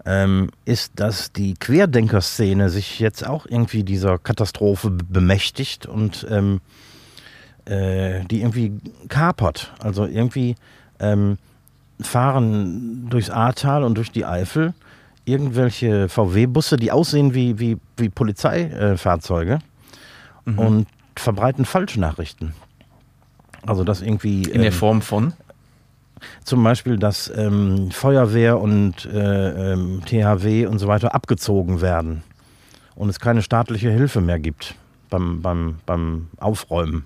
ähm, 0.05 0.51
ist, 0.65 0.93
dass 0.97 1.33
die 1.33 1.55
Querdenker-Szene 1.55 2.71
sich 2.71 2.99
jetzt 2.99 3.27
auch 3.27 3.47
irgendwie 3.47 3.85
dieser 3.85 4.19
Katastrophe 4.19 4.91
bemächtigt 4.91 5.87
und 5.87 6.27
ähm, 6.29 6.61
äh, 7.65 8.25
die 8.25 8.41
irgendwie 8.41 8.73
kapert. 9.09 9.73
Also 9.79 10.07
irgendwie 10.07 10.57
ähm, 10.99 11.39
fahren 12.01 13.09
durchs 13.09 13.31
Ahrtal 13.31 13.85
und 13.85 13.97
durch 13.97 14.11
die 14.11 14.25
Eifel 14.25 14.75
irgendwelche 15.25 16.09
VW-Busse, 16.09 16.77
die 16.77 16.91
aussehen 16.91 17.35
wie, 17.35 17.59
wie, 17.59 17.79
wie 17.97 18.09
Polizeifahrzeuge 18.09 19.61
mhm. 20.45 20.59
und 20.59 20.87
verbreiten 21.17 21.65
Falschnachrichten. 21.65 22.55
Also 23.65 23.85
das 23.85 24.03
irgendwie. 24.03 24.43
In 24.43 24.63
der 24.63 24.73
ähm, 24.73 24.79
Form 24.79 25.03
von? 25.03 25.35
Zum 26.45 26.63
Beispiel, 26.63 26.99
dass 26.99 27.33
ähm, 27.35 27.91
Feuerwehr 27.91 28.61
und 28.61 29.07
äh, 29.07 29.73
ähm, 29.73 30.03
THW 30.05 30.67
und 30.67 30.79
so 30.79 30.87
weiter 30.87 31.15
abgezogen 31.15 31.81
werden 31.81 32.23
und 32.95 33.09
es 33.09 33.21
keine 33.21 33.43
staatliche 33.43 33.91
Hilfe 33.91 34.21
mehr 34.21 34.39
gibt 34.39 34.75
beim, 35.11 35.43
beim, 35.43 35.77
beim 35.87 36.29
Aufräumen 36.39 37.05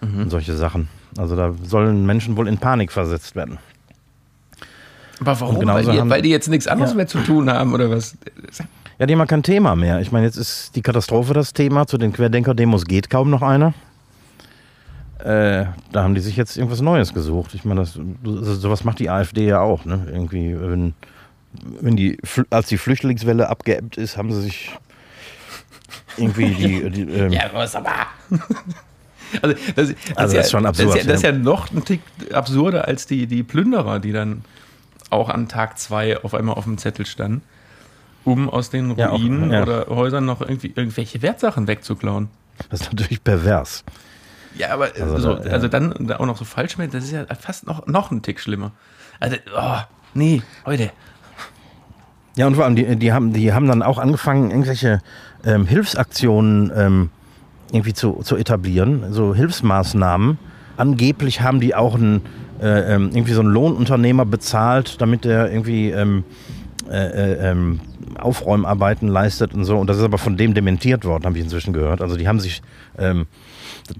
mhm. 0.00 0.22
und 0.22 0.30
solche 0.30 0.54
Sachen. 0.56 0.88
Also 1.18 1.36
da 1.36 1.54
sollen 1.62 2.06
Menschen 2.06 2.36
wohl 2.36 2.48
in 2.48 2.58
Panik 2.58 2.92
versetzt 2.92 3.36
werden. 3.36 3.58
Aber 5.20 5.40
warum? 5.40 5.66
Weil 5.66 5.84
die, 5.84 6.10
weil 6.10 6.22
die, 6.22 6.30
jetzt 6.30 6.48
nichts 6.48 6.66
anderes 6.66 6.90
ja. 6.92 6.96
mehr 6.96 7.06
zu 7.06 7.18
tun 7.20 7.50
haben 7.50 7.72
oder 7.72 7.90
was? 7.90 8.16
Ja, 8.98 9.06
die 9.06 9.16
haben 9.16 9.26
kein 9.26 9.42
Thema 9.42 9.74
mehr. 9.76 10.00
Ich 10.00 10.12
meine, 10.12 10.26
jetzt 10.26 10.36
ist 10.36 10.76
die 10.76 10.82
Katastrophe 10.82 11.32
das 11.32 11.52
Thema. 11.52 11.86
Zu 11.86 11.96
den 11.96 12.12
Querdenker-Demos 12.12 12.84
geht 12.84 13.08
kaum 13.08 13.30
noch 13.30 13.42
einer. 13.42 13.72
Äh, 15.18 15.66
da 15.92 16.02
haben 16.02 16.14
die 16.14 16.20
sich 16.20 16.36
jetzt 16.36 16.56
irgendwas 16.56 16.80
Neues 16.80 17.14
gesucht. 17.14 17.54
Ich 17.54 17.64
meine, 17.64 17.80
das, 17.80 17.94
sowas 17.94 18.84
macht 18.84 18.98
die 18.98 19.08
AfD 19.08 19.46
ja 19.46 19.60
auch. 19.60 19.84
Ne? 19.84 20.06
Irgendwie, 20.10 20.58
wenn, 20.60 20.94
wenn 21.80 21.96
die, 21.96 22.18
als 22.50 22.68
die 22.68 22.76
Flüchtlingswelle 22.76 23.48
abgeebbt 23.48 23.96
ist, 23.96 24.16
haben 24.16 24.32
sie 24.32 24.42
sich 24.42 24.76
irgendwie 26.16 26.50
die. 26.50 26.90
die 26.90 27.02
ähm 27.12 27.32
ja, 27.32 27.50
was 27.52 27.74
aber. 27.74 27.90
Also, 29.42 29.56
das, 29.74 29.88
das, 29.88 30.16
also 30.16 30.36
das 30.36 30.46
ist 30.46 30.52
schon 30.52 30.66
absurd. 30.66 30.88
Das 30.88 30.96
ist, 30.96 31.02
ja, 31.02 31.12
das 31.12 31.16
ist 31.16 31.22
ja 31.24 31.32
noch 31.32 31.72
ein 31.72 31.84
Tick 31.84 32.00
absurder 32.32 32.86
als 32.86 33.06
die, 33.06 33.26
die 33.26 33.42
Plünderer, 33.42 33.98
die 33.98 34.12
dann 34.12 34.44
auch 35.10 35.28
an 35.28 35.48
Tag 35.48 35.78
zwei 35.78 36.22
auf 36.22 36.34
einmal 36.34 36.56
auf 36.56 36.64
dem 36.64 36.78
Zettel 36.78 37.06
standen, 37.06 37.42
um 38.24 38.48
aus 38.48 38.70
den 38.70 38.92
Ruinen 38.92 39.50
ja, 39.50 39.62
auch, 39.62 39.68
ja. 39.68 39.82
oder 39.84 39.96
Häusern 39.96 40.24
noch 40.26 40.40
irgendwie 40.40 40.72
irgendwelche 40.74 41.22
Wertsachen 41.22 41.66
wegzuklauen. 41.66 42.28
Das 42.70 42.82
ist 42.82 42.92
natürlich 42.92 43.22
pervers. 43.22 43.84
Ja, 44.56 44.70
aber 44.72 44.90
also, 44.98 45.18
so, 45.18 45.34
da, 45.34 45.44
ja. 45.44 45.52
also 45.52 45.68
dann 45.68 46.10
auch 46.12 46.26
noch 46.26 46.36
so 46.36 46.44
falsch 46.44 46.76
das 46.76 47.04
ist 47.04 47.12
ja 47.12 47.26
fast 47.38 47.66
noch, 47.66 47.86
noch 47.86 48.10
ein 48.10 48.22
Tick 48.22 48.40
schlimmer. 48.40 48.72
Also, 49.20 49.36
oh, 49.56 49.78
nee, 50.14 50.42
heute. 50.64 50.90
Ja, 52.36 52.46
und 52.46 52.54
vor 52.54 52.64
allem, 52.64 52.76
die, 52.76 52.96
die, 52.96 53.12
haben, 53.12 53.32
die 53.32 53.52
haben 53.52 53.66
dann 53.66 53.82
auch 53.82 53.98
angefangen, 53.98 54.50
irgendwelche 54.50 55.00
ähm, 55.44 55.66
Hilfsaktionen 55.66 56.70
ähm, 56.74 57.10
irgendwie 57.72 57.94
zu, 57.94 58.20
zu 58.22 58.36
etablieren, 58.36 59.12
so 59.12 59.34
Hilfsmaßnahmen. 59.34 60.38
Angeblich 60.76 61.40
haben 61.40 61.60
die 61.60 61.74
auch 61.74 61.94
ein, 61.94 62.20
äh, 62.60 62.94
ähm, 62.94 63.10
irgendwie 63.12 63.32
so 63.32 63.40
einen 63.40 63.50
Lohnunternehmer 63.50 64.26
bezahlt, 64.26 65.00
damit 65.00 65.24
der 65.24 65.50
irgendwie 65.50 65.90
ähm, 65.90 66.24
äh, 66.90 67.32
äh, 67.32 67.50
ähm, 67.50 67.80
Aufräumarbeiten 68.18 69.08
leistet 69.08 69.54
und 69.54 69.64
so. 69.64 69.78
Und 69.78 69.88
das 69.88 69.96
ist 69.96 70.04
aber 70.04 70.18
von 70.18 70.36
dem 70.36 70.54
dementiert 70.54 71.04
worden, 71.04 71.24
habe 71.24 71.38
ich 71.38 71.44
inzwischen 71.44 71.72
gehört. 71.72 72.00
Also 72.00 72.16
die 72.16 72.28
haben 72.28 72.38
sich, 72.38 72.62
ähm, 72.98 73.26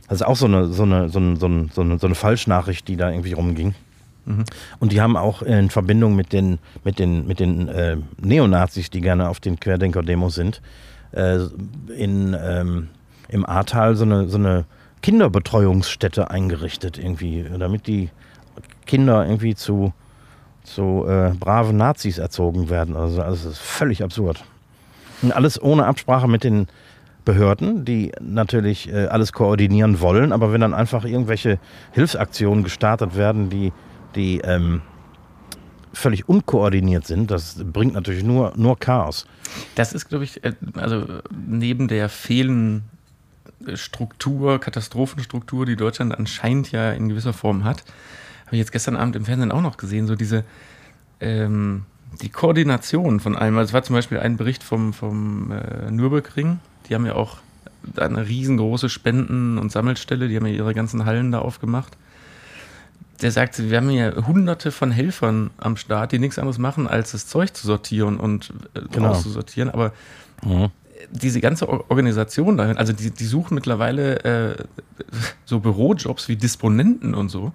das 0.09 0.21
ist 0.21 0.27
auch 0.27 0.37
so 0.37 0.47
eine, 0.47 0.67
so 0.69 0.83
eine, 0.83 1.09
so 1.09 1.19
eine, 1.19 1.37
so 1.37 1.47
eine, 1.47 1.99
so 1.99 2.07
eine 2.07 2.15
Falschnachricht, 2.15 2.89
die 2.89 2.97
da 2.97 3.11
irgendwie 3.11 3.33
rumging. 3.33 3.75
Mhm. 4.25 4.45
Und 4.81 4.93
die 4.93 5.01
haben 5.01 5.17
auch 5.17 5.43
in 5.43 5.71
Verbindung 5.71 6.17
mit 6.17 6.33
den, 6.33 6.59
mit 6.85 6.99
den, 6.99 7.27
mit 7.27 7.41
den 7.41 7.69
äh, 7.69 7.97
Neonazis, 8.21 8.91
die 8.91 9.01
gerne 9.01 9.29
auf 9.29 9.41
den 9.41 9.59
Querdenker-Demos 9.59 10.35
sind, 10.35 10.61
äh, 11.13 11.39
in, 11.97 12.37
ähm, 12.39 12.89
im 13.29 13.47
Ahrtal 13.47 13.97
so 13.97 14.05
eine, 14.05 14.29
so 14.29 14.39
eine 14.39 14.65
Kinderbetreuungsstätte 15.03 16.31
eingerichtet 16.31 16.99
irgendwie, 16.99 17.45
damit 17.59 17.87
die 17.87 18.11
Kinder 18.87 19.25
irgendwie 19.25 19.55
zu, 19.55 19.93
zu 20.65 21.05
äh, 21.07 21.31
braven 21.39 21.77
Nazis 21.77 22.19
erzogen 22.19 22.69
werden. 22.69 22.97
Also, 22.97 23.23
also 23.23 23.49
das 23.49 23.59
ist 23.59 23.63
völlig 23.63 24.03
absurd. 24.03 24.45
Und 25.23 25.33
alles 25.33 25.63
ohne 25.63 25.87
Absprache 25.87 26.29
mit 26.29 26.45
den 26.45 26.67
Behörden, 27.27 27.85
die 27.85 28.13
natürlich 28.21 28.89
äh, 28.91 29.07
alles 29.07 29.33
koordinieren 29.33 30.01
wollen, 30.01 30.33
aber 30.33 30.53
wenn 30.53 30.63
dann 30.63 30.73
einfach 30.73 31.05
irgendwelche 31.05 31.59
Hilfsaktionen 31.93 32.65
gestartet 32.65 33.17
werden, 33.17 33.51
die, 33.51 33.73
die 34.15 34.39
ähm, 34.39 34.81
völlig 35.93 36.29
unkoordiniert 36.29 37.07
sind, 37.07 37.31
das 37.31 37.57
bringt 37.73 37.95
natürlich 37.95 38.23
nur, 38.23 38.53
nur 38.57 38.79
Chaos. 38.79 39.27
Das 39.75 39.93
ist, 39.93 40.09
glaube 40.09 40.25
ich, 40.25 40.45
äh, 40.45 40.55
also 40.75 41.05
neben 41.47 41.89
der 41.89 42.09
fehlenden 42.09 42.85
Struktur, 43.75 44.61
Katastrophenstruktur, 44.61 45.67
die 45.67 45.77
Deutschland 45.77 46.17
anscheinend 46.17 46.71
ja 46.71 46.93
in 46.93 47.09
gewisser 47.09 47.33
Form 47.33 47.65
hat, 47.65 47.81
habe 48.47 48.55
ich 48.57 48.61
jetzt 48.61 48.73
gestern 48.73 48.97
Abend 48.97 49.17
im 49.17 49.25
Fernsehen 49.25 49.51
auch 49.51 49.63
noch 49.63 49.77
gesehen, 49.79 50.07
so 50.07 50.15
diese, 50.15 50.45
ähm, 51.21 51.87
die 52.23 52.29
Koordination 52.29 53.19
von 53.19 53.35
allem. 53.35 53.59
Also 53.59 53.71
es 53.71 53.75
war 53.75 53.83
zum 53.83 53.97
Beispiel 53.97 54.21
ein 54.21 54.37
Bericht 54.37 54.63
vom, 54.63 54.93
vom 54.93 55.51
äh, 55.51 55.91
Nürburgring, 55.91 56.61
die 56.89 56.95
haben 56.95 57.07
ja 57.07 57.15
auch 57.15 57.39
eine 57.97 58.27
riesengroße 58.27 58.89
Spenden- 58.89 59.59
und 59.59 59.71
Sammelstelle, 59.71 60.29
die 60.29 60.37
haben 60.37 60.47
ja 60.47 60.55
ihre 60.55 60.75
ganzen 60.75 61.05
Hallen 61.05 61.33
da 61.33 61.41
aufgemacht. 61.41 61.97
Der 63.23 63.31
sagt, 63.31 63.71
wir 63.71 63.77
haben 63.79 63.91
ja 63.91 64.27
hunderte 64.27 64.71
von 64.71 64.91
Helfern 64.91 65.51
am 65.59 65.77
Start, 65.77 66.13
die 66.13 66.19
nichts 66.19 66.39
anderes 66.39 66.59
machen, 66.59 66.87
als 66.87 67.13
das 67.13 67.27
Zeug 67.27 67.55
zu 67.55 67.67
sortieren 67.67 68.19
und 68.19 68.53
äh, 68.75 68.81
genau. 68.93 69.11
auszusortieren. 69.11 69.71
Aber 69.71 69.93
mhm. 70.45 70.69
diese 71.11 71.41
ganze 71.41 71.69
Organisation 71.69 72.57
dahin, 72.59 72.77
also 72.77 72.93
die, 72.93 73.11
die 73.11 73.25
suchen 73.25 73.55
mittlerweile 73.55 74.25
äh, 74.25 74.65
so 75.47 75.61
Bürojobs 75.61 76.29
wie 76.29 76.37
Disponenten 76.37 77.15
und 77.15 77.31
so. 77.31 77.53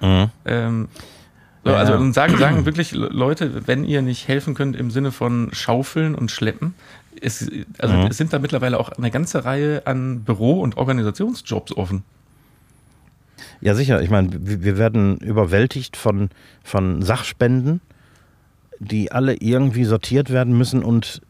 Mhm. 0.00 0.30
Ähm, 0.44 0.88
so, 1.64 1.74
also 1.74 1.94
und 1.94 2.12
sagen, 2.12 2.36
sagen 2.38 2.64
wirklich 2.64 2.92
Leute, 2.92 3.66
wenn 3.68 3.84
ihr 3.84 4.02
nicht 4.02 4.26
helfen 4.26 4.54
könnt 4.54 4.74
im 4.74 4.90
Sinne 4.90 5.12
von 5.12 5.50
Schaufeln 5.52 6.14
und 6.14 6.30
Schleppen, 6.30 6.74
es, 7.20 7.50
also 7.78 7.94
mhm. 7.94 8.06
es 8.06 8.16
sind 8.16 8.32
da 8.32 8.38
mittlerweile 8.38 8.78
auch 8.78 8.90
eine 8.90 9.10
ganze 9.10 9.44
Reihe 9.44 9.86
an 9.86 10.22
Büro- 10.22 10.60
und 10.60 10.76
Organisationsjobs 10.76 11.76
offen. 11.76 12.02
Ja, 13.60 13.74
sicher. 13.74 14.02
Ich 14.02 14.10
meine, 14.10 14.30
wir 14.32 14.76
werden 14.76 15.18
überwältigt 15.18 15.96
von, 15.96 16.30
von 16.64 17.02
Sachspenden, 17.02 17.80
die 18.80 19.12
alle 19.12 19.34
irgendwie 19.34 19.84
sortiert 19.84 20.30
werden 20.30 20.56
müssen 20.56 20.82
und 20.82 21.22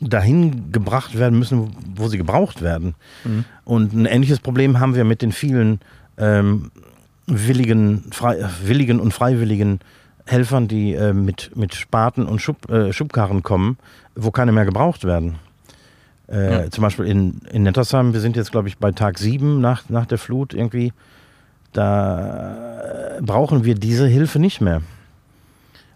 dahin 0.00 0.72
gebracht 0.72 1.18
werden 1.18 1.38
müssen, 1.38 1.74
wo 1.94 2.08
sie 2.08 2.18
gebraucht 2.18 2.60
werden. 2.60 2.94
Mhm. 3.24 3.44
Und 3.64 3.92
ein 3.94 4.06
ähnliches 4.06 4.40
Problem 4.40 4.80
haben 4.80 4.94
wir 4.94 5.04
mit 5.04 5.22
den 5.22 5.32
vielen 5.32 5.80
ähm, 6.18 6.70
willigen, 7.26 8.04
frei, 8.10 8.44
willigen 8.64 9.00
und 9.00 9.12
freiwilligen 9.12 9.80
Helfern, 10.32 10.66
die 10.66 10.94
äh, 10.94 11.12
mit, 11.12 11.56
mit 11.56 11.74
Spaten 11.74 12.26
und 12.26 12.40
Schub, 12.40 12.70
äh, 12.70 12.92
Schubkarren 12.92 13.42
kommen, 13.42 13.76
wo 14.16 14.30
keine 14.30 14.50
mehr 14.50 14.64
gebraucht 14.64 15.04
werden. 15.04 15.38
Äh, 16.28 16.52
ja. 16.52 16.70
Zum 16.70 16.82
Beispiel 16.82 17.06
in, 17.06 17.42
in 17.50 17.62
Nettersheim, 17.64 18.14
wir 18.14 18.20
sind 18.20 18.36
jetzt, 18.36 18.50
glaube 18.50 18.68
ich, 18.68 18.78
bei 18.78 18.92
Tag 18.92 19.18
7 19.18 19.60
nach, 19.60 19.88
nach 19.90 20.06
der 20.06 20.18
Flut 20.18 20.54
irgendwie. 20.54 20.92
Da 21.72 23.18
brauchen 23.20 23.64
wir 23.64 23.74
diese 23.74 24.06
Hilfe 24.06 24.38
nicht 24.38 24.60
mehr. 24.60 24.82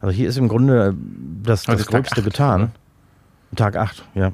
Also 0.00 0.14
hier 0.14 0.28
ist 0.28 0.36
im 0.36 0.48
Grunde 0.48 0.94
das, 1.42 1.64
das 1.64 1.86
Gröbste 1.86 2.20
8, 2.20 2.24
getan. 2.24 2.62
Oder? 2.62 2.70
Tag 3.56 3.76
8, 3.76 4.04
ja. 4.14 4.32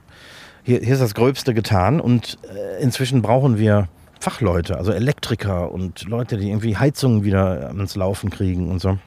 Hier, 0.64 0.80
hier 0.80 0.92
ist 0.92 1.02
das 1.02 1.14
Gröbste 1.14 1.54
getan 1.54 2.00
und 2.00 2.38
äh, 2.54 2.82
inzwischen 2.82 3.22
brauchen 3.22 3.58
wir 3.58 3.88
Fachleute, 4.20 4.78
also 4.78 4.92
Elektriker 4.92 5.72
und 5.72 6.04
Leute, 6.04 6.36
die 6.36 6.48
irgendwie 6.48 6.76
Heizungen 6.76 7.24
wieder 7.24 7.68
ans 7.68 7.96
Laufen 7.96 8.30
kriegen 8.30 8.70
und 8.70 8.80
so. 8.80 8.98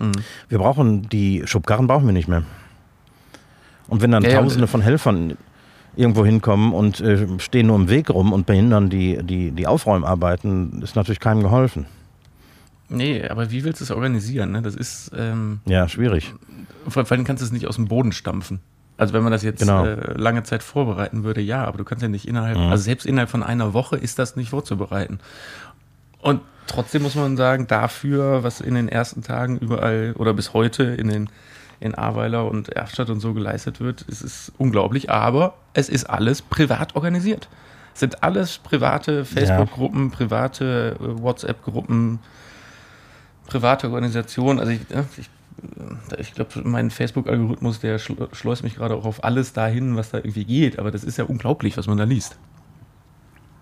Mhm. 0.00 0.12
Wir 0.48 0.58
brauchen 0.58 1.08
die 1.08 1.42
Schubkarren 1.44 1.86
brauchen 1.86 2.06
wir 2.06 2.12
nicht 2.12 2.28
mehr. 2.28 2.42
Und 3.88 4.02
wenn 4.02 4.10
dann 4.10 4.22
ja, 4.22 4.40
Tausende 4.40 4.66
von 4.66 4.80
Helfern 4.80 5.36
irgendwo 5.96 6.24
hinkommen 6.24 6.72
und 6.72 7.00
äh, 7.00 7.26
stehen 7.38 7.66
nur 7.66 7.76
im 7.76 7.88
Weg 7.88 8.10
rum 8.10 8.32
und 8.32 8.46
behindern 8.46 8.88
die, 8.88 9.18
die, 9.22 9.50
die 9.50 9.66
Aufräumarbeiten, 9.66 10.82
ist 10.82 10.96
natürlich 10.96 11.20
keinem 11.20 11.42
geholfen. 11.42 11.86
Nee, 12.88 13.26
aber 13.28 13.50
wie 13.50 13.62
willst 13.64 13.80
du 13.80 13.84
es 13.84 13.90
organisieren? 13.90 14.50
Ne? 14.52 14.62
Das 14.62 14.74
ist. 14.74 15.12
Ähm, 15.16 15.60
ja, 15.66 15.88
schwierig. 15.88 16.34
Vor 16.88 17.10
allem 17.10 17.24
kannst 17.24 17.40
du 17.40 17.46
es 17.46 17.52
nicht 17.52 17.68
aus 17.68 17.76
dem 17.76 17.86
Boden 17.86 18.12
stampfen. 18.12 18.60
Also 18.96 19.14
wenn 19.14 19.22
man 19.22 19.32
das 19.32 19.42
jetzt 19.42 19.60
genau. 19.60 19.86
äh, 19.86 20.12
lange 20.18 20.42
Zeit 20.42 20.62
vorbereiten 20.62 21.24
würde, 21.24 21.40
ja, 21.40 21.64
aber 21.64 21.78
du 21.78 21.84
kannst 21.84 22.02
ja 22.02 22.08
nicht 22.08 22.28
innerhalb, 22.28 22.58
mhm. 22.58 22.64
also 22.64 22.84
selbst 22.84 23.06
innerhalb 23.06 23.30
von 23.30 23.42
einer 23.42 23.72
Woche 23.72 23.96
ist 23.96 24.18
das 24.18 24.36
nicht 24.36 24.50
vorzubereiten. 24.50 25.20
Und 26.22 26.40
trotzdem 26.66 27.02
muss 27.02 27.14
man 27.14 27.36
sagen, 27.36 27.66
dafür, 27.66 28.42
was 28.42 28.60
in 28.60 28.74
den 28.74 28.88
ersten 28.88 29.22
Tagen 29.22 29.58
überall 29.58 30.14
oder 30.16 30.34
bis 30.34 30.52
heute 30.52 30.84
in 30.84 31.08
den 31.08 31.30
in 31.80 31.94
Ahrweiler 31.94 32.46
und 32.46 32.68
Erfstadt 32.68 33.08
und 33.08 33.20
so 33.20 33.32
geleistet 33.32 33.80
wird, 33.80 34.02
ist 34.02 34.22
es 34.22 34.52
unglaublich, 34.58 35.08
aber 35.08 35.54
es 35.72 35.88
ist 35.88 36.04
alles 36.04 36.42
privat 36.42 36.94
organisiert. 36.94 37.48
Es 37.94 38.00
sind 38.00 38.22
alles 38.22 38.58
private 38.58 39.24
Facebook-Gruppen, 39.24 40.10
private 40.10 40.96
äh, 41.00 41.22
WhatsApp-Gruppen, 41.22 42.18
private 43.46 43.88
Organisationen. 43.88 44.60
Also 44.60 44.72
ich, 44.72 44.80
ich 45.16 45.30
ich 46.18 46.34
glaube, 46.34 46.50
mein 46.64 46.90
Facebook-Algorithmus, 46.90 47.80
der 47.80 47.98
schleust 47.98 48.62
mich 48.62 48.76
gerade 48.76 48.94
auch 48.94 49.04
auf 49.04 49.24
alles 49.24 49.52
dahin, 49.52 49.96
was 49.96 50.10
da 50.10 50.18
irgendwie 50.18 50.44
geht. 50.44 50.78
Aber 50.78 50.90
das 50.90 51.04
ist 51.04 51.18
ja 51.18 51.24
unglaublich, 51.24 51.76
was 51.76 51.86
man 51.86 51.98
da 51.98 52.04
liest. 52.04 52.38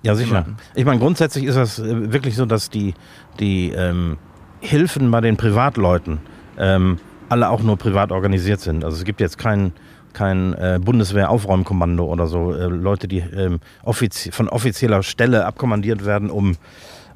Ja, 0.02 0.14
sicher. 0.14 0.46
Ich 0.74 0.84
meine, 0.84 1.00
grundsätzlich 1.00 1.44
ist 1.44 1.56
das 1.56 1.78
äh, 1.78 2.12
wirklich 2.12 2.36
so, 2.36 2.46
dass 2.46 2.70
die, 2.70 2.94
die 3.40 3.70
ähm, 3.70 4.16
Hilfen 4.60 5.10
bei 5.10 5.20
den 5.20 5.36
Privatleuten 5.36 6.18
ähm, 6.56 6.98
alle 7.28 7.50
auch 7.50 7.62
nur 7.62 7.76
privat 7.76 8.12
organisiert 8.12 8.60
sind. 8.60 8.84
Also 8.84 8.96
es 8.96 9.04
gibt 9.04 9.20
jetzt 9.20 9.38
kein, 9.38 9.72
kein 10.12 10.54
äh, 10.54 10.78
Bundeswehr-Aufräumkommando 10.82 12.04
oder 12.04 12.26
so. 12.26 12.52
Äh, 12.54 12.66
Leute, 12.66 13.08
die 13.08 13.18
ähm, 13.18 13.60
offizie 13.82 14.30
von 14.32 14.48
offizieller 14.48 15.02
Stelle 15.02 15.46
abkommandiert 15.46 16.04
werden, 16.04 16.30
um 16.30 16.56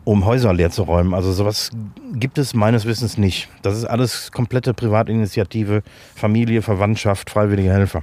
um 0.05 0.25
Häuser 0.25 0.53
leer 0.53 0.71
zu 0.71 0.83
räumen. 0.83 1.15
Also 1.15 1.33
sowas 1.33 1.71
gibt 2.15 2.39
es 2.39 2.55
meines 2.55 2.87
Wissens 2.87 3.19
nicht. 3.19 3.49
Das 3.63 3.77
ist 3.77 3.85
alles 3.85 4.33
komplette 4.33 4.75
Privatinitiative, 4.75 5.83
Familie, 6.15 6.63
Verwandtschaft, 6.63 7.31
freiwillige 7.31 7.73
Helfer. 7.73 8.03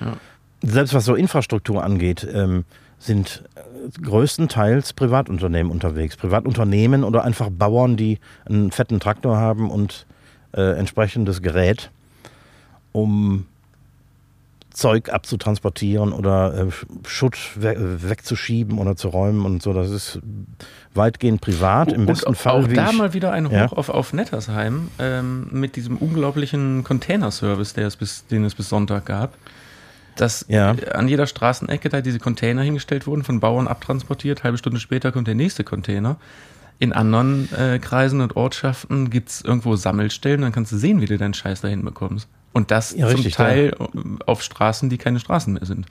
Ja. 0.00 0.16
Selbst 0.62 0.94
was 0.94 1.04
so 1.04 1.14
Infrastruktur 1.14 1.84
angeht, 1.84 2.26
ähm, 2.32 2.64
sind 3.04 3.44
äh, 3.54 4.00
größtenteils 4.00 4.92
Privatunternehmen 4.94 5.70
unterwegs. 5.70 6.16
Privatunternehmen 6.16 7.04
oder 7.04 7.24
einfach 7.24 7.50
Bauern, 7.50 7.96
die 7.96 8.18
einen 8.46 8.70
fetten 8.70 9.00
Traktor 9.00 9.36
haben 9.36 9.70
und 9.70 10.06
äh, 10.52 10.78
entsprechendes 10.78 11.42
Gerät, 11.42 11.90
um 12.92 13.46
Zeug 14.70 15.08
abzutransportieren 15.08 16.12
oder 16.12 16.66
äh, 16.66 16.70
Schutt 17.06 17.36
we 17.54 18.02
wegzuschieben 18.08 18.78
oder 18.78 18.96
zu 18.96 19.08
räumen 19.08 19.46
und 19.46 19.62
so. 19.62 19.72
Das 19.72 19.90
ist 19.90 20.18
weitgehend 20.94 21.40
privat. 21.40 21.92
Im 21.92 22.00
und 22.00 22.06
besten 22.06 22.34
Fall. 22.34 22.64
Auch 22.64 22.68
da 22.68 22.90
ich, 22.90 22.98
mal 22.98 23.14
wieder 23.14 23.32
ein 23.32 23.48
Hoch 23.48 23.52
ja? 23.52 23.66
auf, 23.66 23.88
auf 23.88 24.12
Nettersheim 24.12 24.88
ähm, 24.98 25.48
mit 25.52 25.76
diesem 25.76 25.96
unglaublichen 25.96 26.82
Containerservice, 26.82 27.74
der 27.74 27.86
es 27.86 27.96
bis, 27.96 28.26
den 28.26 28.44
es 28.44 28.54
bis 28.54 28.68
Sonntag 28.68 29.06
gab. 29.06 29.34
Dass 30.16 30.44
ja. 30.48 30.70
an 30.92 31.08
jeder 31.08 31.26
Straßenecke 31.26 31.88
da 31.88 32.00
diese 32.00 32.18
Container 32.18 32.62
hingestellt 32.62 33.06
wurden, 33.06 33.24
von 33.24 33.40
Bauern 33.40 33.66
abtransportiert. 33.66 34.44
Halbe 34.44 34.58
Stunde 34.58 34.80
später 34.80 35.10
kommt 35.10 35.26
der 35.26 35.34
nächste 35.34 35.64
Container. 35.64 36.16
In 36.78 36.92
anderen 36.92 37.52
äh, 37.52 37.78
Kreisen 37.78 38.20
und 38.20 38.36
Ortschaften 38.36 39.10
gibt 39.10 39.30
es 39.30 39.42
irgendwo 39.42 39.76
Sammelstellen, 39.76 40.42
dann 40.42 40.52
kannst 40.52 40.72
du 40.72 40.76
sehen, 40.76 41.00
wie 41.00 41.06
du 41.06 41.16
deinen 41.16 41.34
Scheiß 41.34 41.60
dahin 41.60 41.84
bekommst. 41.84 42.28
Und 42.52 42.70
das 42.70 42.92
ja, 42.92 43.06
zum 43.06 43.16
richtig, 43.16 43.34
Teil 43.34 43.74
ja. 43.78 43.86
auf 44.26 44.42
Straßen, 44.42 44.88
die 44.88 44.98
keine 44.98 45.20
Straßen 45.20 45.52
mehr 45.52 45.66
sind. 45.66 45.86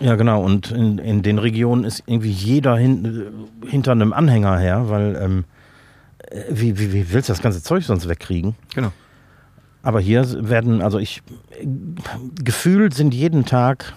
Ja, 0.00 0.16
genau. 0.16 0.42
Und 0.42 0.70
in, 0.70 0.98
in 0.98 1.22
den 1.22 1.38
Regionen 1.38 1.84
ist 1.84 2.02
irgendwie 2.06 2.30
jeder 2.30 2.76
hin, 2.76 3.48
hinter 3.66 3.92
einem 3.92 4.12
Anhänger 4.12 4.58
her, 4.58 4.88
weil 4.88 5.16
ähm, 5.20 5.44
wie, 6.48 6.78
wie, 6.78 6.92
wie 6.92 7.12
willst 7.12 7.28
du 7.28 7.32
das 7.32 7.42
ganze 7.42 7.62
Zeug 7.62 7.84
sonst 7.84 8.08
wegkriegen? 8.08 8.54
Genau. 8.74 8.92
Aber 9.82 10.00
hier 10.00 10.48
werden, 10.48 10.82
also 10.82 10.98
ich, 10.98 11.22
gefühlt 12.42 12.94
sind 12.94 13.14
jeden 13.14 13.46
Tag 13.46 13.94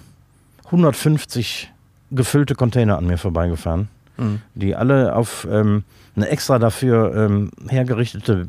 150 0.66 1.72
gefüllte 2.12 2.56
Container 2.56 2.98
an 2.98 3.08
mir 3.08 3.18
vorbeigefahren, 3.18 3.90
mhm. 4.18 4.42
die 4.56 4.76
alle 4.76 5.16
auf 5.16 5.48
ähm, 5.50 5.84
eine 6.16 6.30
extra 6.30 6.60
dafür 6.60 7.16
ähm, 7.16 7.52
hergerichtete 7.68 8.48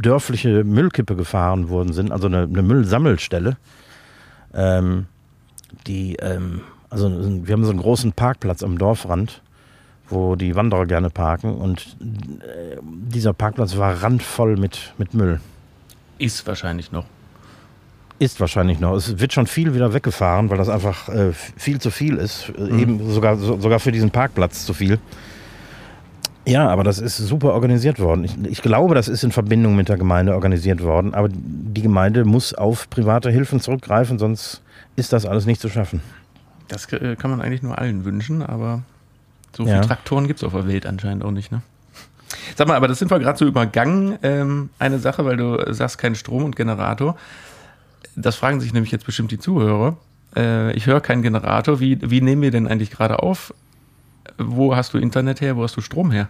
dörfliche 0.00 0.62
Müllkippe 0.64 1.16
gefahren 1.16 1.70
worden 1.70 1.92
sind, 1.92 2.12
also 2.12 2.28
eine, 2.28 2.42
eine 2.42 2.62
Müllsammelstelle. 2.62 3.56
Ähm, 4.54 5.06
die, 5.86 6.16
ähm, 6.16 6.60
also 6.88 7.10
wir 7.10 7.52
haben 7.52 7.64
so 7.64 7.70
einen 7.70 7.80
großen 7.80 8.12
Parkplatz 8.12 8.62
am 8.62 8.78
Dorfrand, 8.78 9.42
wo 10.08 10.36
die 10.36 10.54
Wanderer 10.54 10.86
gerne 10.86 11.10
parken 11.10 11.54
und 11.54 11.96
äh, 12.00 12.76
dieser 12.82 13.32
Parkplatz 13.32 13.76
war 13.76 14.02
randvoll 14.02 14.56
mit, 14.56 14.94
mit 14.98 15.14
Müll. 15.14 15.40
Ist 16.18 16.46
wahrscheinlich 16.46 16.92
noch. 16.92 17.04
Ist 18.18 18.40
wahrscheinlich 18.40 18.80
noch. 18.80 18.94
Es 18.94 19.20
wird 19.20 19.32
schon 19.32 19.46
viel 19.46 19.74
wieder 19.74 19.94
weggefahren, 19.94 20.50
weil 20.50 20.58
das 20.58 20.68
einfach 20.68 21.08
äh, 21.08 21.32
viel 21.32 21.80
zu 21.80 21.90
viel 21.90 22.16
ist. 22.16 22.52
Mhm. 22.58 22.78
Eben 22.78 23.10
sogar, 23.10 23.36
so, 23.36 23.60
sogar 23.60 23.78
für 23.78 23.92
diesen 23.92 24.10
Parkplatz 24.10 24.66
zu 24.66 24.74
viel. 24.74 24.98
Ja, 26.44 26.68
aber 26.68 26.82
das 26.82 26.98
ist 26.98 27.16
super 27.18 27.52
organisiert 27.52 28.00
worden. 28.00 28.24
Ich, 28.24 28.36
ich, 28.50 28.62
glaube, 28.62 28.94
das 28.94 29.06
ist 29.06 29.22
in 29.22 29.32
Verbindung 29.32 29.76
mit 29.76 29.88
der 29.88 29.98
Gemeinde 29.98 30.34
organisiert 30.34 30.82
worden. 30.82 31.14
Aber 31.14 31.28
die 31.30 31.82
Gemeinde 31.82 32.24
muss 32.24 32.54
auf 32.54 32.90
private 32.90 33.30
Hilfen 33.30 33.60
zurückgreifen, 33.60 34.18
sonst 34.18 34.62
ist 34.96 35.12
das 35.12 35.26
alles 35.26 35.46
nicht 35.46 35.60
zu 35.60 35.68
schaffen. 35.68 36.00
Das 36.66 36.90
äh, 36.92 37.16
kann 37.16 37.30
man 37.30 37.40
eigentlich 37.40 37.62
nur 37.62 37.78
allen 37.78 38.04
wünschen, 38.04 38.42
aber 38.42 38.82
so 39.56 39.64
viele 39.64 39.76
ja. 39.76 39.82
Traktoren 39.82 40.26
gibt 40.26 40.40
es 40.40 40.44
auf 40.44 40.52
der 40.52 40.66
Welt 40.66 40.86
anscheinend 40.86 41.22
auch 41.22 41.30
nicht, 41.30 41.52
ne? 41.52 41.62
Sag 42.56 42.68
mal, 42.68 42.76
aber 42.76 42.88
das 42.88 42.98
sind 42.98 43.10
wir 43.10 43.18
gerade 43.18 43.38
so 43.38 43.46
übergangen. 43.46 44.18
Ähm, 44.22 44.70
eine 44.78 44.98
Sache, 44.98 45.24
weil 45.24 45.36
du 45.36 45.72
sagst, 45.72 45.98
kein 45.98 46.14
Strom 46.14 46.44
und 46.44 46.56
Generator. 46.56 47.16
Das 48.16 48.36
fragen 48.36 48.60
sich 48.60 48.72
nämlich 48.72 48.92
jetzt 48.92 49.06
bestimmt 49.06 49.30
die 49.30 49.38
Zuhörer. 49.38 49.96
Äh, 50.36 50.72
ich 50.72 50.86
höre 50.86 51.00
keinen 51.00 51.22
Generator. 51.22 51.80
Wie, 51.80 51.98
wie 52.02 52.20
nehmen 52.20 52.42
wir 52.42 52.50
denn 52.50 52.66
eigentlich 52.66 52.90
gerade 52.90 53.22
auf? 53.22 53.52
wo 54.38 54.74
hast 54.74 54.94
du 54.94 54.98
Internet 54.98 55.40
her, 55.40 55.56
wo 55.56 55.62
hast 55.62 55.76
du 55.76 55.80
Strom 55.80 56.10
her? 56.10 56.28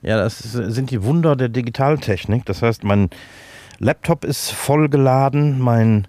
Ja, 0.00 0.16
das 0.16 0.38
sind 0.38 0.90
die 0.90 1.02
Wunder 1.02 1.36
der 1.36 1.48
Digitaltechnik. 1.48 2.44
Das 2.46 2.62
heißt, 2.62 2.84
mein 2.84 3.10
Laptop 3.78 4.24
ist 4.24 4.52
vollgeladen, 4.52 5.60
mein, 5.60 6.06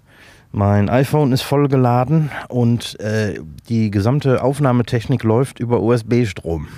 mein 0.52 0.88
iPhone 0.88 1.32
ist 1.32 1.42
vollgeladen 1.42 2.30
und 2.48 2.98
äh, 3.00 3.40
die 3.68 3.90
gesamte 3.90 4.42
Aufnahmetechnik 4.42 5.24
läuft 5.24 5.58
über 5.58 5.80
USB-Strom. 5.80 6.68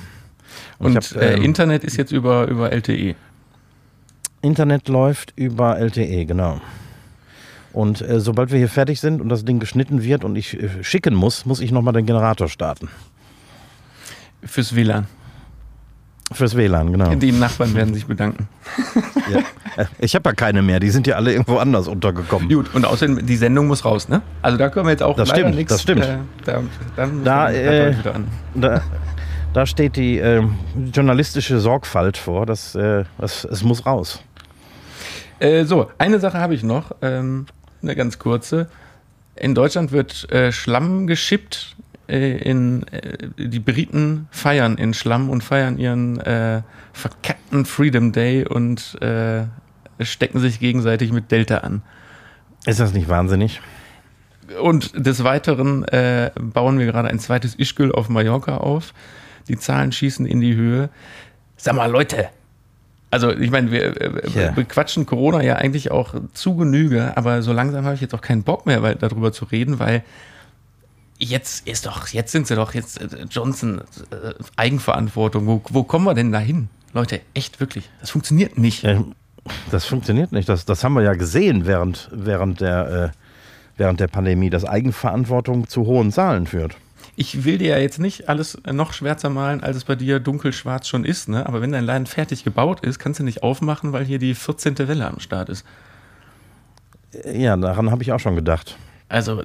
Und, 0.78 0.96
und 0.96 0.96
hab, 0.96 1.22
äh, 1.22 1.34
ähm, 1.34 1.42
Internet 1.42 1.84
ist 1.84 1.96
jetzt 1.96 2.12
über, 2.12 2.46
über 2.48 2.72
LTE. 2.72 3.14
Internet 4.42 4.88
läuft 4.88 5.32
über 5.36 5.78
LTE, 5.78 6.26
genau. 6.26 6.60
Und 7.72 8.00
äh, 8.00 8.20
sobald 8.20 8.50
wir 8.50 8.58
hier 8.58 8.68
fertig 8.68 9.00
sind 9.00 9.20
und 9.20 9.28
das 9.28 9.44
Ding 9.44 9.58
geschnitten 9.58 10.02
wird 10.02 10.24
und 10.24 10.36
ich 10.36 10.60
äh, 10.60 10.82
schicken 10.82 11.14
muss, 11.14 11.44
muss 11.44 11.60
ich 11.60 11.72
nochmal 11.72 11.92
den 11.92 12.06
Generator 12.06 12.48
starten. 12.48 12.88
Fürs 14.42 14.74
WLAN. 14.74 15.06
Fürs 16.32 16.56
WLAN, 16.56 16.92
genau. 16.92 17.14
Die 17.14 17.32
Nachbarn 17.32 17.74
werden 17.74 17.94
sich 17.94 18.06
bedanken. 18.06 18.48
Ja. 19.28 19.38
Äh, 19.76 19.86
ich 19.98 20.14
habe 20.14 20.28
ja 20.28 20.34
keine 20.34 20.62
mehr, 20.62 20.78
die 20.78 20.88
sind 20.88 21.08
ja 21.08 21.16
alle 21.16 21.32
irgendwo 21.32 21.56
anders 21.56 21.88
untergekommen. 21.88 22.48
Gut, 22.48 22.72
und 22.74 22.84
außerdem, 22.84 23.26
die 23.26 23.36
Sendung 23.36 23.66
muss 23.66 23.84
raus, 23.84 24.08
ne? 24.08 24.22
Also 24.40 24.56
da 24.56 24.68
können 24.68 24.86
wir 24.86 24.92
jetzt 24.92 25.02
auch 25.02 25.16
das 25.16 25.30
leider 25.30 25.50
nichts. 25.50 25.72
Das 25.72 25.82
stimmt, 25.82 26.04
äh, 26.04 26.18
da, 26.44 26.62
da, 27.24 27.50
äh, 27.50 27.92
da, 28.54 28.82
da, 29.56 29.66
steht 29.66 29.96
die 29.96 30.18
äh, 30.18 30.42
journalistische 30.92 31.60
Sorgfalt 31.60 32.16
vor, 32.16 32.44
dass, 32.44 32.74
äh, 32.74 33.04
das, 33.18 33.44
es 33.44 33.62
muss 33.62 33.86
raus. 33.86 34.22
Äh, 35.38 35.64
so, 35.64 35.90
eine 35.98 36.20
Sache 36.20 36.38
habe 36.38 36.54
ich 36.54 36.62
noch, 36.62 36.94
ähm, 37.00 37.46
eine 37.82 37.96
ganz 37.96 38.18
kurze. 38.18 38.68
In 39.34 39.54
Deutschland 39.54 39.92
wird 39.92 40.30
äh, 40.30 40.52
Schlamm 40.52 41.06
geschippt. 41.06 41.76
Äh, 42.08 42.36
in, 42.38 42.86
äh, 42.88 43.28
die 43.38 43.58
Briten 43.58 44.28
feiern 44.30 44.76
in 44.76 44.94
Schlamm 44.94 45.30
und 45.30 45.42
feiern 45.42 45.78
ihren 45.78 46.20
verkackten 46.92 47.64
Freedom 47.64 48.12
Day 48.12 48.46
und 48.46 48.98
stecken 50.00 50.38
sich 50.38 50.60
gegenseitig 50.60 51.12
mit 51.12 51.30
Delta 51.30 51.58
an. 51.58 51.82
Ist 52.66 52.80
das 52.80 52.92
nicht 52.92 53.08
wahnsinnig? 53.08 53.60
Und 54.60 55.06
des 55.06 55.24
Weiteren 55.24 55.84
äh, 55.84 56.30
bauen 56.38 56.78
wir 56.78 56.86
gerade 56.86 57.08
ein 57.08 57.18
zweites 57.18 57.54
Ischgl 57.54 57.92
auf 57.92 58.08
Mallorca 58.08 58.58
auf. 58.58 58.92
Die 59.48 59.58
Zahlen 59.58 59.92
schießen 59.92 60.26
in 60.26 60.40
die 60.40 60.54
Höhe. 60.54 60.88
Sag 61.56 61.74
mal, 61.74 61.90
Leute, 61.90 62.28
also 63.10 63.30
ich 63.30 63.50
meine, 63.50 63.70
wir, 63.70 63.94
yeah. 64.34 64.56
wir 64.56 64.64
quatschen 64.64 65.06
Corona 65.06 65.42
ja 65.42 65.56
eigentlich 65.56 65.90
auch 65.90 66.14
zu 66.34 66.56
Genüge, 66.56 67.16
aber 67.16 67.42
so 67.42 67.52
langsam 67.52 67.84
habe 67.84 67.94
ich 67.94 68.00
jetzt 68.00 68.14
auch 68.14 68.20
keinen 68.20 68.42
Bock 68.42 68.66
mehr 68.66 68.82
weil, 68.82 68.96
darüber 68.96 69.32
zu 69.32 69.44
reden, 69.46 69.78
weil 69.78 70.02
jetzt 71.18 71.66
ist 71.66 71.86
doch, 71.86 72.08
jetzt 72.08 72.32
sind 72.32 72.46
sie 72.46 72.56
doch, 72.56 72.74
jetzt 72.74 73.00
äh, 73.00 73.26
Johnson, 73.30 73.80
äh, 74.10 74.34
Eigenverantwortung. 74.56 75.46
Wo, 75.46 75.62
wo 75.70 75.82
kommen 75.84 76.04
wir 76.04 76.14
denn 76.14 76.32
da 76.32 76.40
hin? 76.40 76.68
Leute, 76.92 77.20
echt 77.34 77.60
wirklich, 77.60 77.88
das 78.00 78.10
funktioniert 78.10 78.58
nicht. 78.58 78.86
das 79.70 79.84
funktioniert 79.84 80.32
nicht. 80.32 80.48
Das, 80.48 80.64
das 80.64 80.82
haben 80.82 80.94
wir 80.94 81.02
ja 81.02 81.14
gesehen 81.14 81.66
während, 81.66 82.10
während, 82.12 82.60
der, 82.60 83.12
äh, 83.14 83.18
während 83.76 84.00
der 84.00 84.08
Pandemie, 84.08 84.50
dass 84.50 84.64
Eigenverantwortung 84.64 85.68
zu 85.68 85.86
hohen 85.86 86.10
Zahlen 86.10 86.46
führt 86.46 86.76
ich 87.16 87.44
will 87.44 87.56
dir 87.58 87.70
ja 87.70 87.78
jetzt 87.78 87.98
nicht 87.98 88.28
alles 88.28 88.58
noch 88.70 88.92
schwärzer 88.92 89.30
malen, 89.30 89.62
als 89.62 89.76
es 89.78 89.84
bei 89.84 89.96
dir 89.96 90.20
dunkelschwarz 90.20 90.86
schon 90.86 91.04
ist, 91.04 91.28
ne? 91.28 91.46
aber 91.46 91.62
wenn 91.62 91.72
dein 91.72 91.84
Laden 91.84 92.06
fertig 92.06 92.44
gebaut 92.44 92.80
ist, 92.80 92.98
kannst 92.98 93.20
du 93.20 93.24
nicht 93.24 93.42
aufmachen, 93.42 93.92
weil 93.92 94.04
hier 94.04 94.18
die 94.18 94.34
14. 94.34 94.78
Welle 94.86 95.06
am 95.06 95.18
Start 95.18 95.48
ist. 95.48 95.64
Ja, 97.24 97.56
daran 97.56 97.90
habe 97.90 98.02
ich 98.02 98.12
auch 98.12 98.20
schon 98.20 98.36
gedacht. 98.36 98.76
Also, 99.08 99.42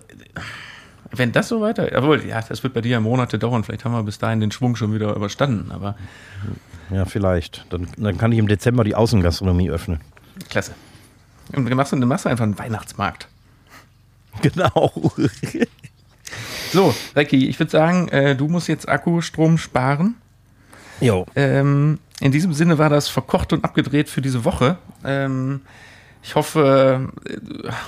wenn 1.11 1.31
das 1.31 1.47
so 1.47 1.61
weiter, 1.61 1.89
obwohl, 1.95 2.25
ja, 2.25 2.41
das 2.41 2.61
wird 2.63 2.73
bei 2.73 2.81
dir 2.81 2.91
ja 2.91 2.99
Monate 2.99 3.39
dauern, 3.39 3.63
vielleicht 3.63 3.85
haben 3.85 3.93
wir 3.93 4.03
bis 4.03 4.17
dahin 4.17 4.41
den 4.41 4.51
Schwung 4.51 4.75
schon 4.75 4.93
wieder 4.93 5.15
überstanden, 5.15 5.71
aber. 5.71 5.95
Ja, 6.89 7.05
vielleicht. 7.05 7.65
Dann, 7.69 7.87
dann 7.95 8.17
kann 8.17 8.33
ich 8.33 8.39
im 8.39 8.49
Dezember 8.49 8.83
die 8.83 8.95
Außengastronomie 8.95 9.69
öffnen. 9.69 10.01
Klasse. 10.49 10.73
Und 11.53 11.69
dann 11.69 11.77
machst 11.77 11.93
du, 11.93 11.97
dann 11.97 12.09
machst 12.09 12.25
du 12.25 12.29
einfach 12.29 12.43
einen 12.43 12.59
Weihnachtsmarkt. 12.59 13.29
Genau. 14.41 14.91
So, 16.71 16.93
Recki, 17.15 17.47
ich 17.49 17.59
würde 17.59 17.71
sagen, 17.71 18.07
äh, 18.09 18.35
du 18.35 18.47
musst 18.47 18.67
jetzt 18.67 18.87
Akkustrom 18.87 19.57
sparen. 19.57 20.15
Jo. 20.99 21.25
Ähm, 21.35 21.99
in 22.19 22.31
diesem 22.31 22.53
Sinne 22.53 22.77
war 22.77 22.89
das 22.89 23.09
verkocht 23.09 23.51
und 23.53 23.63
abgedreht 23.65 24.09
für 24.09 24.21
diese 24.21 24.45
Woche. 24.45 24.77
Ähm, 25.03 25.61
ich 26.23 26.35
hoffe, 26.35 27.11
äh, 27.25 27.37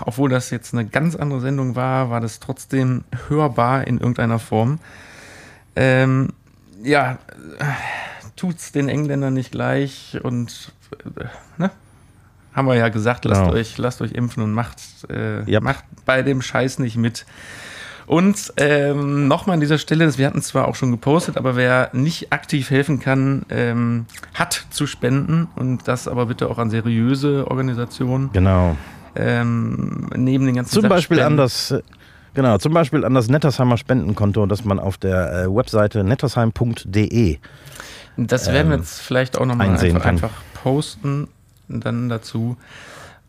obwohl 0.01 0.29
das 0.29 0.49
jetzt 0.49 0.73
eine 0.73 0.85
ganz 0.85 1.15
andere 1.15 1.39
Sendung 1.39 1.75
war, 1.75 2.09
war 2.09 2.19
das 2.19 2.39
trotzdem 2.39 3.03
hörbar 3.27 3.87
in 3.87 3.99
irgendeiner 3.99 4.39
Form. 4.39 4.79
Ähm, 5.75 6.29
ja, 6.83 7.19
tut's 8.35 8.71
den 8.71 8.89
Engländern 8.89 9.33
nicht 9.33 9.51
gleich 9.51 10.19
und 10.21 10.71
äh, 11.15 11.25
ne? 11.57 11.71
Haben 12.53 12.67
wir 12.67 12.75
ja 12.75 12.89
gesagt, 12.89 13.25
lasst, 13.25 13.41
genau. 13.41 13.53
euch, 13.53 13.77
lasst 13.79 14.01
euch 14.01 14.11
impfen 14.11 14.43
und 14.43 14.53
macht, 14.53 14.77
äh, 15.09 15.43
yep. 15.49 15.63
macht 15.63 15.85
bei 16.05 16.21
dem 16.21 16.41
Scheiß 16.41 16.77
nicht 16.79 16.97
mit. 16.97 17.25
Und 18.05 18.53
ähm, 18.57 19.27
nochmal 19.27 19.55
an 19.55 19.59
dieser 19.61 19.77
Stelle, 19.77 20.17
wir 20.17 20.27
hatten 20.27 20.41
zwar 20.41 20.67
auch 20.67 20.75
schon 20.75 20.91
gepostet, 20.91 21.37
aber 21.37 21.55
wer 21.55 21.89
nicht 21.93 22.33
aktiv 22.33 22.69
helfen 22.69 22.99
kann, 22.99 23.45
ähm, 23.49 24.05
hat 24.33 24.65
zu 24.69 24.87
spenden 24.87 25.47
und 25.55 25.87
das 25.87 26.07
aber 26.07 26.25
bitte 26.25 26.49
auch 26.49 26.57
an 26.57 26.69
seriöse 26.69 27.49
Organisationen. 27.49 28.29
Genau. 28.33 28.75
Ähm, 29.15 30.09
neben 30.15 30.45
den 30.45 30.55
ganzen 30.55 30.73
Zum 30.73 30.89
Beispiel 30.89 31.21
an 31.21 31.37
das, 31.37 31.73
genau, 32.33 32.57
zum 32.57 32.73
Beispiel 32.73 33.05
an 33.05 33.13
das 33.13 33.29
Nettersheimer 33.29 33.77
Spendenkonto, 33.77 34.45
das 34.47 34.65
man 34.65 34.79
auf 34.79 34.97
der 34.97 35.43
äh, 35.43 35.55
Webseite 35.55 36.03
nettersheim.de 36.03 37.37
Das 38.17 38.51
werden 38.51 38.69
wir 38.69 38.75
ähm, 38.75 38.81
jetzt 38.81 39.01
vielleicht 39.01 39.37
auch 39.37 39.45
nochmal 39.45 39.69
einfach, 39.69 40.05
einfach 40.05 40.31
posten 40.55 41.27
dann 41.67 42.09
dazu 42.09 42.57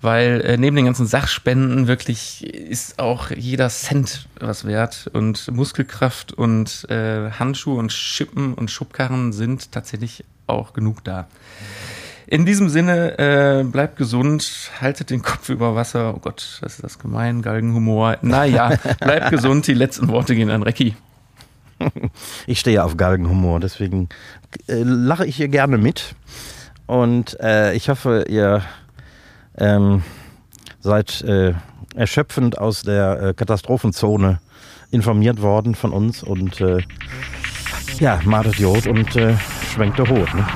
weil 0.04 0.42
äh, 0.42 0.56
neben 0.58 0.76
den 0.76 0.84
ganzen 0.84 1.06
Sachspenden 1.06 1.86
wirklich 1.86 2.44
ist 2.44 2.98
auch 2.98 3.30
jeder 3.30 3.70
Cent 3.70 4.28
was 4.38 4.66
wert 4.66 5.10
und 5.12 5.50
Muskelkraft 5.50 6.32
und 6.32 6.86
äh, 6.90 7.30
Handschuhe 7.30 7.78
und 7.78 7.90
Schippen 7.90 8.52
und 8.52 8.70
Schubkarren 8.70 9.32
sind 9.32 9.72
tatsächlich 9.72 10.24
auch 10.46 10.74
genug 10.74 11.02
da. 11.04 11.26
In 12.26 12.44
diesem 12.46 12.68
Sinne, 12.68 13.18
äh, 13.18 13.64
bleibt 13.64 13.96
gesund, 13.96 14.70
haltet 14.80 15.10
den 15.10 15.22
Kopf 15.22 15.48
über 15.48 15.74
Wasser. 15.74 16.14
Oh 16.14 16.20
Gott, 16.20 16.58
das 16.60 16.74
ist 16.74 16.84
das 16.84 16.98
gemein, 16.98 17.42
Galgenhumor. 17.42 18.18
Naja, 18.22 18.76
bleibt 19.00 19.30
gesund, 19.30 19.66
die 19.66 19.74
letzten 19.74 20.08
Worte 20.08 20.34
gehen 20.34 20.50
an 20.50 20.62
Recki. 20.62 20.94
Ich 22.46 22.60
stehe 22.60 22.84
auf 22.84 22.96
Galgenhumor, 22.96 23.58
deswegen 23.58 24.08
äh, 24.68 24.82
lache 24.84 25.26
ich 25.26 25.36
hier 25.36 25.48
gerne 25.48 25.76
mit. 25.76 26.14
Und 26.86 27.38
äh, 27.40 27.74
ich 27.74 27.88
hoffe, 27.88 28.26
ihr 28.28 28.62
ähm, 29.58 30.02
seid 30.80 31.22
äh, 31.22 31.54
erschöpfend 31.94 32.58
aus 32.58 32.82
der 32.82 33.22
äh, 33.22 33.34
Katastrophenzone 33.34 34.40
informiert 34.90 35.42
worden 35.42 35.74
von 35.74 35.92
uns 35.92 36.22
und 36.22 36.60
äh, 36.60 36.82
ja, 37.98 38.20
Martet 38.24 38.58
Jod 38.58 38.86
und 38.86 39.14
äh, 39.16 39.34
schwenkte 39.72 40.02
Rot. 40.02 40.34
Ne? 40.34 40.46